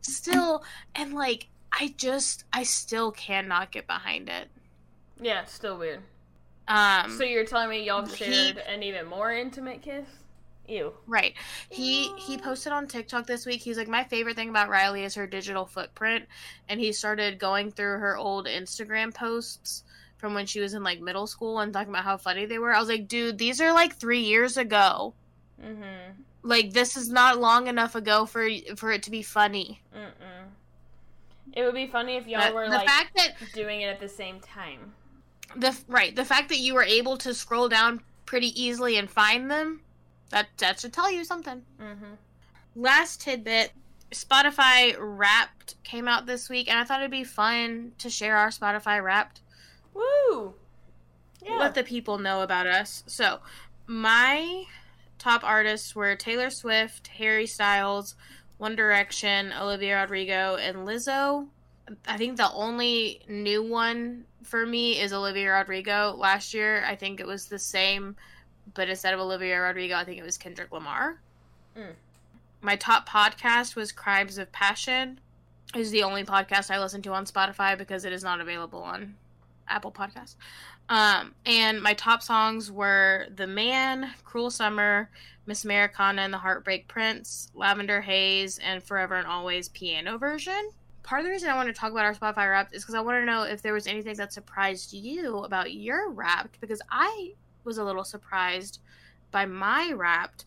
Still, 0.00 0.64
and 0.96 1.12
like 1.14 1.46
I 1.72 1.94
just, 1.96 2.44
I 2.52 2.64
still 2.64 3.12
cannot 3.12 3.70
get 3.70 3.86
behind 3.86 4.28
it. 4.28 4.48
Yeah, 5.20 5.44
still 5.44 5.78
weird. 5.78 6.00
Um, 6.68 7.10
So 7.16 7.24
you're 7.24 7.44
telling 7.46 7.70
me 7.70 7.84
y'all 7.84 8.06
he- 8.06 8.16
shared 8.16 8.58
an 8.58 8.82
even 8.82 9.06
more 9.06 9.32
intimate 9.32 9.82
kiss? 9.82 10.06
Ew. 10.68 10.92
Right. 11.06 11.32
He 11.70 12.12
he 12.18 12.36
posted 12.36 12.72
on 12.72 12.86
TikTok 12.86 13.26
this 13.26 13.46
week. 13.46 13.62
He's 13.62 13.78
like, 13.78 13.88
my 13.88 14.04
favorite 14.04 14.36
thing 14.36 14.50
about 14.50 14.68
Rylee 14.68 15.04
is 15.04 15.14
her 15.14 15.26
digital 15.26 15.64
footprint, 15.64 16.26
and 16.68 16.78
he 16.78 16.92
started 16.92 17.38
going 17.38 17.70
through 17.70 17.98
her 18.00 18.18
old 18.18 18.46
Instagram 18.46 19.14
posts 19.14 19.84
from 20.18 20.34
when 20.34 20.44
she 20.44 20.60
was 20.60 20.74
in 20.74 20.82
like 20.82 21.00
middle 21.00 21.26
school 21.26 21.60
and 21.60 21.72
talking 21.72 21.88
about 21.88 22.04
how 22.04 22.18
funny 22.18 22.44
they 22.44 22.58
were. 22.58 22.74
I 22.74 22.80
was 22.80 22.88
like, 22.90 23.08
dude, 23.08 23.38
these 23.38 23.62
are 23.62 23.72
like 23.72 23.96
three 23.96 24.20
years 24.20 24.58
ago. 24.58 25.14
Mm-hmm. 25.64 26.20
Like 26.42 26.74
this 26.74 26.98
is 26.98 27.08
not 27.08 27.40
long 27.40 27.66
enough 27.66 27.94
ago 27.94 28.26
for 28.26 28.46
for 28.76 28.92
it 28.92 29.02
to 29.04 29.10
be 29.10 29.22
funny. 29.22 29.80
Mm-mm. 29.96 30.48
It 31.54 31.62
would 31.64 31.74
be 31.74 31.86
funny 31.86 32.16
if 32.16 32.26
y'all 32.26 32.46
The, 32.46 32.54
were 32.54 32.64
the 32.68 32.76
like 32.76 32.86
fact 32.86 33.16
that 33.16 33.36
doing 33.54 33.80
it 33.80 33.86
at 33.86 34.00
the 34.00 34.08
same 34.08 34.38
time. 34.40 34.92
The 35.56 35.76
right 35.88 36.14
the 36.14 36.24
fact 36.24 36.48
that 36.48 36.58
you 36.58 36.74
were 36.74 36.82
able 36.82 37.16
to 37.16 37.32
scroll 37.34 37.68
down 37.68 38.00
pretty 38.26 38.48
easily 38.60 38.96
and 38.96 39.10
find 39.10 39.50
them 39.50 39.80
that 40.30 40.48
that 40.58 40.78
should 40.78 40.92
tell 40.92 41.10
you 41.10 41.24
something. 41.24 41.62
Mm-hmm. 41.80 42.14
last 42.76 43.22
tidbit 43.22 43.72
spotify 44.12 44.94
wrapped 44.98 45.74
came 45.84 46.06
out 46.08 46.26
this 46.26 46.48
week 46.48 46.68
and 46.70 46.78
i 46.78 46.84
thought 46.84 47.00
it'd 47.00 47.10
be 47.10 47.24
fun 47.24 47.92
to 47.98 48.08
share 48.10 48.36
our 48.36 48.48
spotify 48.48 49.02
wrapped 49.02 49.40
Woo! 49.94 50.54
Yeah. 51.44 51.56
let 51.58 51.74
the 51.74 51.82
people 51.84 52.18
know 52.18 52.42
about 52.42 52.66
us 52.66 53.04
so 53.06 53.40
my 53.86 54.64
top 55.18 55.42
artists 55.44 55.94
were 55.94 56.14
taylor 56.16 56.50
swift 56.50 57.08
harry 57.08 57.46
styles 57.46 58.14
one 58.58 58.76
direction 58.76 59.52
olivia 59.58 60.00
rodrigo 60.00 60.56
and 60.56 60.78
lizzo 60.86 61.46
i 62.06 62.16
think 62.16 62.36
the 62.36 62.50
only 62.52 63.20
new 63.28 63.62
one 63.62 64.24
for 64.42 64.64
me 64.66 65.00
is 65.00 65.12
olivia 65.12 65.50
rodrigo 65.50 66.14
last 66.18 66.54
year 66.54 66.84
i 66.86 66.94
think 66.94 67.20
it 67.20 67.26
was 67.26 67.46
the 67.46 67.58
same 67.58 68.14
but 68.74 68.88
instead 68.88 69.12
of 69.14 69.20
olivia 69.20 69.58
rodrigo 69.60 69.94
i 69.96 70.04
think 70.04 70.18
it 70.18 70.24
was 70.24 70.38
kendrick 70.38 70.72
lamar 70.72 71.18
Mm. 71.76 71.92
my 72.60 72.74
top 72.76 73.08
podcast 73.08 73.76
was 73.76 73.92
Crimes 73.92 74.36
of 74.36 74.50
Passion. 74.50 75.20
It 75.74 75.80
is 75.80 75.90
the 75.92 76.02
only 76.02 76.24
podcast 76.24 76.72
I 76.72 76.80
listen 76.80 77.02
to 77.02 77.12
on 77.12 77.24
Spotify 77.24 77.78
because 77.78 78.04
it 78.04 78.12
is 78.12 78.24
not 78.24 78.40
available 78.40 78.82
on 78.82 79.14
Apple 79.68 79.92
Podcasts. 79.92 80.34
Um, 80.88 81.34
and 81.46 81.80
my 81.80 81.92
top 81.94 82.20
songs 82.22 82.72
were 82.72 83.26
The 83.36 83.46
Man, 83.46 84.10
Cruel 84.24 84.50
Summer, 84.50 85.08
Miss 85.46 85.64
Americana 85.64 86.22
and 86.22 86.32
the 86.32 86.38
Heartbreak 86.38 86.88
Prince, 86.88 87.52
Lavender 87.54 88.00
Haze, 88.00 88.58
and 88.58 88.82
Forever 88.82 89.14
and 89.16 89.26
Always 89.26 89.68
piano 89.68 90.18
version. 90.18 90.70
Part 91.08 91.20
of 91.20 91.24
the 91.24 91.30
reason 91.30 91.48
I 91.48 91.54
want 91.54 91.68
to 91.68 91.72
talk 91.72 91.90
about 91.90 92.04
our 92.04 92.12
Spotify 92.12 92.50
Wrapped 92.50 92.74
is 92.74 92.82
because 92.82 92.94
I 92.94 93.00
want 93.00 93.16
to 93.22 93.24
know 93.24 93.44
if 93.44 93.62
there 93.62 93.72
was 93.72 93.86
anything 93.86 94.14
that 94.16 94.30
surprised 94.30 94.92
you 94.92 95.38
about 95.38 95.72
your 95.72 96.10
Wrapped 96.10 96.60
because 96.60 96.82
I 96.90 97.32
was 97.64 97.78
a 97.78 97.84
little 97.84 98.04
surprised 98.04 98.80
by 99.30 99.46
my 99.46 99.90
Wrapped. 99.90 100.44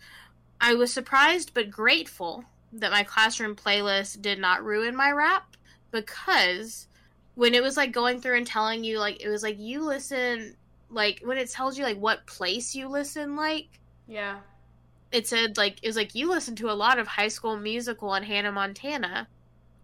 I 0.59 0.75
was 0.75 0.93
surprised 0.93 1.55
but 1.55 1.71
grateful 1.71 2.43
that 2.73 2.91
my 2.91 3.01
classroom 3.01 3.55
playlist 3.55 4.21
did 4.21 4.37
not 4.37 4.63
ruin 4.63 4.95
my 4.95 5.09
rap 5.09 5.57
because 5.89 6.87
when 7.33 7.55
it 7.55 7.63
was 7.63 7.75
like 7.75 7.91
going 7.91 8.21
through 8.21 8.37
and 8.37 8.45
telling 8.45 8.83
you 8.83 8.99
like 8.99 9.19
it 9.19 9.29
was 9.29 9.41
like 9.41 9.57
you 9.57 9.83
listen 9.83 10.55
like 10.91 11.21
when 11.23 11.39
it 11.39 11.49
tells 11.49 11.75
you 11.75 11.83
like 11.83 11.97
what 11.97 12.27
place 12.27 12.75
you 12.75 12.87
listen 12.87 13.35
like 13.35 13.67
Yeah. 14.07 14.41
it 15.11 15.25
said 15.25 15.57
like 15.57 15.79
it 15.81 15.87
was 15.87 15.95
like 15.95 16.13
you 16.13 16.29
listen 16.29 16.55
to 16.57 16.69
a 16.69 16.73
lot 16.73 16.99
of 16.99 17.07
high 17.07 17.29
school 17.29 17.57
musical 17.57 18.13
and 18.13 18.25
hannah 18.25 18.51
montana 18.51 19.27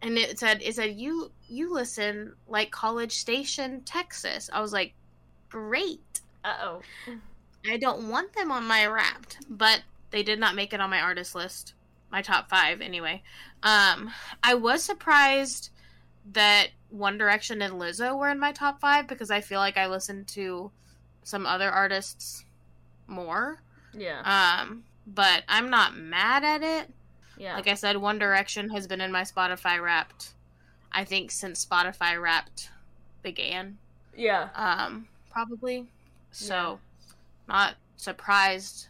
and 0.02 0.18
it 0.18 0.40
said 0.40 0.62
it 0.62 0.76
said 0.76 0.96
you 0.96 1.32
you 1.48 1.74
listen 1.74 2.34
like 2.48 2.72
College 2.72 3.14
Station, 3.14 3.82
Texas. 3.82 4.50
I 4.52 4.62
was 4.62 4.74
like, 4.74 4.94
great. 5.50 6.22
Uh 6.44 6.56
oh. 6.62 6.82
I 7.70 7.78
don't 7.78 8.10
want 8.10 8.34
them 8.34 8.52
on 8.52 8.66
my 8.66 8.86
Wrapped, 8.86 9.38
but 9.50 9.82
they 10.12 10.24
did 10.24 10.40
not 10.40 10.56
make 10.56 10.74
it 10.74 10.80
on 10.80 10.90
my 10.90 11.02
artist 11.02 11.36
list. 11.36 11.74
My 12.12 12.22
top 12.22 12.50
five, 12.50 12.80
anyway. 12.80 13.22
Um, 13.64 14.12
I 14.42 14.54
was 14.54 14.84
surprised 14.84 15.72
that 16.32 16.68
One 16.90 17.18
Direction 17.18 17.62
and 17.62 17.74
Lizzo 17.74 18.18
were 18.18 18.30
in 18.30 18.40
my 18.40 18.54
top 18.54 18.80
five 18.80 19.08
because 19.08 19.30
I 19.30 19.42
feel 19.42 19.60
like 19.60 19.78
I 19.78 19.88
listened 19.88 20.28
to 20.30 20.72
some 21.24 21.46
other 21.46 21.70
artists 21.70 22.46
more. 23.08 23.62
Yeah. 23.94 24.22
Um, 24.22 24.84
but 25.06 25.44
I'm 25.50 25.70
not 25.70 25.98
mad 25.98 26.44
at 26.44 26.64
it. 26.64 26.94
Yeah. 27.38 27.56
Like 27.56 27.68
I 27.68 27.74
said, 27.76 27.98
One 27.98 28.20
Direction 28.20 28.70
has 28.70 28.88
been 28.88 29.02
in 29.02 29.12
my 29.12 29.22
Spotify 29.24 29.82
Wrapped. 29.82 30.34
I 30.92 31.04
think 31.04 31.32
since 31.32 31.66
Spotify 31.66 32.20
Wrapped 32.22 32.70
began 33.24 33.78
yeah. 34.16 34.50
um, 34.56 35.08
probably. 35.30 35.88
So, 36.32 36.80
Yeah. 36.80 37.14
not 37.48 37.76
surprised, 37.96 38.88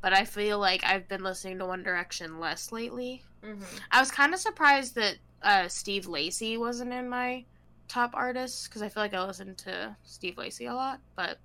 but 0.00 0.12
I 0.12 0.24
feel 0.24 0.58
like 0.58 0.84
I've 0.84 1.08
been 1.08 1.22
listening 1.22 1.58
to 1.58 1.66
One 1.66 1.82
Direction 1.82 2.40
less 2.40 2.72
lately. 2.72 3.22
hmm 3.42 3.62
I 3.90 4.00
was 4.00 4.10
kind 4.10 4.34
of 4.34 4.40
surprised 4.40 4.94
that 4.96 5.16
uh, 5.42 5.68
Steve 5.68 6.06
Lacy 6.06 6.56
wasn't 6.56 6.92
in 6.92 7.08
my 7.08 7.44
top 7.88 8.10
artists 8.14 8.66
because 8.68 8.82
I 8.82 8.88
feel 8.88 9.02
like 9.02 9.14
I 9.14 9.24
listen 9.24 9.54
to 9.56 9.96
Steve 10.04 10.36
Lacy 10.36 10.66
a 10.66 10.74
lot, 10.74 11.00
but 11.16 11.38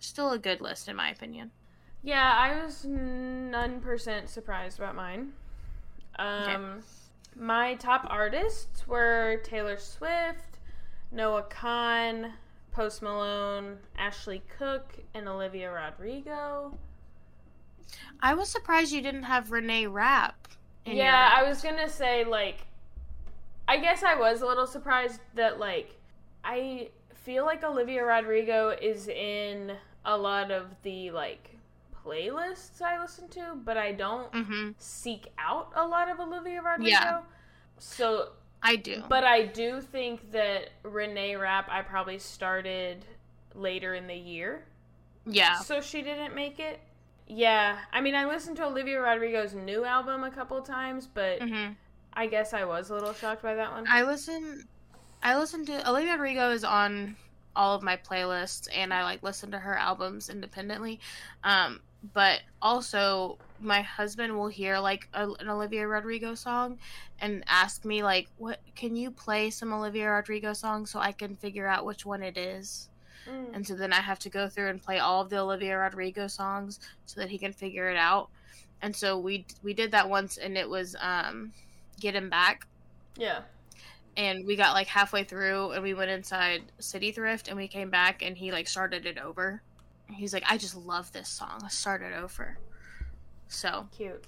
still 0.00 0.30
a 0.32 0.38
good 0.38 0.60
list 0.60 0.88
in 0.88 0.96
my 0.96 1.10
opinion. 1.10 1.50
Yeah, 2.02 2.34
I 2.36 2.62
was 2.62 2.84
none 2.84 3.80
percent 3.80 4.28
surprised 4.28 4.78
about 4.78 4.94
mine. 4.94 5.32
Um, 6.18 6.82
my 7.36 7.74
top 7.74 8.06
artists 8.08 8.86
were 8.86 9.40
Taylor 9.44 9.78
Swift, 9.78 10.58
Noah 11.10 11.44
Kahan, 11.44 12.32
Post 12.72 13.02
Malone, 13.02 13.78
Ashley 13.96 14.42
Cooke, 14.58 14.96
and 15.14 15.28
Olivia 15.28 15.72
Rodrigo. 15.72 16.76
I 18.20 18.34
was 18.34 18.48
surprised 18.48 18.92
you 18.92 19.00
didn't 19.00 19.24
have 19.24 19.50
Renee 19.52 19.86
Rapp. 19.86 20.48
in 20.84 20.96
your 20.96 21.06
yeah, 21.06 21.34
I 21.36 21.48
was 21.48 21.62
gonna 21.62 21.88
say 21.88 22.24
like, 22.24 22.66
I 23.68 23.78
guess 23.78 24.02
I 24.02 24.14
was 24.14 24.42
a 24.42 24.46
little 24.46 24.66
surprised 24.66 25.20
that 25.34 25.58
like, 25.58 25.96
I 26.42 26.88
feel 27.14 27.44
like 27.44 27.64
Olivia 27.64 28.04
Rodrigo 28.04 28.70
is 28.70 29.08
in 29.08 29.72
a 30.04 30.16
lot 30.16 30.50
of 30.50 30.66
the 30.82 31.10
like 31.10 31.53
playlists 32.04 32.82
I 32.82 33.00
listen 33.00 33.28
to, 33.30 33.54
but 33.64 33.76
I 33.76 33.92
don't 33.92 34.30
Mhm. 34.32 34.74
seek 34.78 35.28
out 35.38 35.72
a 35.74 35.86
lot 35.86 36.08
of 36.10 36.20
Olivia 36.20 36.60
Rodrigo. 36.62 36.90
Yeah. 36.90 37.22
So, 37.78 38.32
I 38.62 38.76
do. 38.76 39.02
but 39.08 39.24
I 39.24 39.46
do 39.46 39.80
think 39.80 40.30
that 40.32 40.70
Renee 40.82 41.36
Rapp 41.36 41.68
I 41.68 41.82
probably 41.82 42.18
started 42.18 43.04
later 43.54 43.94
in 43.94 44.06
the 44.06 44.14
year, 44.16 44.64
yeah. 45.26 45.58
so 45.58 45.80
she 45.80 46.02
didn't 46.02 46.34
make 46.34 46.58
it. 46.58 46.80
Yeah, 47.26 47.78
I 47.92 48.00
mean, 48.00 48.14
I 48.14 48.26
listened 48.26 48.56
to 48.58 48.64
Olivia 48.66 49.00
Rodrigo's 49.00 49.54
new 49.54 49.84
album 49.84 50.24
a 50.24 50.30
couple 50.30 50.56
of 50.58 50.64
times, 50.66 51.06
but 51.06 51.40
hmm 51.42 51.72
I 52.16 52.26
guess 52.28 52.52
I 52.54 52.64
was 52.64 52.90
a 52.90 52.94
little 52.94 53.12
shocked 53.12 53.42
by 53.42 53.54
that 53.54 53.72
one. 53.72 53.86
I 53.88 54.02
listen. 54.02 54.68
I 55.22 55.36
listen 55.36 55.66
to 55.66 55.88
Olivia 55.90 56.12
Rodrigo 56.12 56.50
is 56.50 56.62
on 56.62 57.16
all 57.56 57.74
of 57.74 57.82
my 57.82 57.96
playlists, 57.96 58.68
and 58.72 58.92
I 58.94 59.02
like 59.04 59.22
listen 59.22 59.50
to 59.52 59.58
her 59.58 59.76
albums 59.76 60.28
independently. 60.30 61.00
Um, 61.42 61.80
but 62.12 62.42
also, 62.60 63.38
my 63.60 63.80
husband 63.82 64.36
will 64.36 64.48
hear 64.48 64.78
like 64.78 65.08
a, 65.14 65.28
an 65.40 65.48
Olivia 65.48 65.86
Rodrigo 65.88 66.34
song, 66.34 66.78
and 67.20 67.42
ask 67.46 67.84
me 67.84 68.02
like, 68.02 68.28
"What 68.36 68.60
can 68.74 68.96
you 68.96 69.10
play 69.10 69.50
some 69.50 69.72
Olivia 69.72 70.10
Rodrigo 70.10 70.52
songs 70.52 70.90
so 70.90 70.98
I 70.98 71.12
can 71.12 71.36
figure 71.36 71.66
out 71.66 71.86
which 71.86 72.04
one 72.04 72.22
it 72.22 72.36
is?" 72.36 72.88
Mm. 73.28 73.54
And 73.54 73.66
so 73.66 73.74
then 73.74 73.92
I 73.92 74.00
have 74.02 74.18
to 74.20 74.28
go 74.28 74.48
through 74.48 74.68
and 74.68 74.82
play 74.82 74.98
all 74.98 75.22
of 75.22 75.30
the 75.30 75.38
Olivia 75.38 75.78
Rodrigo 75.78 76.26
songs 76.26 76.78
so 77.06 77.20
that 77.20 77.30
he 77.30 77.38
can 77.38 77.52
figure 77.52 77.88
it 77.88 77.96
out. 77.96 78.28
And 78.82 78.94
so 78.94 79.18
we 79.18 79.46
we 79.62 79.72
did 79.72 79.92
that 79.92 80.08
once, 80.10 80.36
and 80.36 80.58
it 80.58 80.68
was 80.68 80.94
um, 81.00 81.52
"Get 82.00 82.14
Him 82.14 82.28
Back." 82.30 82.66
Yeah. 83.16 83.42
and 84.16 84.46
we 84.46 84.56
got 84.56 84.74
like 84.74 84.86
halfway 84.86 85.24
through 85.24 85.72
and 85.72 85.82
we 85.82 85.94
went 85.94 86.10
inside 86.10 86.62
city 86.78 87.12
thrift 87.12 87.48
and 87.48 87.56
we 87.56 87.68
came 87.68 87.90
back 87.90 88.22
and 88.22 88.36
he 88.36 88.52
like 88.52 88.68
started 88.68 89.06
it 89.06 89.18
over 89.18 89.62
he's 90.14 90.32
like 90.32 90.44
i 90.48 90.56
just 90.56 90.76
love 90.76 91.10
this 91.12 91.28
song 91.28 91.58
let's 91.62 91.76
start 91.76 92.02
it 92.02 92.12
over 92.14 92.58
so 93.48 93.86
Cute. 93.96 94.24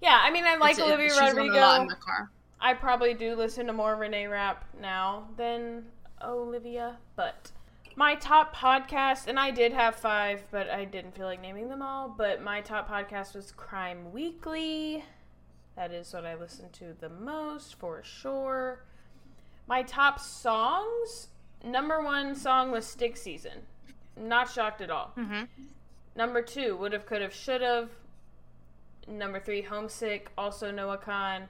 Yeah, 0.00 0.20
I 0.22 0.30
mean, 0.30 0.44
I 0.44 0.56
like 0.56 0.78
it- 0.78 0.82
Olivia 0.82 1.06
in 1.06 1.36
Rodrigo. 1.36 1.86
the 1.88 1.96
car 1.96 2.30
I 2.60 2.72
probably 2.74 3.14
do 3.14 3.34
listen 3.34 3.66
to 3.66 3.72
more 3.72 3.96
Renee 3.96 4.26
Rapp 4.26 4.64
now 4.80 5.28
than 5.36 5.84
Olivia, 6.22 6.96
but 7.16 7.50
my 7.96 8.14
top 8.14 8.56
podcast, 8.56 9.26
and 9.26 9.38
I 9.38 9.50
did 9.50 9.72
have 9.72 9.94
five, 9.96 10.42
but 10.50 10.70
I 10.70 10.84
didn't 10.86 11.14
feel 11.14 11.26
like 11.26 11.42
naming 11.42 11.68
them 11.68 11.82
all. 11.82 12.08
But 12.08 12.42
my 12.42 12.60
top 12.62 12.88
podcast 12.88 13.34
was 13.36 13.52
Crime 13.52 14.12
Weekly. 14.12 15.04
That 15.76 15.92
is 15.92 16.12
what 16.12 16.24
I 16.24 16.34
listen 16.36 16.70
to 16.72 16.94
the 16.98 17.08
most 17.10 17.74
for 17.78 18.02
sure. 18.02 18.84
My 19.66 19.82
top 19.82 20.18
songs 20.18 21.28
number 21.62 22.02
one 22.02 22.34
song 22.34 22.70
was 22.70 22.86
Stick 22.86 23.16
Season. 23.16 23.62
Not 24.16 24.50
shocked 24.50 24.80
at 24.80 24.90
all. 24.90 25.12
mm-hmm. 25.16 25.42
Number 26.16 26.42
two, 26.42 26.76
would 26.76 26.92
have, 26.92 27.06
could 27.06 27.20
have, 27.22 27.34
should 27.34 27.60
have. 27.60 27.90
Number 29.08 29.40
three, 29.40 29.62
homesick. 29.62 30.30
Also 30.38 30.70
Noah 30.70 30.98
Kahan. 30.98 31.42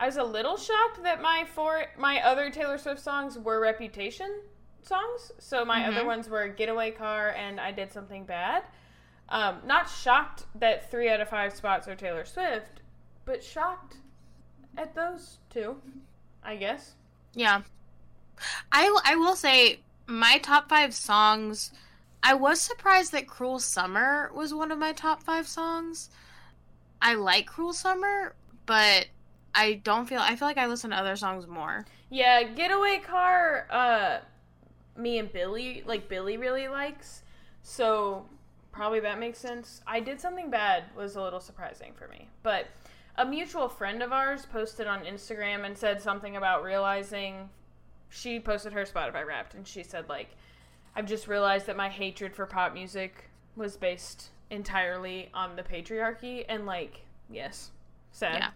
I 0.00 0.06
was 0.06 0.16
a 0.16 0.24
little 0.24 0.56
shocked 0.56 1.02
that 1.02 1.20
my 1.20 1.44
four 1.54 1.84
my 1.98 2.20
other 2.22 2.50
Taylor 2.50 2.78
Swift 2.78 3.00
songs 3.00 3.36
were 3.38 3.60
Reputation 3.60 4.40
songs. 4.82 5.32
So 5.38 5.64
my 5.64 5.86
other 5.86 6.02
Mhm. 6.02 6.06
ones 6.06 6.28
were 6.28 6.48
Getaway 6.48 6.92
Car 6.92 7.30
and 7.30 7.60
I 7.60 7.72
Did 7.72 7.92
Something 7.92 8.24
Bad. 8.24 8.62
Um, 9.28 9.60
not 9.66 9.90
shocked 9.90 10.46
that 10.54 10.90
three 10.90 11.10
out 11.10 11.20
of 11.20 11.28
five 11.28 11.52
spots 11.54 11.86
are 11.86 11.94
Taylor 11.94 12.24
Swift, 12.24 12.80
but 13.26 13.42
shocked 13.44 13.96
at 14.76 14.94
those 14.94 15.38
two, 15.50 15.82
I 16.42 16.56
guess. 16.56 16.94
yeah 17.34 17.60
I, 18.72 18.98
I 19.04 19.16
will 19.16 19.36
say 19.36 19.80
my 20.06 20.38
top 20.38 20.68
five 20.70 20.94
songs 20.94 21.72
i 22.22 22.34
was 22.34 22.60
surprised 22.60 23.12
that 23.12 23.26
cruel 23.26 23.58
summer 23.58 24.30
was 24.34 24.52
one 24.54 24.70
of 24.70 24.78
my 24.78 24.92
top 24.92 25.22
five 25.22 25.46
songs 25.46 26.10
i 27.00 27.14
like 27.14 27.46
cruel 27.46 27.72
summer 27.72 28.34
but 28.66 29.06
i 29.54 29.74
don't 29.84 30.06
feel 30.08 30.20
i 30.20 30.34
feel 30.36 30.48
like 30.48 30.58
i 30.58 30.66
listen 30.66 30.90
to 30.90 30.96
other 30.96 31.16
songs 31.16 31.46
more 31.46 31.84
Yeah, 32.10 32.42
Getaway 32.42 32.98
Car, 33.00 33.66
uh, 33.70 34.18
me 34.96 35.18
and 35.18 35.30
Billy, 35.30 35.82
like 35.86 36.08
Billy 36.08 36.36
really 36.38 36.66
likes. 36.68 37.22
So 37.62 38.24
probably 38.72 39.00
that 39.00 39.18
makes 39.18 39.38
sense. 39.38 39.82
I 39.86 40.00
did 40.00 40.18
something 40.20 40.48
bad 40.50 40.84
was 40.96 41.16
a 41.16 41.22
little 41.22 41.40
surprising 41.40 41.92
for 41.94 42.08
me. 42.08 42.28
But 42.42 42.66
a 43.16 43.26
mutual 43.26 43.68
friend 43.68 44.02
of 44.02 44.10
ours 44.12 44.46
posted 44.46 44.86
on 44.86 45.04
Instagram 45.04 45.64
and 45.66 45.76
said 45.76 46.00
something 46.00 46.36
about 46.36 46.62
realizing 46.62 47.50
she 48.08 48.40
posted 48.40 48.72
her 48.72 48.84
Spotify 48.84 49.26
wrapped 49.26 49.52
and 49.54 49.66
she 49.68 49.82
said 49.82 50.08
like 50.08 50.30
I've 50.98 51.06
just 51.06 51.28
realized 51.28 51.66
that 51.66 51.76
my 51.76 51.88
hatred 51.88 52.34
for 52.34 52.44
pop 52.44 52.74
music 52.74 53.30
was 53.54 53.76
based 53.76 54.30
entirely 54.50 55.30
on 55.32 55.54
the 55.54 55.62
patriarchy 55.62 56.44
and 56.48 56.66
like 56.66 57.02
yes. 57.30 57.70
Sad. 58.10 58.34
Yeah. 58.34 58.48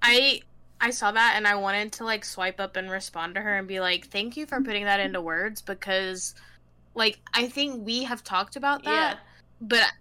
I 0.00 0.42
I 0.80 0.90
saw 0.90 1.10
that 1.10 1.32
and 1.34 1.44
I 1.44 1.56
wanted 1.56 1.90
to 1.94 2.04
like 2.04 2.24
swipe 2.24 2.60
up 2.60 2.76
and 2.76 2.88
respond 2.88 3.34
to 3.34 3.40
her 3.40 3.58
and 3.58 3.66
be 3.66 3.80
like, 3.80 4.06
"Thank 4.06 4.36
you 4.36 4.46
for 4.46 4.60
putting 4.60 4.84
that 4.84 5.00
into 5.00 5.20
words 5.20 5.60
because 5.60 6.36
like 6.94 7.18
I 7.34 7.48
think 7.48 7.84
we 7.84 8.04
have 8.04 8.22
talked 8.22 8.54
about 8.54 8.84
that, 8.84 9.16
Yeah. 9.16 9.18
but 9.60 9.92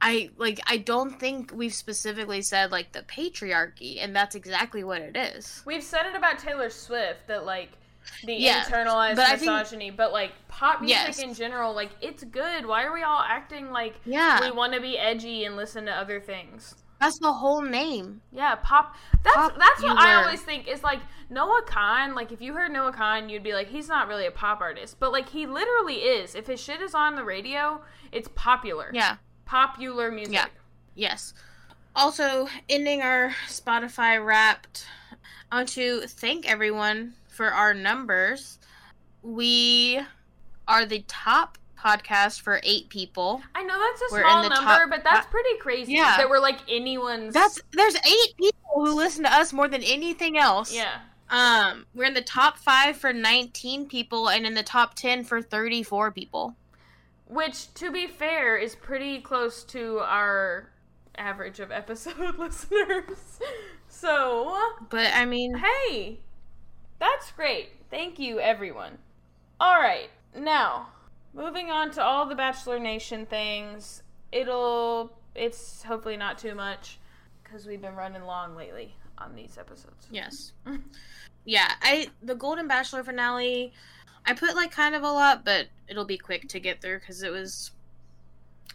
I 0.00 0.30
like 0.36 0.60
I 0.68 0.76
don't 0.76 1.18
think 1.18 1.50
we've 1.52 1.74
specifically 1.74 2.42
said 2.42 2.70
like 2.70 2.92
the 2.92 3.02
patriarchy 3.02 3.98
and 4.00 4.14
that's 4.14 4.36
exactly 4.36 4.84
what 4.84 5.02
it 5.02 5.16
is. 5.16 5.64
We've 5.66 5.82
said 5.82 6.06
it 6.06 6.14
about 6.14 6.38
Taylor 6.38 6.70
Swift 6.70 7.26
that 7.26 7.44
like 7.44 7.70
the 8.24 8.34
Yeah, 8.34 8.64
internalized 8.64 9.16
but 9.16 9.26
I 9.28 9.36
think- 9.36 9.50
misogyny, 9.52 9.90
but 9.90 10.12
like 10.12 10.32
pop 10.48 10.80
music 10.80 10.96
Yes. 11.06 11.18
in 11.20 11.34
general, 11.34 11.72
like 11.74 11.90
it's 12.00 12.24
good. 12.24 12.66
Why 12.66 12.84
are 12.84 12.92
we 12.92 13.02
all 13.02 13.20
acting 13.26 13.70
like 13.70 13.94
Yeah. 14.04 14.40
we 14.40 14.50
want 14.50 14.72
to 14.74 14.80
be 14.80 14.98
edgy 14.98 15.44
and 15.44 15.56
listen 15.56 15.86
to 15.86 15.92
other 15.92 16.20
things? 16.20 16.74
That's 17.00 17.18
the 17.18 17.32
whole 17.32 17.62
name. 17.62 18.20
Yeah, 18.30 18.56
pop. 18.56 18.94
That's 19.22 19.56
that's 19.58 19.82
what 19.82 19.96
I 19.98 20.16
always 20.22 20.42
think 20.42 20.68
is 20.68 20.82
like 20.82 21.00
Noah 21.30 21.62
Kahan. 21.66 22.14
Like 22.14 22.30
if 22.30 22.42
you 22.42 22.52
heard 22.52 22.70
Noah 22.70 22.92
Kahan, 22.92 23.30
you'd 23.30 23.42
be 23.42 23.54
like, 23.54 23.68
he's 23.68 23.88
not 23.88 24.06
really 24.06 24.26
a 24.26 24.30
pop 24.30 24.60
artist, 24.60 25.00
but 25.00 25.10
like 25.10 25.30
he 25.30 25.46
literally 25.46 25.94
is. 26.02 26.34
If 26.34 26.46
his 26.46 26.60
shit 26.60 26.82
is 26.82 26.94
on 26.94 27.14
the 27.16 27.24
radio, 27.24 27.80
it's 28.12 28.28
popular. 28.34 28.90
Yeah. 28.92 29.16
popular 29.46 30.10
music. 30.12 30.34
Yeah. 30.34 30.46
Yes. 30.94 31.32
Also, 31.96 32.48
ending 32.68 33.02
our 33.02 33.30
Spotify 33.48 34.24
wrapped, 34.24 34.86
I 35.50 35.56
want 35.56 35.68
to 35.70 36.02
thank 36.02 36.48
everyone 36.48 37.14
for 37.40 37.50
our 37.50 37.72
numbers. 37.72 38.58
We 39.22 39.98
are 40.68 40.84
the 40.84 41.02
top 41.08 41.56
podcast 41.74 42.42
for 42.42 42.60
eight 42.64 42.90
people. 42.90 43.40
I 43.54 43.62
know 43.62 43.80
that's 43.80 44.02
a 44.02 44.14
We're 44.14 44.20
small 44.20 44.46
number, 44.46 44.86
but 44.90 45.02
that's 45.02 45.26
pretty 45.28 45.56
crazy. 45.58 45.94
Yeah. 45.94 46.18
that 46.18 46.28
we're 46.28 46.38
like 46.38 46.58
anyone's. 46.68 47.32
That's 47.32 47.58
there's 47.72 47.96
eight 47.96 48.36
people 48.36 48.60
who 48.74 48.94
listen 48.94 49.24
to 49.24 49.32
us 49.32 49.54
more 49.54 49.68
than 49.68 49.82
anything 49.82 50.36
else. 50.36 50.70
yeah. 50.70 50.98
Um, 51.30 51.86
we're 51.94 52.04
in 52.04 52.12
the 52.12 52.20
top 52.20 52.58
five 52.58 52.98
for 52.98 53.10
19 53.10 53.86
people 53.86 54.28
and 54.28 54.44
in 54.44 54.52
the 54.52 54.62
top 54.62 54.94
10 54.94 55.24
for 55.24 55.40
34 55.40 56.10
people. 56.10 56.56
Which, 57.26 57.72
to 57.74 57.90
be 57.90 58.06
fair, 58.06 58.58
is 58.58 58.74
pretty 58.74 59.18
close 59.20 59.64
to 59.64 60.00
our 60.00 60.68
average 61.16 61.58
of 61.58 61.72
episode 61.72 62.36
listeners. 62.38 63.38
So, 63.88 64.54
But 64.90 65.12
I 65.14 65.24
mean, 65.24 65.54
hey, 65.56 66.18
that's 67.00 67.32
great. 67.32 67.70
Thank 67.90 68.18
you, 68.20 68.38
everyone. 68.38 68.98
All 69.58 69.80
right, 69.80 70.10
now 70.38 70.88
moving 71.34 71.70
on 71.70 71.90
to 71.92 72.02
all 72.02 72.26
the 72.26 72.34
Bachelor 72.36 72.78
Nation 72.78 73.26
things. 73.26 74.02
It'll, 74.32 75.12
it's 75.34 75.82
hopefully 75.82 76.16
not 76.16 76.38
too 76.38 76.54
much 76.54 76.98
because 77.42 77.66
we've 77.66 77.80
been 77.82 77.96
running 77.96 78.22
long 78.24 78.54
lately 78.56 78.94
on 79.18 79.34
these 79.34 79.58
episodes. 79.58 80.06
yes. 80.10 80.52
yeah, 81.44 81.72
I 81.82 82.08
the 82.22 82.34
Golden 82.34 82.68
Bachelor 82.68 83.02
finale, 83.04 83.72
I 84.26 84.34
put 84.34 84.54
like 84.54 84.70
kind 84.70 84.94
of 84.94 85.02
a 85.02 85.10
lot, 85.10 85.44
but 85.44 85.66
it'll 85.88 86.04
be 86.04 86.18
quick 86.18 86.48
to 86.48 86.60
get 86.60 86.80
through 86.80 87.00
because 87.00 87.22
it 87.22 87.30
was 87.32 87.72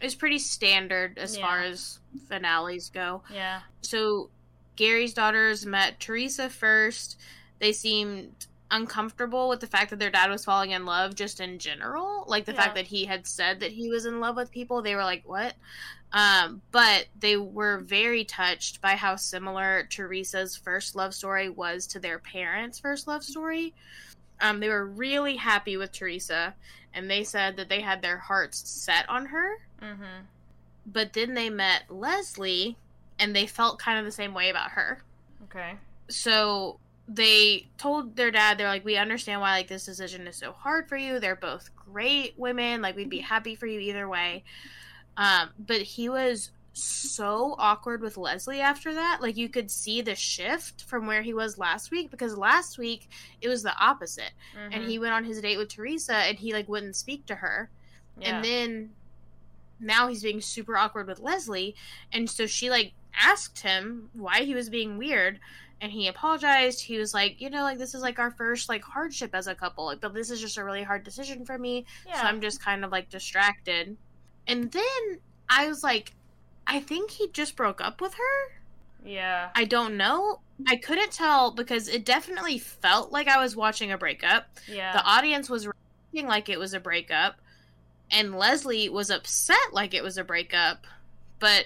it 0.02 0.06
was 0.06 0.16
pretty 0.16 0.40
standard 0.40 1.18
as 1.18 1.38
Yeah. 1.38 1.46
far 1.46 1.62
as 1.62 2.00
finales 2.28 2.90
go. 2.90 3.22
Yeah. 3.34 3.62
so 3.82 4.30
Gerry's 4.76 5.14
daughters 5.14 5.66
met 5.66 6.00
Theresa 6.02 6.50
first. 6.50 7.18
They 7.60 7.72
seemed 7.74 8.48
uncomfortable 8.72 9.48
with 9.48 9.60
the 9.60 9.68
fact 9.68 9.92
that 9.92 10.00
their 10.00 10.10
dad 10.10 10.30
was 10.30 10.44
falling 10.44 10.72
in 10.72 10.86
love 10.86 11.16
just 11.16 11.40
in 11.40 11.60
general. 11.60 12.26
Like 12.28 12.46
the 12.46 12.52
Yeah. 12.54 12.62
fact 12.62 12.76
that 12.76 12.88
he 12.88 13.06
had 13.06 13.28
said 13.28 13.60
that 13.60 13.72
he 13.72 13.90
was 13.90 14.06
in 14.06 14.20
love 14.20 14.36
with 14.36 14.52
people. 14.52 14.82
They 14.82 14.96
were 14.96 15.04
like, 15.04 15.24
"What?" 15.26 15.56
Um, 16.12 16.62
but 16.72 17.08
they 17.20 17.38
were 17.38 17.80
very 17.80 18.24
touched 18.26 18.82
by 18.82 18.96
how 18.96 19.16
similar 19.18 19.88
Theresa's 19.96 20.56
first 20.56 20.96
love 20.96 21.14
story 21.14 21.50
was 21.50 21.86
to 21.88 22.00
their 22.00 22.20
parents' 22.20 22.80
first 22.80 23.08
love 23.08 23.24
story. 23.24 23.74
Um, 24.42 24.60
they 24.60 24.70
were 24.70 24.86
really 24.86 25.36
happy 25.38 25.78
with 25.78 25.92
Theresa, 25.92 26.56
and 26.94 27.10
they 27.10 27.24
said 27.24 27.58
that 27.58 27.70
they 27.70 27.82
had 27.82 28.02
their 28.02 28.18
hearts 28.18 28.70
set 28.70 29.08
on 29.10 29.28
her 29.28 29.58
Mm-hmm. 29.82 30.26
but 30.86 31.14
then 31.14 31.34
they 31.34 31.50
met 31.50 31.84
Leslie 31.90 32.78
and 33.20 33.36
they 33.36 33.46
felt 33.46 33.80
kind 33.80 34.00
of 34.00 34.06
the 34.06 34.12
same 34.12 34.34
way 34.34 34.50
about 34.50 34.72
her. 34.72 35.02
Okay. 35.44 35.76
So 36.10 36.80
they 37.08 37.68
told 37.78 38.16
their 38.16 38.32
dad 38.32 38.58
they're 38.58 38.68
like 38.68 38.86
we 38.86 38.98
understand 38.98 39.42
why 39.42 39.52
like 39.52 39.68
this 39.68 39.86
decision 39.86 40.28
is 40.28 40.38
so 40.38 40.52
hard 40.52 40.90
for 40.90 40.98
you. 40.98 41.20
They're 41.20 41.36
both 41.36 41.70
great 41.76 42.34
women. 42.38 42.82
Like 42.82 42.96
we'd 42.96 43.10
be 43.10 43.20
happy 43.20 43.56
for 43.56 43.68
you 43.68 43.80
either 43.80 44.10
way. 44.10 44.44
Um 45.18 45.50
but 45.60 45.82
he 45.82 46.10
was 46.10 46.52
so 46.74 47.56
awkward 47.58 48.02
with 48.02 48.18
Leslie 48.18 48.60
after 48.60 48.94
that. 48.96 49.20
Like 49.22 49.38
you 49.38 49.50
could 49.50 49.72
see 49.72 50.02
the 50.02 50.16
shift 50.16 50.84
from 50.84 51.08
where 51.08 51.22
he 51.22 51.34
was 51.34 51.58
last 51.58 51.92
week 51.92 52.12
because 52.12 52.38
last 52.38 52.78
week 52.78 53.08
it 53.40 53.48
was 53.48 53.64
the 53.64 53.78
opposite. 53.80 54.32
Mm-hmm. 54.58 54.74
And 54.74 54.90
he 54.90 55.00
went 55.00 55.14
on 55.14 55.24
his 55.24 55.40
date 55.40 55.58
with 55.58 55.70
Theresa 55.70 56.16
and 56.16 56.38
he 56.38 56.54
like 56.54 56.68
wouldn't 56.68 56.96
speak 56.96 57.26
to 57.28 57.36
her 57.36 57.70
yeah. 58.20 58.36
and 58.36 58.46
then 58.46 58.90
now 59.80 60.08
he's 60.08 60.24
being 60.24 60.42
super 60.42 60.78
awkward 60.78 61.08
with 61.08 61.20
Leslie 61.20 61.76
and 62.12 62.30
so 62.30 62.46
she 62.46 62.70
like 62.70 62.94
asked 63.20 63.60
him 63.60 64.10
why 64.14 64.42
he 64.42 64.54
was 64.54 64.70
being 64.70 64.98
weird 64.98 65.40
and 65.82 65.92
he 65.92 66.08
apologized. 66.08 66.82
He 66.82 66.98
was 66.98 67.14
like 67.14 67.42
you 67.42 67.50
know 67.50 67.64
like 67.64 67.78
this 67.78 67.94
is 67.94 68.02
like 68.02 68.20
our 68.20 68.32
first 68.32 68.70
like 68.70 68.84
hardship 68.84 69.32
as 69.34 69.48
a 69.48 69.56
couple. 69.56 69.86
Like 69.86 70.02
but 70.02 70.14
this 70.14 70.32
is 70.32 70.42
just 70.42 70.58
a 70.58 70.64
really 70.64 70.84
hard 70.84 71.04
decision 71.04 71.46
for 71.46 71.58
me. 71.58 71.86
Yeah. 72.08 72.22
so 72.22 72.28
i'm 72.28 72.42
just 72.42 72.64
kind 72.64 72.84
of 72.86 72.92
like 72.92 73.10
distracted. 73.10 73.96
And 74.48 74.72
then 74.72 75.20
i 75.50 75.68
was 75.68 75.84
like 75.84 76.14
i 76.68 76.80
think 76.80 77.12
he 77.12 77.30
just 77.30 77.56
broke 77.56 77.82
up 77.82 78.02
with 78.02 78.14
her? 78.14 78.56
Yeah. 79.04 79.50
i 79.56 79.66
don't 79.66 79.98
know. 79.98 80.40
I 80.68 80.78
couldn't 80.78 81.12
tell 81.12 81.52
because 81.52 81.88
it 81.90 82.06
definitely 82.06 82.58
felt 82.58 83.12
like 83.12 83.28
i 83.28 83.42
was 83.42 83.56
watching 83.56 83.92
a 83.92 83.98
breakup. 83.98 84.48
Yeah. 84.68 84.94
the 84.94 85.04
audience 85.04 85.50
was 85.50 85.68
reacting 85.68 86.28
like 86.30 86.50
it 86.50 86.58
was 86.60 86.74
a 86.74 86.80
breakup 86.80 87.36
and 88.12 88.36
leslie 88.36 88.88
was 88.90 89.10
upset 89.10 89.74
like 89.74 89.94
it 89.94 90.04
was 90.04 90.18
a 90.18 90.24
breakup. 90.24 90.86
But 91.40 91.66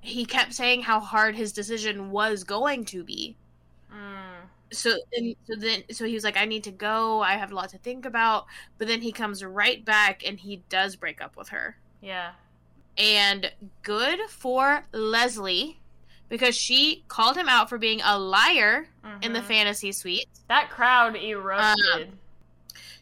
he 0.00 0.24
kept 0.24 0.54
saying 0.54 0.82
how 0.82 1.00
hard 1.00 1.34
his 1.34 1.52
decision 1.52 2.10
was 2.10 2.44
going 2.44 2.84
to 2.84 3.02
be 3.02 3.36
mm. 3.92 4.40
so 4.70 4.96
and 5.14 5.34
so 5.46 5.54
then 5.56 5.82
so 5.90 6.04
he 6.04 6.14
was 6.14 6.24
like 6.24 6.36
i 6.36 6.44
need 6.44 6.62
to 6.64 6.70
go 6.70 7.20
i 7.20 7.32
have 7.34 7.50
a 7.50 7.54
lot 7.54 7.68
to 7.68 7.78
think 7.78 8.04
about 8.06 8.46
but 8.78 8.86
then 8.88 9.00
he 9.02 9.10
comes 9.12 9.42
right 9.44 9.84
back 9.84 10.22
and 10.26 10.38
he 10.40 10.62
does 10.68 10.94
break 10.96 11.20
up 11.20 11.36
with 11.36 11.48
her 11.48 11.76
Yeah. 12.00 12.30
and 12.96 13.50
good 13.82 14.20
for 14.28 14.84
leslie 14.92 15.80
because 16.28 16.54
she 16.56 17.04
called 17.08 17.36
him 17.36 17.48
out 17.48 17.68
for 17.68 17.78
being 17.78 18.00
a 18.04 18.18
liar 18.18 18.88
in 19.22 19.32
the 19.32 19.40
Mhm. 19.40 19.44
fantasy 19.46 19.92
suite 19.92 20.28
That 20.48 20.68
crowd 20.70 21.16
erupted. 21.16 22.12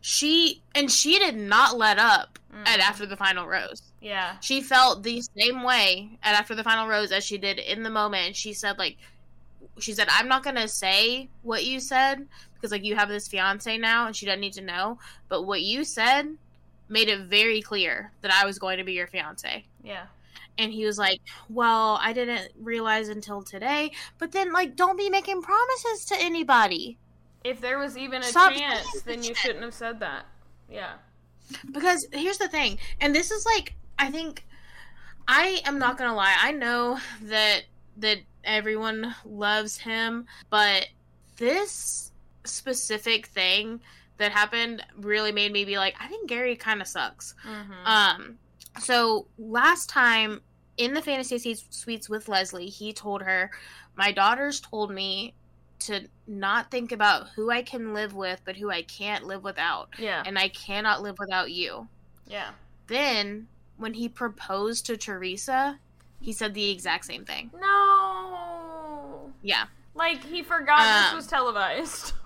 she 0.00 0.62
and 0.74 0.90
she 0.90 1.18
did 1.18 1.36
not 1.36 1.76
let 1.76 1.98
up 1.98 2.38
Mm. 2.54 2.66
at 2.68 2.80
after 2.80 3.04
the 3.04 3.16
final 3.18 3.46
rose 3.46 3.85
yeah. 4.00 4.36
she 4.40 4.60
felt 4.60 5.02
the 5.02 5.22
same 5.38 5.62
way 5.62 6.18
at 6.22 6.34
after 6.38 6.54
the 6.54 6.62
final 6.64 6.86
rose 6.86 7.12
as 7.12 7.24
she 7.24 7.38
did 7.38 7.58
in 7.58 7.82
the 7.82 7.90
moment 7.90 8.26
and 8.26 8.36
she 8.36 8.52
said 8.52 8.78
like 8.78 8.96
she 9.78 9.92
said 9.92 10.06
i'm 10.10 10.28
not 10.28 10.42
gonna 10.42 10.68
say 10.68 11.28
what 11.42 11.64
you 11.64 11.80
said 11.80 12.26
because 12.54 12.70
like 12.70 12.84
you 12.84 12.94
have 12.96 13.08
this 13.08 13.28
fiance 13.28 13.76
now 13.78 14.06
and 14.06 14.14
she 14.16 14.26
doesn't 14.26 14.40
need 14.40 14.52
to 14.52 14.62
know 14.62 14.98
but 15.28 15.42
what 15.42 15.62
you 15.62 15.84
said 15.84 16.28
made 16.88 17.08
it 17.08 17.20
very 17.26 17.60
clear 17.60 18.12
that 18.22 18.32
i 18.32 18.46
was 18.46 18.58
going 18.58 18.78
to 18.78 18.84
be 18.84 18.92
your 18.92 19.06
fiance 19.06 19.64
Yeah. 19.82 20.06
and 20.58 20.72
he 20.72 20.84
was 20.86 20.98
like 20.98 21.20
well 21.50 21.98
i 22.02 22.12
didn't 22.12 22.52
realize 22.60 23.08
until 23.08 23.42
today 23.42 23.90
but 24.18 24.30
then 24.32 24.52
like 24.52 24.76
don't 24.76 24.96
be 24.96 25.10
making 25.10 25.42
promises 25.42 26.04
to 26.06 26.16
anybody 26.20 26.96
If 27.44 27.60
there 27.60 27.78
was 27.78 27.96
even 27.96 28.22
a 28.22 28.24
Stop 28.24 28.52
chance, 28.52 29.02
then 29.04 29.22
you 29.22 29.34
shouldn't 29.34 29.62
have 29.62 29.74
said 29.74 30.00
that. 30.00 30.24
Yeah. 30.70 30.94
because 31.72 32.06
here's 32.12 32.38
the 32.38 32.48
thing 32.48 32.78
and 33.00 33.14
this 33.14 33.30
is 33.30 33.44
like 33.46 33.74
i 33.98 34.10
think 34.10 34.44
i 35.28 35.60
am 35.64 35.78
not 35.78 35.96
gonna 35.98 36.14
lie 36.14 36.34
i 36.40 36.52
know 36.52 36.98
that 37.22 37.62
that 37.96 38.18
everyone 38.44 39.14
loves 39.24 39.76
him 39.78 40.26
but 40.50 40.86
this 41.36 42.12
specific 42.44 43.26
thing 43.26 43.80
that 44.18 44.32
happened 44.32 44.82
really 44.96 45.32
made 45.32 45.52
me 45.52 45.64
be 45.64 45.76
like 45.78 45.94
i 46.00 46.06
think 46.06 46.28
gerry 46.28 46.56
kind 46.56 46.80
of 46.80 46.86
sucks 46.88 47.34
Mm-hmm. 47.44 47.72
um 47.86 48.38
so 48.80 49.26
last 49.38 49.88
time 49.88 50.40
in 50.76 50.92
the 50.94 51.00
fantasy 51.02 51.38
Suites- 51.38 51.66
suites 51.70 52.08
with 52.08 52.28
leslie 52.28 52.66
he 52.68 52.92
told 52.92 53.22
her 53.22 53.50
my 53.96 54.12
daughters 54.12 54.60
told 54.60 54.90
me 54.92 55.34
to 55.78 56.06
not 56.26 56.70
think 56.70 56.92
about 56.92 57.28
who 57.34 57.50
i 57.50 57.62
can 57.62 57.92
live 57.94 58.14
with 58.14 58.40
but 58.44 58.56
who 58.56 58.70
i 58.70 58.82
can't 58.82 59.24
live 59.26 59.42
without 59.44 59.88
yeah. 59.98 60.22
and 60.24 60.38
I 60.38 60.48
cannot 60.48 61.02
live 61.02 61.18
without 61.18 61.50
you. 61.50 61.86
yeah. 62.26 62.50
Then, 62.86 63.46
when 63.78 63.94
he 63.94 64.08
proposed 64.08 64.86
to 64.86 64.96
Theresa, 64.96 65.78
he 66.20 66.32
said 66.32 66.54
the 66.54 66.70
exact 66.70 67.04
same 67.04 67.24
thing. 67.24 67.50
No. 67.60 69.32
Yeah. 69.42 69.64
Like 69.94 70.24
he 70.24 70.42
forgot 70.42 70.78
this 71.02 71.10
Um, 71.10 71.16
was 71.16 71.26
televised. 71.26 72.12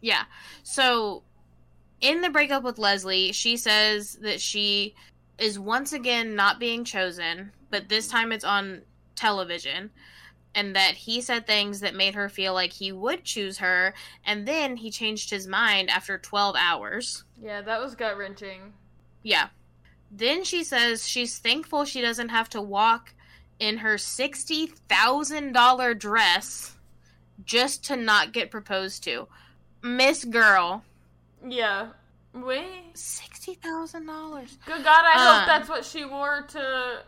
Yeah. 0.00 0.24
So, 0.64 1.22
in 2.02 2.20
the 2.20 2.28
breakup 2.28 2.62
with 2.62 2.78
Leslie, 2.78 3.32
she 3.32 3.56
says 3.56 4.18
that 4.20 4.38
she 4.38 4.94
is 5.38 5.58
once 5.58 5.94
again 5.94 6.34
not 6.34 6.60
being 6.60 6.84
chosen, 6.84 7.52
but 7.70 7.88
this 7.88 8.06
time 8.06 8.30
it's 8.30 8.44
on 8.44 8.82
television. 9.16 9.90
And 10.54 10.76
that 10.76 10.92
he 10.94 11.22
said 11.22 11.46
things 11.46 11.80
that 11.80 11.94
made 11.94 12.14
her 12.14 12.28
feel 12.28 12.52
like 12.52 12.74
he 12.74 12.92
would 12.92 13.24
choose 13.24 13.56
her, 13.58 13.94
and 14.26 14.46
then 14.46 14.76
he 14.76 14.90
changed 14.90 15.30
his 15.30 15.46
mind 15.46 15.88
after 15.88 16.18
12 16.18 16.54
hours. 16.58 17.24
yeah, 17.42 17.62
that 17.62 17.80
was 17.80 17.94
gut 17.94 18.18
wrenching. 18.18 18.74
Yeah. 19.22 19.48
Then 20.16 20.44
she 20.44 20.62
says 20.62 21.08
she's 21.08 21.38
thankful 21.38 21.84
she 21.84 22.00
doesn't 22.00 22.28
have 22.28 22.48
to 22.50 22.62
walk 22.62 23.12
in 23.58 23.78
her 23.78 23.94
$60,000 23.96 25.98
dress 25.98 26.76
just 27.44 27.84
to 27.86 27.96
not 27.96 28.32
get 28.32 28.50
proposed 28.50 29.02
to. 29.04 29.26
Miss 29.82 30.24
Girl. 30.24 30.82
Yeah. 31.46 31.88
Wait. 32.32 32.94
$60,000. 32.94 34.56
Good 34.66 34.84
God, 34.84 35.04
I 35.04 35.12
Um, 35.14 35.38
hope 35.38 35.46
that's 35.46 35.68
what 35.68 35.84
she 35.84 36.04
wore 36.04 36.42
to 36.48 37.02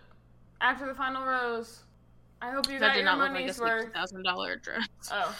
after 0.61 0.87
the 0.87 0.95
final 0.95 1.25
rose. 1.25 1.81
I 2.43 2.51
hope 2.51 2.67
you 2.69 2.79
That 2.79 2.89
got 2.89 2.93
did 2.95 2.99
your 2.99 3.05
not 3.07 3.19
look 3.19 3.29
like 3.31 3.39
a 3.39 3.41
money's 3.41 3.59
worth. 3.61 3.93
$60,000 3.95 4.63
dress. 4.63 4.87
Oh. 5.11 5.35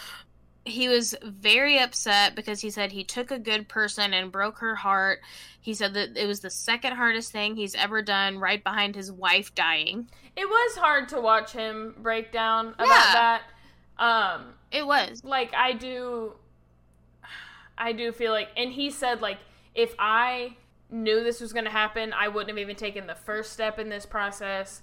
He 0.67 0.87
was 0.89 1.15
very 1.23 1.79
upset 1.79 2.35
because 2.35 2.61
he 2.61 2.69
said 2.69 2.91
he 2.91 3.03
took 3.03 3.31
a 3.31 3.39
good 3.39 3.67
person 3.69 4.13
and 4.13 4.31
broke 4.31 4.59
her 4.59 4.75
heart. 4.75 5.19
He 5.61 5.73
said 5.73 5.93
that 5.95 6.17
it 6.17 6.27
was 6.27 6.39
the 6.41 6.49
second 6.49 6.93
hardest 6.95 7.31
thing 7.31 7.55
he's 7.55 7.75
ever 7.75 8.01
done, 8.01 8.37
right 8.39 8.63
behind 8.63 8.95
his 8.95 9.11
wife 9.11 9.53
dying. 9.55 10.09
It 10.35 10.47
was 10.47 10.75
hard 10.77 11.09
to 11.09 11.21
watch 11.21 11.51
him 11.51 11.95
break 11.99 12.31
down 12.31 12.69
about 12.75 12.87
Yeah. 12.87 13.13
that. 13.13 13.41
Um, 13.97 14.53
It 14.71 14.85
was. 14.85 15.23
like 15.23 15.53
I 15.55 15.73
do 15.73 16.33
I 17.77 17.91
do 17.91 18.11
feel 18.11 18.31
like 18.31 18.49
and 18.57 18.71
he 18.71 18.89
said 18.89 19.21
like 19.21 19.37
if 19.75 19.93
I 19.99 20.55
knew 20.89 21.23
this 21.23 21.41
was 21.41 21.53
going 21.53 21.65
to 21.65 21.71
happen, 21.71 22.13
I 22.13 22.27
wouldn't 22.29 22.49
have 22.49 22.57
even 22.57 22.75
taken 22.75 23.07
the 23.07 23.15
first 23.15 23.53
step 23.53 23.77
in 23.77 23.89
this 23.89 24.05
process 24.05 24.81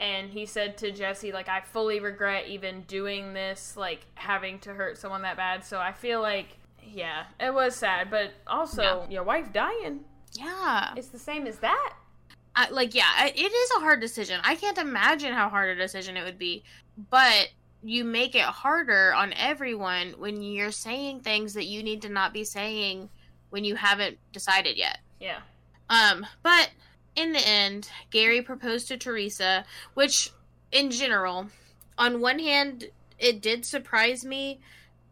and 0.00 0.30
he 0.30 0.46
said 0.46 0.76
to 0.78 0.90
Jesse 0.92 1.32
like 1.32 1.48
I 1.48 1.60
fully 1.60 2.00
regret 2.00 2.46
even 2.48 2.82
doing 2.82 3.32
this, 3.34 3.76
like 3.76 4.06
having 4.14 4.58
to 4.60 4.74
hurt 4.74 4.98
someone 4.98 5.22
that 5.22 5.36
bad. 5.36 5.64
So 5.64 5.78
I 5.78 5.92
feel 5.92 6.20
like 6.20 6.48
yeah, 6.88 7.24
it 7.40 7.52
was 7.52 7.74
sad, 7.74 8.10
but 8.10 8.32
also 8.46 8.82
Yeah. 8.82 9.08
your 9.08 9.22
wife 9.24 9.52
dying. 9.52 10.00
Yeah. 10.32 10.92
It's 10.96 11.08
the 11.08 11.18
same 11.18 11.46
as 11.46 11.58
that. 11.58 11.94
I, 12.58 12.70
like 12.70 12.94
yeah 12.94 13.26
it 13.26 13.36
is 13.52 13.70
a 13.76 13.80
hard 13.80 14.00
decision 14.00 14.40
i 14.42 14.54
can't 14.54 14.78
imagine 14.78 15.34
how 15.34 15.50
hard 15.50 15.68
a 15.68 15.74
decision 15.78 16.16
it 16.16 16.24
would 16.24 16.38
be 16.38 16.64
but 17.10 17.50
you 17.82 18.02
make 18.02 18.34
it 18.34 18.40
harder 18.40 19.12
on 19.12 19.34
everyone 19.34 20.14
when 20.16 20.40
you're 20.40 20.70
saying 20.72 21.20
things 21.20 21.52
that 21.52 21.66
you 21.66 21.82
need 21.82 22.00
to 22.00 22.08
not 22.08 22.32
be 22.32 22.44
saying 22.44 23.10
when 23.50 23.62
you 23.62 23.76
haven't 23.76 24.16
decided 24.32 24.78
yet 24.78 25.00
Yeah. 25.20 25.40
um 25.90 26.24
but 26.42 26.70
in 27.16 27.32
the 27.32 27.48
end 27.48 27.88
gerry 28.10 28.40
proposed 28.42 28.86
to 28.88 28.96
theresa 28.96 29.64
which 29.94 30.30
in 30.70 30.90
general 30.90 31.48
on 31.98 32.20
one 32.20 32.38
hand 32.38 32.90
it 33.18 33.40
did 33.42 33.64
surprise 33.64 34.24
me 34.24 34.60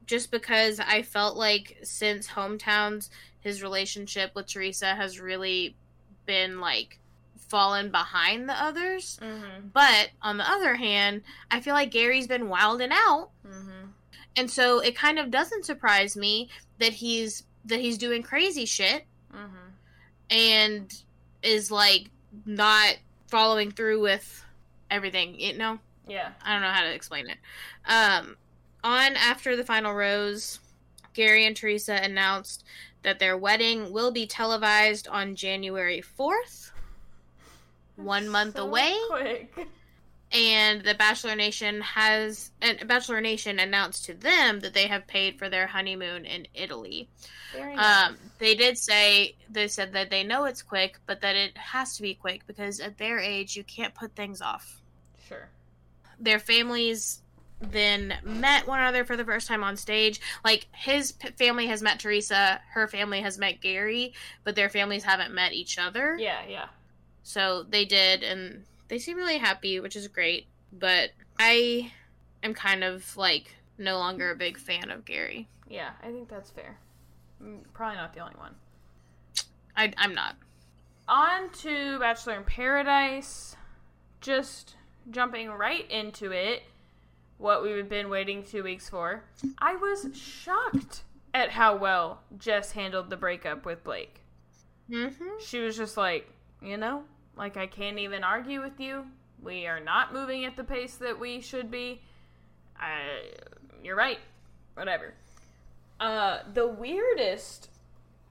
just 0.06 0.30
because 0.30 0.78
i 0.80 1.02
felt 1.02 1.36
like 1.36 1.78
since 1.82 2.28
hometowns 2.28 3.08
his 3.40 3.62
relationship 3.62 4.32
with 4.34 4.46
theresa 4.46 4.94
has 4.94 5.18
really 5.18 5.74
been 6.26 6.60
like 6.60 6.98
fallen 7.48 7.90
behind 7.90 8.48
the 8.48 8.54
others. 8.60 9.18
Mm-hmm. 9.22 9.68
But 9.72 10.08
on 10.22 10.38
the 10.38 10.50
other 10.50 10.74
hand, 10.76 11.20
I 11.50 11.60
feel 11.60 11.74
like 11.74 11.90
Gerry's 11.92 12.26
been 12.26 12.48
wilding 12.48 12.88
out, 12.90 13.28
Mm-hmm. 13.46 13.88
and 14.34 14.50
so 14.50 14.78
it 14.80 14.96
kind 14.96 15.18
of 15.18 15.30
doesn't 15.30 15.66
surprise 15.66 16.16
me 16.16 16.48
that 16.78 16.94
he's 16.94 17.44
that 17.66 17.80
he's 17.80 17.98
doing 17.98 18.22
crazy 18.22 18.64
shit 18.64 19.04
Mm-hmm. 19.32 19.68
and 20.30 20.94
is 21.44 21.70
like 21.70 22.10
not 22.46 22.96
following 23.28 23.70
through 23.70 24.00
with 24.00 24.44
everything. 24.90 25.38
You 25.38 25.56
know, 25.56 25.78
Yeah. 26.08 26.30
I 26.44 26.52
don't 26.52 26.62
know 26.62 26.70
how 26.70 26.82
to 26.82 26.94
explain 26.94 27.28
it. 27.28 27.38
Um, 27.86 28.36
on 28.82 29.16
after 29.16 29.56
the 29.56 29.64
final 29.64 29.94
rose, 29.94 30.58
Gerry 31.14 31.46
and 31.46 31.56
Theresa 31.56 31.94
announced 32.02 32.64
that 33.02 33.18
their 33.18 33.36
wedding 33.36 33.92
will 33.92 34.10
be 34.10 34.26
televised 34.26 35.06
on 35.08 35.36
January 35.36 36.00
fourth. 36.00 36.72
One 37.96 38.28
month 38.28 38.56
So 38.56 38.66
away. 38.66 38.94
Quick. 39.08 39.68
And 40.34 40.82
the 40.82 40.94
Bachelor 40.94 41.36
Nation 41.36 41.80
has 41.80 42.50
and 42.60 42.86
Bachelor 42.88 43.20
Nation 43.20 43.60
announced 43.60 44.04
to 44.06 44.14
them 44.14 44.60
that 44.60 44.74
they 44.74 44.88
have 44.88 45.06
paid 45.06 45.38
for 45.38 45.48
their 45.48 45.68
honeymoon 45.68 46.24
in 46.26 46.48
Italy. 46.54 47.08
Very 47.52 47.76
nice. 47.76 48.08
Um, 48.08 48.16
they 48.40 48.56
did 48.56 48.76
say 48.76 49.36
they 49.48 49.68
said 49.68 49.92
that 49.92 50.10
they 50.10 50.24
know 50.24 50.44
it's 50.44 50.60
quick, 50.60 50.98
but 51.06 51.20
that 51.20 51.36
it 51.36 51.56
has 51.56 51.94
to 51.96 52.02
be 52.02 52.14
quick 52.14 52.46
because 52.48 52.80
at 52.80 52.98
their 52.98 53.20
age 53.20 53.54
you 53.56 53.62
can't 53.62 53.94
put 53.94 54.16
things 54.16 54.42
off. 54.42 54.82
sure. 55.28 55.48
Their 56.18 56.40
families 56.40 57.20
then 57.60 58.14
met 58.24 58.66
one 58.66 58.80
another 58.80 59.04
for 59.04 59.16
the 59.16 59.24
first 59.24 59.46
time 59.46 59.62
on 59.62 59.76
stage. 59.76 60.20
Like 60.44 60.66
his 60.72 61.12
p- 61.12 61.30
family 61.30 61.66
has 61.68 61.80
met 61.80 62.00
Theresa, 62.00 62.60
her 62.72 62.88
family 62.88 63.20
has 63.20 63.38
met 63.38 63.60
Gerry, 63.60 64.14
but 64.42 64.56
their 64.56 64.68
families 64.68 65.04
haven't 65.04 65.32
met 65.32 65.52
each 65.52 65.78
other. 65.78 66.16
Yeah. 66.18 66.40
Yeah. 66.48 66.66
So 67.22 67.62
they 67.62 67.84
did, 67.84 68.22
and 68.22 68.64
they 68.88 68.98
seem 68.98 69.16
really 69.16 69.38
happy, 69.38 69.80
which 69.80 69.96
is 69.96 70.08
great. 70.08 70.46
But 70.72 71.10
I 71.38 71.92
am 72.42 72.54
kind 72.54 72.84
of 72.84 73.16
like 73.16 73.54
no 73.78 73.98
longer 73.98 74.30
a 74.30 74.36
big 74.36 74.58
fan 74.58 74.90
of 74.90 75.04
Gerry. 75.04 75.48
Yeah. 75.68 75.90
I 76.02 76.06
think 76.10 76.28
that's 76.28 76.50
fair. 76.50 76.78
Mm, 77.42 77.60
Probably 77.72 77.96
not 77.96 78.14
the 78.14 78.20
only 78.20 78.34
one. 78.36 78.54
I, 79.76 79.92
I'm 79.96 80.14
not. 80.14 80.36
On 81.08 81.50
to 81.62 81.98
Bachelor 81.98 82.34
in 82.36 82.44
Paradise. 82.44 83.56
Just 84.20 84.76
jumping 85.10 85.50
right 85.50 85.90
into 85.90 86.30
it. 86.32 86.62
What 87.38 87.62
we've 87.62 87.88
been 87.88 88.08
waiting 88.10 88.42
two 88.44 88.62
weeks 88.62 88.88
for. 88.88 89.24
I 89.58 89.74
was 89.74 90.06
shocked 90.14 91.02
at 91.34 91.50
how 91.50 91.76
well 91.76 92.20
Jess 92.38 92.72
handled 92.72 93.10
the 93.10 93.16
breakup 93.16 93.66
with 93.66 93.82
Blake. 93.84 94.20
Mm-hmm. 94.88 95.24
She 95.44 95.58
was 95.58 95.76
just 95.76 95.96
like, 95.96 96.30
you 96.62 96.76
know, 96.76 97.02
like 97.36 97.56
I 97.56 97.66
can't 97.66 97.98
even 97.98 98.24
argue 98.24 98.60
with 98.62 98.78
you. 98.80 99.06
We 99.42 99.66
are 99.66 99.80
not 99.80 100.12
moving 100.12 100.44
at 100.44 100.56
the 100.56 100.64
pace 100.64 100.96
that 100.96 101.18
we 101.18 101.40
should 101.40 101.70
be. 101.70 102.00
I, 102.78 103.00
you're 103.82 103.96
right. 103.96 104.18
Whatever. 104.74 105.14
Uh, 106.00 106.38
the 106.52 106.66
weirdest 106.66 107.68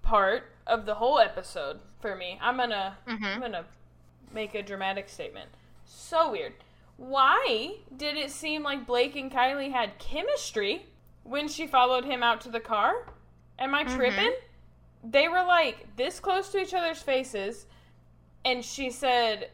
part 0.01 0.43
of 0.67 0.85
the 0.85 0.95
whole 0.95 1.19
episode 1.19 1.79
for 2.01 2.15
me, 2.15 2.37
I'm 2.41 2.57
gonna, 2.57 2.97
I'm 3.07 3.17
Mhm. 3.19 3.39
gonna 3.39 3.65
make 4.33 4.55
a 4.55 4.61
dramatic 4.63 5.07
statement. 5.09 5.49
So 5.85 6.31
weird. 6.31 6.53
Why 6.97 7.77
did 7.95 8.17
it 8.17 8.31
seem 8.31 8.63
like 8.63 8.85
Blake 8.85 9.15
and 9.15 9.31
Kylee 9.31 9.71
had 9.71 9.97
chemistry 9.99 10.85
when 11.23 11.47
she 11.47 11.65
followed 11.67 12.05
him 12.05 12.21
out 12.23 12.41
to 12.41 12.49
the 12.49 12.59
car? 12.59 13.07
Am 13.59 13.73
I 13.73 13.83
Mhm. 13.83 13.95
tripping? 13.95 14.33
They 15.03 15.27
were 15.27 15.43
like 15.43 15.95
this 15.95 16.19
close 16.19 16.49
to 16.51 16.59
each 16.59 16.73
other's 16.73 17.01
faces, 17.01 17.65
and 18.45 18.63
she 18.63 18.89
said, 18.89 19.49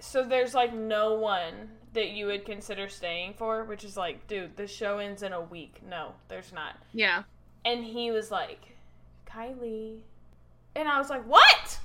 "So 0.00 0.24
there's 0.24 0.54
like 0.54 0.72
no 0.74 1.14
one 1.14 1.70
that 1.94 2.10
you 2.10 2.26
would 2.26 2.44
consider 2.44 2.88
staying 2.88 3.34
for," 3.34 3.64
which 3.64 3.84
is 3.84 3.96
like, 3.96 4.26
dude, 4.26 4.56
the 4.56 4.66
show 4.66 4.98
ends 4.98 5.22
in 5.22 5.32
a 5.32 5.40
week. 5.40 5.80
No, 5.88 6.12
there's 6.28 6.52
not. 6.52 6.74
Yeah. 6.92 7.22
And 7.64 7.84
he 7.84 8.10
was 8.10 8.30
like, 8.30 8.60
Kylee. 9.26 9.98
And 10.74 10.88
I 10.88 10.98
was 10.98 11.10
like, 11.10 11.24
what? 11.26 11.78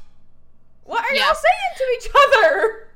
What 0.86 1.04
are 1.06 1.14
Yeah. 1.14 1.26
y'all 1.28 1.36
saying 1.36 1.76
to 1.78 1.84
each 1.98 2.12
other? 2.16 2.88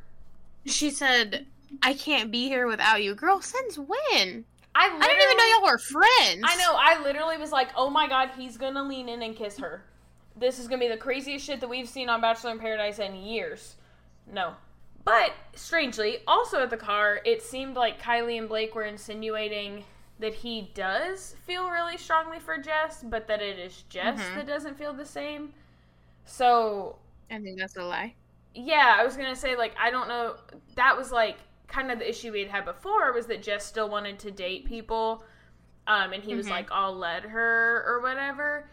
She 0.66 0.90
said, 0.90 1.46
I 1.84 1.94
can't 1.94 2.32
be 2.32 2.48
here 2.48 2.68
without 2.68 3.04
you. 3.04 3.14
Girl, 3.14 3.42
since 3.42 3.78
when? 3.78 4.46
I, 4.74 4.86
I 4.88 5.08
didn't 5.08 5.22
even 5.22 5.38
know 5.38 5.44
y'all 5.46 5.64
were 5.64 5.78
friends. 5.78 6.44
I 6.46 6.56
know. 6.58 6.76
I 6.78 7.02
literally 7.04 7.38
was 7.38 7.52
like, 7.52 7.70
oh 7.76 7.90
my 7.90 8.08
god, 8.08 8.30
he's 8.38 8.58
gonna 8.58 8.84
lean 8.84 9.10
in 9.10 9.22
and 9.22 9.36
kiss 9.36 9.58
her. 9.60 9.84
This 10.36 10.60
is 10.60 10.68
gonna 10.68 10.80
be 10.80 10.88
the 10.88 10.98
craziest 10.98 11.46
shit 11.46 11.60
that 11.60 11.68
we've 11.70 11.90
seen 11.90 12.10
on 12.10 12.22
Bachelor 12.22 12.52
in 12.52 12.60
Paradise 12.60 13.00
in 13.00 13.16
years. 13.16 13.76
No. 14.26 14.56
But 15.04 15.34
strangely, 15.56 16.20
also 16.28 16.62
at 16.62 16.70
the 16.70 16.78
car, 16.78 17.22
it 17.26 17.42
seemed 17.42 17.76
like 17.76 18.02
Kylee 18.02 18.38
and 18.38 18.48
Blake 18.48 18.76
were 18.76 18.84
insinuating 18.84 19.84
that 20.20 20.36
he 20.36 20.72
does 20.76 21.36
feel 21.46 21.70
really 21.70 21.98
strongly 21.98 22.40
for 22.40 22.58
Jess, 22.58 23.04
but 23.04 23.28
that 23.28 23.42
it 23.42 23.58
is 23.58 23.82
Jess 23.90 24.20
Mhm. 24.22 24.36
that 24.36 24.48
doesn't 24.48 24.78
feel 24.78 24.94
the 24.94 25.06
same. 25.06 25.54
So 26.26 27.00
I 27.30 27.40
think 27.40 27.60
that's 27.60 27.76
a 27.78 27.84
lie. 27.84 28.16
yeah, 28.54 28.96
I 29.00 29.04
was 29.04 29.16
gonna 29.18 29.36
say 29.36 29.56
like 29.56 29.74
I 29.80 29.90
don't 29.90 30.08
know. 30.08 30.36
That 30.76 30.96
was 30.96 31.12
like 31.12 31.38
kind 31.68 31.90
of 31.92 32.00
the 32.00 32.10
issue 32.10 32.32
we 32.32 32.42
had 32.42 32.50
had 32.52 32.66
before 32.66 33.12
was 33.14 33.26
that 33.28 33.42
Jess 33.42 33.66
still 33.66 33.90
wanted 33.90 34.20
to 34.20 34.32
date 34.32 34.66
people, 34.66 35.24
um, 35.88 36.12
and 36.14 36.22
he 36.24 36.36
was 36.36 36.48
Mhm. 36.48 36.52
like, 36.52 36.72
"I'll 36.72 36.96
let 36.96 37.24
her" 37.24 37.84
or 37.88 38.02
whatever. 38.02 38.70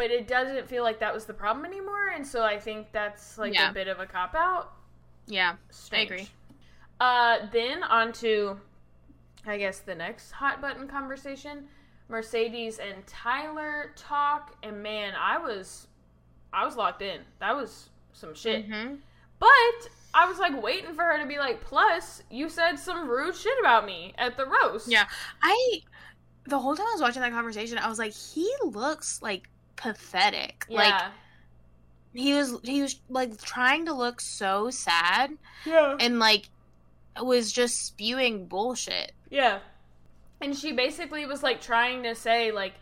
But 0.00 0.10
it 0.10 0.26
doesn't 0.26 0.66
feel 0.66 0.82
like 0.82 0.98
that 1.00 1.12
was 1.12 1.26
the 1.26 1.34
problem 1.34 1.66
anymore, 1.66 2.08
and 2.14 2.26
so 2.26 2.42
I 2.42 2.58
think 2.58 2.90
that's 2.90 3.36
like 3.36 3.52
Yeah. 3.52 3.68
a 3.70 3.74
bit 3.74 3.86
of 3.86 4.00
a 4.00 4.06
cop 4.06 4.34
out. 4.34 4.72
Yeah. 5.26 5.56
Strange. 5.68 6.10
agree. 6.10 6.28
Uh, 6.98 7.40
then 7.52 7.82
on 7.82 8.10
to, 8.14 8.58
I 9.46 9.58
guess 9.58 9.80
the 9.80 9.94
next 9.94 10.30
hot 10.30 10.62
button 10.62 10.88
conversation, 10.88 11.68
Mercedes 12.08 12.78
and 12.78 13.06
Tyler 13.06 13.92
talk, 13.94 14.56
and 14.62 14.82
man, 14.82 15.12
I 15.20 15.36
was, 15.36 15.86
I 16.50 16.64
was 16.64 16.76
locked 16.76 17.02
in. 17.02 17.20
That 17.38 17.54
was 17.54 17.90
some 18.14 18.34
shit. 18.34 18.64
hmm 18.64 18.94
But 19.38 19.48
I 20.14 20.26
was 20.26 20.38
like 20.38 20.62
waiting 20.62 20.94
for 20.94 21.02
her 21.04 21.18
to 21.18 21.26
be 21.26 21.36
like, 21.36 21.60
plus, 21.62 22.22
you 22.30 22.48
said 22.48 22.78
some 22.78 23.06
rude 23.06 23.36
shit 23.36 23.58
about 23.60 23.84
me 23.84 24.14
at 24.16 24.38
the 24.38 24.46
roast. 24.46 24.88
Yeah. 24.90 25.04
I, 25.42 25.82
the 26.46 26.58
whole 26.58 26.74
time 26.74 26.86
I 26.88 26.92
was 26.92 27.02
watching 27.02 27.20
that 27.20 27.32
conversation, 27.32 27.76
I 27.76 27.88
was 27.90 27.98
like, 27.98 28.14
he 28.14 28.50
looks 28.64 29.20
like 29.20 29.50
pathetic. 29.80 30.66
Like, 30.68 31.02
he 32.12 32.34
was, 32.34 32.58
he 32.62 32.82
was 32.82 33.00
like 33.08 33.40
trying 33.40 33.86
to 33.86 33.94
look 33.94 34.20
so 34.20 34.70
sad 34.70 35.30
yeah. 35.64 35.96
and 35.98 36.18
like 36.18 36.48
was 37.20 37.52
just 37.52 37.86
spewing 37.86 38.46
bullshit. 38.46 39.12
Yeah. 39.30 39.60
And 40.40 40.56
she 40.56 40.72
basically 40.72 41.26
was 41.26 41.42
like 41.42 41.60
trying 41.60 42.02
to 42.04 42.14
say, 42.14 42.50
like, 42.50 42.74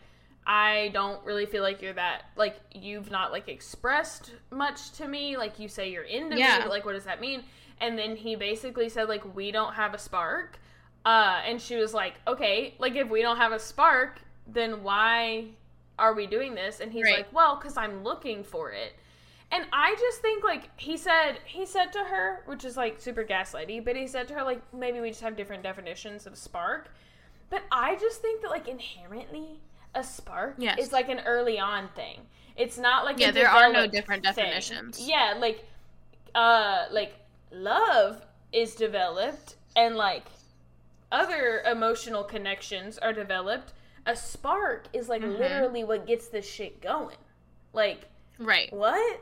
I 0.47 0.89
don't 0.93 1.23
really 1.25 1.45
feel 1.45 1.61
like 1.61 1.81
you're 1.81 1.93
that, 1.93 2.23
like, 2.35 2.55
you've 2.73 3.11
not, 3.11 3.31
like, 3.31 3.47
expressed 3.49 4.31
much 4.49 4.93
to 4.93 5.07
me. 5.07 5.37
Like, 5.37 5.59
you 5.59 5.67
say 5.67 5.91
you're 5.91 6.01
into 6.01 6.37
me, 6.37 6.43
but, 6.61 6.69
like, 6.69 6.85
what 6.85 6.93
does 6.93 7.03
that 7.03 7.21
mean? 7.21 7.43
And 7.79 7.99
then 7.99 8.15
he 8.15 8.35
basically 8.35 8.89
said, 8.89 9.09
like, 9.09 9.35
we 9.35 9.51
don't 9.51 9.73
have 9.73 9.93
a 9.93 9.99
spark. 9.99 10.57
Uh, 11.05 11.39
and 11.45 11.61
she 11.61 11.75
was 11.75 11.93
like, 11.93 12.15
okay, 12.25 12.73
like, 12.79 12.95
if 12.95 13.09
we 13.09 13.21
don't 13.21 13.37
have 13.37 13.51
a 13.51 13.59
spark, 13.59 14.21
then 14.47 14.81
why 14.81 15.49
are 15.99 16.13
we 16.13 16.25
doing 16.25 16.55
this? 16.55 16.79
And 16.79 16.91
he's 16.91 17.03
Right. 17.05 17.17
like, 17.17 17.33
well, 17.33 17.55
because 17.57 17.77
I'm 17.77 18.03
looking 18.03 18.43
for 18.43 18.71
it. 18.71 18.95
And 19.51 19.65
I 19.73 19.95
just 19.99 20.21
think 20.21 20.43
like 20.43 20.69
he 20.79 20.95
said 20.95 21.39
he 21.45 21.65
said 21.65 21.91
to 21.93 21.99
her, 22.03 22.43
which 22.45 22.63
is 22.63 22.77
like 22.77 23.01
super 23.01 23.23
gaslighty, 23.23 23.83
but 23.83 23.95
he 23.95 24.07
said 24.07 24.27
to 24.29 24.35
her 24.35 24.43
like 24.43 24.61
maybe 24.73 24.99
we 24.99 25.09
just 25.09 25.21
have 25.21 25.35
different 25.35 25.63
definitions 25.63 26.25
of 26.27 26.37
spark. 26.37 26.89
But 27.49 27.63
I 27.71 27.95
just 27.95 28.21
think 28.21 28.41
that 28.43 28.51
like 28.51 28.67
inherently 28.67 29.59
a 29.95 30.03
spark 30.03 30.55
Yes. 30.59 30.77
is 30.79 30.91
like 30.91 31.09
an 31.09 31.19
early 31.25 31.59
on 31.59 31.89
thing. 31.89 32.21
It's 32.55 32.77
not 32.77 33.05
like 33.05 33.19
Yeah, 33.19 33.31
there 33.31 33.49
are 33.49 33.71
no 33.73 33.87
different 33.87 34.23
thing. 34.23 34.35
definitions. 34.35 34.99
Yeah, 35.01 35.33
like 35.39 35.65
uh 36.35 36.85
like 36.91 37.15
love 37.51 38.23
is 38.53 38.75
developed 38.75 39.55
and 39.75 39.95
like 39.95 40.25
other 41.11 41.61
emotional 41.65 42.23
connections 42.23 42.99
are 42.99 43.13
developed, 43.13 43.73
a 44.05 44.15
spark 44.15 44.87
is 44.93 45.09
like 45.09 45.21
Mhm. 45.21 45.37
literally 45.37 45.83
what 45.83 46.05
gets 46.07 46.27
this 46.29 46.49
shit 46.49 46.81
going. 46.81 47.17
Like, 47.73 48.01
Right. 48.37 48.71
what? 48.73 49.21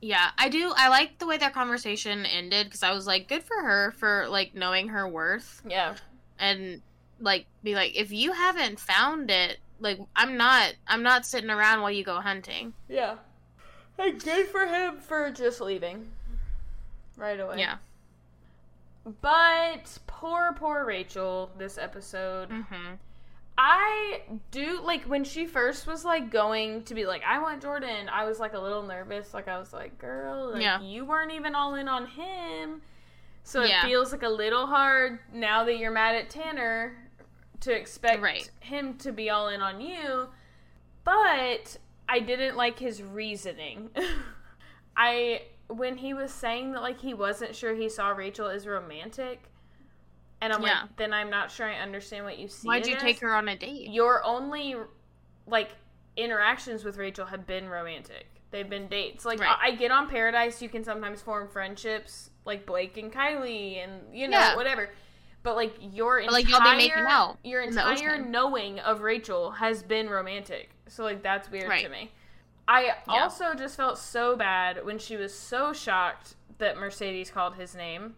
Yeah, 0.00 0.30
I 0.38 0.48
do. 0.48 0.72
I 0.76 0.88
like 0.88 1.18
the 1.18 1.26
way 1.26 1.38
that 1.38 1.54
conversation 1.54 2.26
ended 2.26 2.66
because 2.66 2.82
I 2.82 2.92
was 2.92 3.06
like, 3.06 3.28
good 3.28 3.42
for 3.42 3.62
her 3.62 3.92
for 3.92 4.28
like 4.28 4.54
knowing 4.54 4.88
her 4.88 5.08
worth 5.08 5.62
Yeah. 5.66 5.96
and 6.38 6.82
like 7.18 7.46
be 7.62 7.74
like, 7.74 7.96
if 7.96 8.12
you 8.12 8.32
haven't 8.32 8.78
found 8.78 9.30
it, 9.30 9.58
like 9.80 9.98
I'm 10.14 10.36
not, 10.36 10.74
I'm 10.86 11.02
not 11.02 11.24
sitting 11.24 11.50
around 11.50 11.80
while 11.80 11.90
you 11.90 12.04
go 12.04 12.20
hunting. 12.20 12.74
Yeah. 12.88 13.16
Hey, 13.96 14.12
good 14.12 14.48
for 14.48 14.66
him 14.66 14.98
for 15.00 15.30
just 15.30 15.60
leaving 15.62 16.12
right 17.16 17.40
away. 17.40 17.58
Yeah. 17.60 17.76
But 19.22 19.98
poor, 20.06 20.52
poor 20.52 20.84
Rachel 20.84 21.50
this 21.56 21.78
episode. 21.78 22.50
Mm-hmm. 22.50 22.94
I 23.58 24.20
do 24.50 24.80
like 24.82 25.04
when 25.04 25.24
she 25.24 25.46
first 25.46 25.86
was 25.86 26.04
like 26.04 26.30
going 26.30 26.82
to 26.84 26.94
be 26.94 27.06
like, 27.06 27.22
I 27.26 27.38
want 27.40 27.62
Jordan. 27.62 28.08
I 28.12 28.26
was 28.26 28.38
like 28.38 28.52
a 28.52 28.58
little 28.58 28.82
nervous. 28.82 29.32
Like 29.32 29.48
I 29.48 29.58
was 29.58 29.72
like, 29.72 29.98
girl, 29.98 30.52
like, 30.52 30.62
Yeah. 30.62 30.80
you 30.82 31.04
weren't 31.06 31.32
even 31.32 31.54
all 31.54 31.74
in 31.74 31.88
on 31.88 32.06
him. 32.06 32.82
So 33.44 33.62
it 33.62 33.70
Yeah. 33.70 33.84
feels 33.86 34.12
like 34.12 34.22
a 34.22 34.28
little 34.28 34.66
hard 34.66 35.20
now 35.32 35.64
that 35.64 35.78
you're 35.78 35.90
mad 35.90 36.16
at 36.16 36.28
Tanner 36.28 36.96
to 37.60 37.72
expect 37.74 38.20
Right. 38.20 38.50
him 38.60 38.94
to 38.98 39.12
be 39.12 39.30
all 39.30 39.48
in 39.48 39.62
on 39.62 39.80
you. 39.80 40.28
But 41.04 41.78
I 42.08 42.20
didn't 42.20 42.56
like 42.56 42.78
his 42.78 43.02
reasoning. 43.02 43.90
I 44.96 45.42
when 45.68 45.96
he 45.96 46.14
was 46.14 46.30
saying 46.32 46.72
that 46.72 46.82
like 46.82 47.00
he 47.00 47.12
wasn't 47.14 47.54
sure 47.54 47.74
he 47.74 47.88
saw 47.88 48.10
Rachel 48.10 48.48
as 48.48 48.66
romantic. 48.66 49.42
And 50.40 50.52
I'm 50.52 50.62
Yeah. 50.62 50.82
like, 50.82 50.96
then 50.96 51.12
I'm 51.12 51.30
not 51.30 51.50
sure 51.50 51.66
I 51.66 51.76
understand 51.76 52.24
what 52.24 52.38
you 52.38 52.48
see. 52.48 52.66
Why'd 52.68 52.86
you 52.86 52.96
as. 52.96 53.02
take 53.02 53.20
her 53.20 53.34
on 53.34 53.48
a 53.48 53.56
date? 53.56 53.90
Your 53.90 54.22
only 54.24 54.76
like 55.46 55.70
interactions 56.16 56.84
with 56.84 56.96
Rachel 56.96 57.26
have 57.26 57.46
been 57.46 57.68
romantic. 57.68 58.26
They've 58.50 58.68
been 58.68 58.88
dates. 58.88 59.24
Like 59.24 59.40
Right. 59.40 59.56
I, 59.60 59.66
I 59.68 59.70
get 59.72 59.90
on 59.90 60.08
Paradise, 60.08 60.60
you 60.62 60.68
can 60.68 60.84
sometimes 60.84 61.22
form 61.22 61.48
friendships, 61.48 62.30
like 62.44 62.66
Blake 62.66 62.96
and 62.96 63.12
Kylee, 63.12 63.82
and 63.82 64.14
you 64.16 64.28
know 64.28 64.38
Yeah. 64.38 64.56
whatever. 64.56 64.90
But 65.42 65.56
like 65.56 65.74
your 65.80 66.16
But, 66.16 66.24
entire 66.24 66.32
like, 66.32 66.48
y'all 66.48 66.60
be 66.72 66.76
making 66.76 67.06
out 67.06 67.38
your 67.44 67.62
entire 67.62 68.18
knowing 68.18 68.80
of 68.80 69.00
Rachel 69.02 69.52
has 69.52 69.82
been 69.82 70.08
romantic. 70.10 70.70
So 70.88 71.04
like 71.04 71.22
that's 71.22 71.50
weird 71.50 71.70
to 71.80 71.88
me. 71.88 72.12
I 72.68 72.94
also 73.06 73.54
just 73.54 73.76
felt 73.76 73.96
so 73.96 74.34
bad 74.36 74.84
when 74.84 74.98
she 74.98 75.16
was 75.16 75.32
so 75.36 75.72
shocked 75.72 76.34
that 76.58 76.76
Mercedes 76.76 77.30
called 77.30 77.54
his 77.54 77.74
name. 77.76 78.16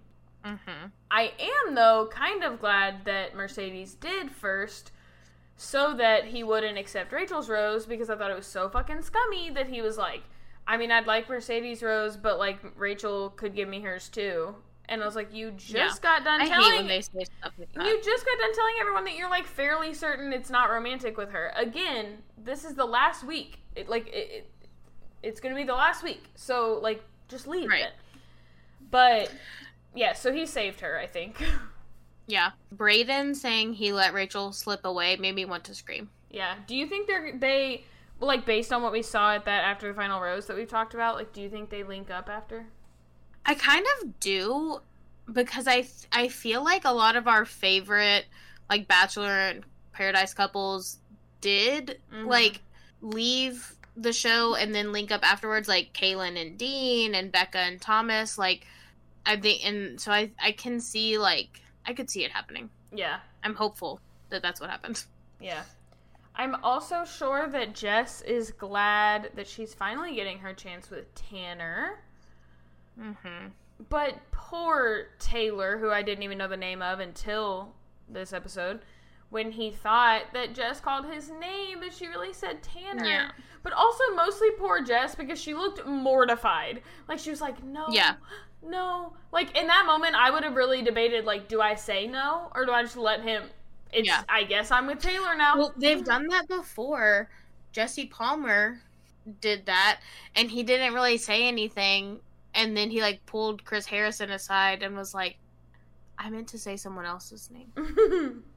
Mm-hmm. 0.49 0.87
I 1.11 1.33
am 1.67 1.75
though 1.75 2.09
kind 2.13 2.43
of 2.45 2.61
glad 2.61 3.05
that 3.05 3.35
Mercedes 3.35 3.95
did 3.95 4.31
first 4.31 4.93
so 5.57 5.95
that 5.95 6.25
he 6.27 6.43
wouldn't 6.45 6.79
accept 6.79 7.13
Rachel's 7.13 7.49
rose 7.49 7.85
because 7.87 8.09
I 8.11 8.17
thought 8.17 8.31
it 8.31 8.37
was 8.37 8.47
so 8.47 8.69
fucking 8.69 9.03
scummy 9.03 9.51
that 9.51 9.67
he 9.69 9.83
was 9.83 9.97
like, 9.99 10.23
I 10.67 10.77
mean, 10.77 10.91
I'd 10.93 11.07
like 11.07 11.29
Mercedes 11.29 11.83
rose, 11.83 12.17
but 12.17 12.39
like 12.39 12.59
Rachel 12.77 13.31
could 13.31 13.55
give 13.55 13.69
me 13.69 13.81
hers 13.81 14.09
too. 14.09 14.55
And 14.91 15.03
I 15.03 15.07
was 15.07 15.17
like, 15.17 15.35
you 15.35 15.51
just 15.51 15.75
Yeah. 15.75 15.91
got 16.01 16.25
done 16.25 16.41
I 16.43 16.47
telling 16.49 16.77
when 16.77 16.87
they 16.87 17.01
say 17.03 17.25
stuff 17.25 17.53
like 17.59 17.73
that. 17.75 17.85
you 17.85 18.01
just 18.03 18.25
got 18.25 18.39
done 18.39 18.55
telling 18.55 18.75
everyone 18.81 19.05
that 19.05 19.17
you're 19.17 19.29
like 19.29 19.47
fairly 19.47 19.93
certain 19.93 20.33
it's 20.33 20.49
not 20.51 20.71
romantic 20.71 21.17
with 21.19 21.31
her. 21.31 21.53
Again, 21.57 22.19
this 22.43 22.65
is 22.65 22.75
the 22.75 22.87
last 22.87 23.25
week. 23.25 23.59
It 23.77 23.89
like 23.89 24.07
it, 24.09 24.31
it 24.31 24.51
it's 25.23 25.41
gonna 25.41 25.55
be 25.57 25.65
the 25.65 25.75
last 25.75 26.03
week. 26.03 26.25
So 26.37 26.79
like 26.83 27.03
just 27.29 27.47
leave 27.47 27.69
Right. 27.69 27.83
it. 27.83 27.93
But 28.91 29.31
yeah, 29.99 30.13
so 30.15 30.33
he 30.33 30.47
saved 30.47 30.81
her, 30.81 30.99
I 30.99 31.07
think. 31.07 31.43
Yeah. 32.31 32.51
Brayden 32.77 33.35
saying 33.35 33.73
he 33.73 33.91
let 33.91 34.13
Rachel 34.13 34.53
slip 34.53 34.85
away 34.85 35.17
made 35.17 35.35
me 35.35 35.47
want 35.47 35.65
to 35.65 35.75
scream. 35.75 36.11
yeah. 36.31 36.57
Do 36.67 36.77
you 36.77 36.87
think 36.87 37.07
they're 37.07 37.33
they 37.39 37.85
like 38.21 38.45
based 38.45 38.71
on 38.71 38.83
what 38.83 38.93
we 38.93 39.01
saw 39.01 39.33
at 39.35 39.47
that 39.47 39.65
after 39.65 39.89
the 39.89 39.95
final 39.95 40.21
rose 40.21 40.47
that 40.47 40.55
we've 40.57 40.69
talked 40.69 40.93
about, 40.93 41.15
like 41.17 41.33
do 41.33 41.41
you 41.41 41.49
think 41.49 41.71
they 41.71 41.85
link 41.85 42.11
up 42.11 42.29
after? 42.29 42.67
I 43.47 43.55
kind 43.55 43.87
of 44.03 44.21
do 44.21 44.81
because 45.33 45.67
I 45.67 45.87
I 46.13 46.29
feel 46.29 46.63
like 46.63 46.85
a 46.85 46.93
lot 46.93 47.17
of 47.17 47.27
our 47.27 47.47
favorite 47.47 48.27
like 48.69 48.87
bachelor 48.87 49.31
and 49.49 49.65
paradise 49.95 50.35
couples 50.35 50.99
did 51.41 51.99
Mhm. 52.13 52.27
like 52.27 52.61
leave 53.01 53.75
the 53.97 54.13
show 54.13 54.55
and 54.55 54.75
then 54.75 54.93
link 54.93 55.11
up 55.11 55.23
afterwards 55.29 55.67
like 55.67 55.95
Caelynn 55.95 56.39
and 56.39 56.59
Dean 56.59 57.15
and 57.15 57.33
Becca 57.33 57.59
and 57.59 57.81
Thomas 57.81 58.37
like 58.37 58.67
I 59.29 59.37
think 59.37 59.64
and 59.64 60.01
so 60.01 60.11
I 60.11 60.33
I 60.43 60.53
can 60.53 60.81
see 60.81 61.18
like 61.18 61.61
I 61.87 61.93
could 61.93 62.11
see 62.11 62.24
it 62.24 62.33
happening. 62.33 62.70
Yeah. 62.93 63.18
I'm 63.45 63.55
hopeful 63.55 64.01
that 64.31 64.43
that's 64.43 64.61
what 64.61 64.70
happened. 64.70 65.05
Yeah. 65.41 65.62
I'm 66.35 66.57
also 66.64 67.05
sure 67.05 67.49
that 67.49 67.72
Jess 67.72 68.22
is 68.22 68.51
glad 68.51 69.31
that 69.37 69.47
she's 69.47 69.72
finally 69.72 70.16
getting 70.16 70.39
her 70.41 70.53
chance 70.53 70.91
with 70.91 71.14
Tanner. 71.14 72.01
Mm 73.01 73.16
Mhm. 73.22 73.51
But 73.89 74.14
poor 74.33 75.11
Taylor, 75.20 75.79
who 75.79 75.91
I 75.93 76.03
didn't 76.03 76.24
even 76.24 76.39
know 76.39 76.49
the 76.49 76.57
name 76.57 76.83
of 76.83 76.99
until 76.99 77.72
this 78.09 78.33
episode, 78.33 78.81
when 79.31 79.53
he 79.53 79.70
thought 79.70 80.22
that 80.33 80.55
Jess 80.55 80.81
called 80.81 81.07
his 81.07 81.31
name, 81.31 81.79
but 81.81 81.93
she 81.93 82.07
really 82.07 82.33
said 82.33 82.62
Tanner. 82.62 83.05
Yeah. 83.05 83.31
But 83.62 83.72
also 83.72 84.03
mostly 84.14 84.51
poor 84.59 84.83
Jess 84.83 85.14
because 85.14 85.39
she 85.41 85.53
looked 85.55 85.85
mortified. 85.87 86.83
Like 87.09 87.18
she 87.18 87.31
was 87.31 87.41
like, 87.41 87.62
no. 87.62 87.87
Yeah. 87.91 88.14
No. 88.62 89.12
Like 89.33 89.57
in 89.57 89.66
that 89.66 89.85
moment, 89.87 90.14
I 90.14 90.31
would 90.31 90.45
have 90.45 90.57
really 90.57 90.83
debated, 90.83 91.24
like, 91.24 91.49
do 91.49 91.61
I 91.61 91.74
say 91.74 92.07
no 92.07 92.51
or 92.55 92.64
do 92.64 92.72
I 92.72 92.83
just 92.83 92.97
let 92.97 93.22
him? 93.22 93.45
It's, 93.93 94.07
Yeah. 94.07 94.22
I 94.29 94.45
guess 94.45 94.70
I'm 94.70 94.87
with 94.87 95.01
Taylor 95.01 95.37
now. 95.37 95.57
Well, 95.57 95.74
they've 95.76 96.05
done 96.05 96.26
that 96.29 96.49
before. 96.49 97.29
Jesse 97.72 98.07
Palmer 98.07 98.81
did 99.41 99.66
that, 99.66 100.01
and 100.35 100.51
he 100.51 100.62
didn't 100.62 100.95
really 100.95 101.18
say 101.18 101.47
anything. 101.47 102.20
And 102.55 102.76
then 102.76 102.91
he 102.91 103.03
like 103.03 103.24
pulled 103.26 103.64
Chris 103.64 103.87
Harrison 103.87 104.31
aside 104.31 104.83
and 104.83 104.97
was 104.97 105.14
like, 105.14 105.37
"I 106.18 106.31
meant 106.31 106.49
to 106.49 106.59
say 106.59 106.76
someone 106.76 107.05
else's 107.05 107.51
name," 107.51 107.72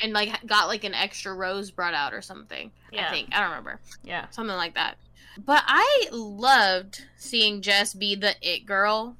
and 0.00 0.12
like 0.12 0.46
got 0.46 0.68
like 0.68 0.84
an 0.84 0.94
extra 0.94 1.34
rose 1.34 1.70
brought 1.70 1.94
out 1.94 2.12
or 2.12 2.22
something. 2.22 2.70
Yeah. 2.92 3.08
I 3.08 3.10
think 3.10 3.28
I 3.32 3.40
don't 3.40 3.50
remember 3.50 3.80
yeah. 4.04 4.26
something 4.30 4.56
like 4.56 4.74
that. 4.74 4.96
But 5.44 5.62
I 5.66 6.08
loved 6.12 7.04
seeing 7.16 7.62
Jess 7.62 7.94
be 7.94 8.14
the 8.14 8.34
it 8.42 8.66
girl 8.66 9.16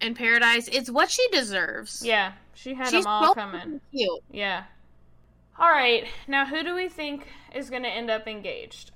in 0.00 0.14
Paradise. 0.14 0.68
It's 0.68 0.90
what 0.90 1.10
she 1.10 1.26
deserves. 1.28 2.04
Yeah. 2.04 2.32
She 2.54 2.74
had 2.74 2.88
she's 2.88 3.04
them 3.04 3.12
all 3.12 3.34
coming. 3.34 3.80
cute. 3.92 4.22
Yeah. 4.30 4.64
All 5.58 5.70
right. 5.70 6.06
Now, 6.26 6.46
who 6.46 6.62
do 6.62 6.74
we 6.74 6.88
think 6.88 7.26
is 7.54 7.70
going 7.70 7.82
to 7.82 7.88
end 7.88 8.10
up 8.10 8.26
engaged? 8.26 8.90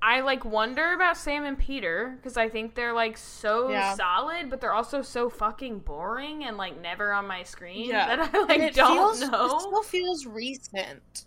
I 0.00 0.20
like 0.20 0.44
wonder 0.44 0.92
about 0.92 1.16
Sam 1.16 1.44
and 1.44 1.58
Peter 1.58 2.14
because 2.16 2.36
I 2.36 2.48
think 2.48 2.74
they're 2.76 2.92
like 2.92 3.16
so 3.16 3.70
Yeah. 3.70 3.94
solid, 3.94 4.48
but 4.48 4.60
they're 4.60 4.72
also 4.72 5.02
so 5.02 5.28
fucking 5.28 5.80
boring 5.80 6.44
and 6.44 6.56
like 6.56 6.80
never 6.80 7.12
on 7.12 7.26
my 7.26 7.42
screen 7.42 7.88
Yeah. 7.90 8.14
that 8.16 8.34
I 8.34 8.38
like 8.44 8.60
it 8.60 8.74
don't 8.74 8.94
feels, 9.18 9.20
know. 9.30 9.46
It 9.56 9.60
still 9.60 9.82
feels 9.82 10.24
recent. 10.26 11.24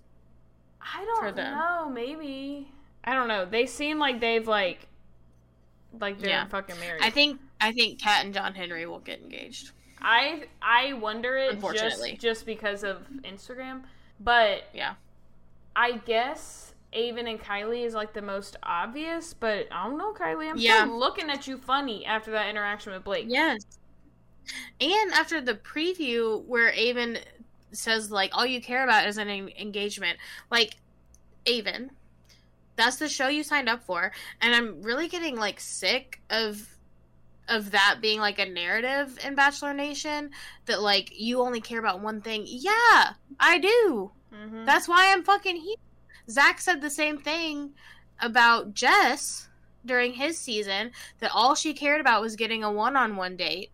I 0.82 1.04
don't 1.06 1.36
them. 1.36 1.54
know. 1.58 1.90
Maybe 1.90 2.72
I 3.04 3.14
don't 3.14 3.28
know. 3.28 3.46
They 3.46 3.66
seem 3.66 4.00
like 4.00 4.20
they've 4.22 4.48
like 4.48 4.88
like 6.00 6.20
they're 6.20 6.30
Yeah. 6.30 6.48
fucking 6.48 6.80
married. 6.80 7.02
I 7.04 7.10
think 7.10 7.42
I 7.60 7.74
think 7.74 8.00
Kat 8.02 8.24
and 8.24 8.34
John 8.34 8.54
Henry 8.56 8.86
will 8.86 9.00
get 9.00 9.20
engaged. 9.22 9.72
I 10.02 10.46
I 10.62 10.94
wonder 10.94 11.36
it 11.36 11.46
just 11.46 11.56
Unfortunately. 11.56 12.18
just 12.20 12.46
because 12.46 12.84
of 12.86 13.06
Instagram, 13.24 13.84
but 14.20 14.64
Yeah. 14.74 14.94
I 15.76 15.98
guess 15.98 16.71
Aven 16.94 17.28
and 17.28 17.39
Kylee 17.39 17.86
is 17.86 17.94
like 17.94 18.14
the 18.14 18.22
most 18.22 18.58
obvious, 18.64 19.34
but 19.34 19.68
I 19.72 19.86
don't 19.88 19.98
know, 19.98 20.14
Kylee. 20.14 20.50
I'm 20.50 20.58
Yeah. 20.58 20.84
still 20.84 21.00
looking 21.00 21.30
at 21.30 21.48
you 21.48 21.58
funny 21.58 22.06
after 22.06 22.32
that 22.32 22.50
interaction 22.50 22.92
with 22.94 23.04
Blake. 23.04 23.26
Yes. 23.30 23.60
And 24.80 25.12
after 25.14 25.39
the 25.39 25.54
preview 25.54 26.44
where 26.46 26.74
Aven 26.74 27.20
says 27.72 28.12
like 28.12 28.32
all 28.34 28.46
you 28.46 28.62
care 28.62 28.84
about 28.84 29.08
is 29.08 29.18
an 29.18 29.30
en- 29.30 29.52
engagement, 29.58 30.18
like 30.50 30.76
Aven, 31.48 31.92
that's 32.76 32.98
the 32.98 33.08
show 33.08 33.28
you 33.28 33.44
signed 33.44 33.70
up 33.70 33.84
for, 33.84 34.12
and 34.42 34.54
I'm 34.54 34.82
really 34.82 35.08
getting 35.08 35.36
like 35.38 35.60
sick 35.60 36.22
of 36.30 36.68
of 37.48 37.72
that 37.72 38.00
being 38.02 38.20
like 38.20 38.39
a 38.39 38.46
narrative 38.46 39.18
in 39.26 39.36
Bachelor 39.36 39.74
Nation 39.74 40.32
that 40.66 40.82
like 40.82 41.12
you 41.18 41.42
only 41.42 41.62
care 41.62 41.80
about 41.80 42.02
one 42.02 42.22
thing. 42.22 42.44
Yeah, 42.48 43.14
I 43.39 43.60
do. 43.60 44.12
hmm 44.34 44.66
That's 44.66 44.88
why 44.88 45.12
I'm 45.14 45.24
fucking 45.24 45.58
here. 45.58 45.76
Zach 46.32 46.60
said 46.60 46.82
the 46.82 46.90
same 46.90 47.18
thing 47.18 47.72
about 48.20 48.74
Jess 48.74 49.50
during 49.86 50.14
his 50.14 50.38
season 50.38 50.92
that 51.20 51.32
all 51.34 51.56
she 51.56 51.74
cared 51.74 52.02
about 52.02 52.22
was 52.22 52.36
getting 52.36 52.64
a 52.64 52.72
one 52.72 52.96
on 52.96 53.16
one 53.16 53.36
date 53.36 53.72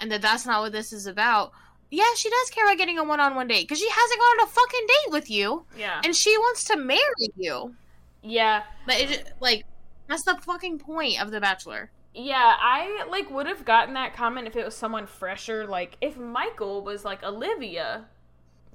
and 0.00 0.10
that 0.12 0.22
that's 0.22 0.46
not 0.46 0.62
what 0.62 0.72
this 0.72 0.92
is 0.92 1.06
about. 1.06 1.52
Yeah, 1.90 2.04
she 2.16 2.28
does 2.30 2.50
care 2.50 2.66
about 2.66 2.78
getting 2.78 2.98
a 2.98 3.04
one 3.04 3.20
on 3.20 3.34
one 3.34 3.46
date 3.48 3.62
because 3.68 3.78
she 3.78 3.88
hasn't 3.88 4.20
gone 4.20 4.40
on 4.40 4.48
a 4.48 4.50
fucking 4.50 4.86
date 4.86 5.12
with 5.12 5.30
you 5.30 5.64
yeah, 5.76 6.00
and 6.02 6.14
she 6.14 6.36
wants 6.38 6.64
to 6.64 6.76
marry 6.76 7.00
you. 7.36 7.74
yeah, 8.22 8.62
But 8.86 8.96
it, 9.00 9.32
like, 9.40 9.64
that's 10.08 10.24
the 10.24 10.36
fucking 10.36 10.78
point 10.78 11.20
of 11.20 11.30
The 11.30 11.40
Bachelor. 11.40 11.90
Yeah, 12.14 12.54
I 12.60 13.06
like 13.10 13.28
would 13.30 13.46
have 13.46 13.64
gotten 13.64 13.94
that 13.94 14.14
comment 14.14 14.46
if 14.46 14.56
it 14.56 14.64
was 14.64 14.76
someone 14.76 15.06
fresher. 15.06 15.66
Like 15.66 15.96
if 16.00 16.16
Michael 16.16 16.82
was 16.84 17.04
like 17.04 17.24
Olivia, 17.24 18.06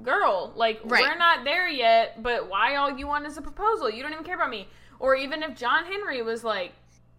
girl, 0.03 0.53
like 0.55 0.79
Right. 0.83 1.01
we're 1.03 1.17
not 1.17 1.43
there 1.43 1.67
yet, 1.69 2.21
but 2.23 2.49
why 2.49 2.75
all 2.75 2.97
you 2.97 3.07
want 3.07 3.25
is 3.25 3.37
a 3.37 3.41
proposal? 3.41 3.89
You 3.89 4.01
don't 4.03 4.11
even 4.13 4.23
care 4.23 4.35
about 4.35 4.49
me. 4.49 4.67
Or 4.99 5.15
even 5.15 5.43
if 5.43 5.55
John 5.57 5.85
Henry 5.85 6.21
was 6.21 6.43
like, 6.43 6.73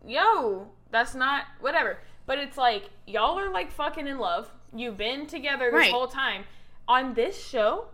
yo, 0.06 0.68
that's 0.90 1.14
not 1.14 1.44
whatever. 1.60 1.98
But 2.26 2.38
it's 2.38 2.56
like 2.56 2.90
y'all 3.06 3.38
are 3.38 3.50
like 3.50 3.70
fucking 3.72 4.06
in 4.06 4.18
love. 4.18 4.50
You've 4.74 4.96
been 4.96 5.26
together 5.26 5.66
this 5.70 5.74
Right. 5.74 5.90
whole 5.92 6.06
time. 6.08 6.44
On 6.86 7.14
this 7.14 7.42
show, 7.44 7.86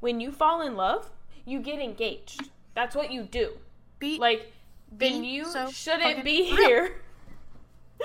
when 0.00 0.20
you 0.20 0.30
fall 0.32 0.60
in 0.62 0.76
love, 0.76 1.10
you 1.44 1.58
get 1.60 1.78
engaged. 1.80 2.50
That's 2.74 2.94
what 2.96 3.10
you 3.10 3.22
do. 3.22 3.52
Be 3.98 4.18
Like 4.18 4.52
then 4.90 5.22
Be 5.22 5.26
you 5.28 5.44
so 5.46 5.70
shouldn't 5.70 6.22
be 6.24 6.52
real. 6.52 6.56
here. 6.56 7.00
Be 7.98 8.04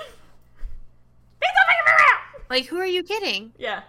so 1.46 1.62
fucking 1.66 1.84
real! 1.86 2.42
like 2.50 2.64
who 2.66 2.78
are 2.78 2.86
you 2.86 3.02
kidding? 3.02 3.52
Yeah. 3.58 3.82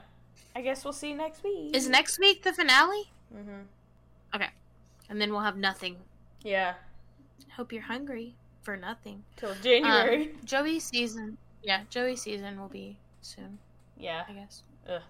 I 0.60 0.62
guess 0.62 0.84
we'll 0.84 0.92
see 0.92 1.12
you 1.12 1.16
next 1.16 1.42
week. 1.42 1.74
Is 1.74 1.88
next 1.88 2.20
week 2.20 2.44
the 2.44 2.52
finale? 2.52 3.10
Mm-hmm. 3.34 3.62
Okay. 4.36 4.50
And 5.10 5.22
then 5.22 5.32
we'll 5.32 5.40
have 5.40 5.56
nothing. 5.56 5.96
Yeah. 6.44 6.74
Hope 7.56 7.72
you're 7.72 7.82
hungry 7.84 8.36
for 8.62 8.76
nothing. 8.76 9.24
Till 9.38 9.52
Um, 9.52 9.58
January. 9.64 10.32
Joey 10.44 10.82
season. 10.82 11.38
Yeah, 11.64 11.84
Joey 11.90 12.18
season 12.18 12.60
will 12.60 12.68
be 12.68 12.98
soon, 13.22 13.58
yeah. 13.98 14.24
I 14.28 14.34
guess. 14.34 14.64
Ugh. 14.90 15.02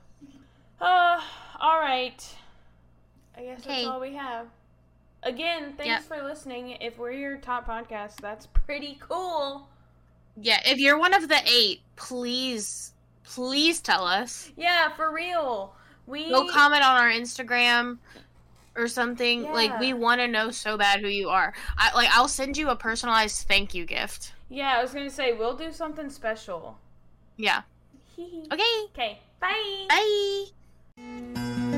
Uh, 0.80 1.20
all 1.60 1.80
right. 1.80 2.24
I 3.36 3.42
guess 3.42 3.62
Okay. 3.62 3.70
that's 3.78 3.88
all 3.88 4.00
we 4.00 4.14
have. 4.14 4.46
Again, 5.24 5.74
thanks 5.78 5.88
Yep. 5.88 6.04
for 6.04 6.24
listening. 6.24 6.78
If 6.80 7.00
we're 7.00 7.12
your 7.12 7.38
top 7.38 7.68
podcast, 7.68 8.18
that's 8.22 8.46
pretty 8.48 8.98
cool. 9.02 9.68
Yeah, 10.40 10.62
if 10.66 10.78
you're 10.78 10.98
one 11.00 11.14
of 11.16 11.28
the 11.28 11.42
eight, 11.48 11.82
please, 11.96 12.94
please 13.30 13.80
tell 13.80 14.06
us. 14.06 14.52
Yeah, 14.58 14.90
for 14.96 15.14
real. 15.14 15.74
We 16.08 16.30
Go 16.30 16.48
comment 16.48 16.84
on 16.84 16.98
our 16.98 17.10
Instagram 17.10 18.00
or 18.76 18.88
something. 18.88 19.44
Like 19.44 19.80
we 19.80 19.94
want 19.94 20.22
to 20.22 20.28
know 20.28 20.52
so 20.52 20.78
bad 20.78 21.02
who 21.02 21.08
you 21.08 21.30
are. 21.30 21.54
I 21.78 21.94
like 21.94 22.10
I'll 22.12 22.28
send 22.28 22.58
you 22.58 22.70
a 22.70 22.76
personalized 22.76 23.48
thank 23.48 23.74
you 23.74 23.86
gift. 23.86 24.34
Yeah, 24.50 24.76
I 24.78 24.82
was 24.82 24.92
gonna 24.92 25.10
say 25.10 25.34
we'll 25.34 25.56
do 25.56 25.72
something 25.72 26.10
special. 26.10 26.78
Yeah. 27.38 27.62
Okay. 28.18 28.86
Okay. 28.92 29.20
Bye. 29.40 29.86
Bye. 30.98 31.69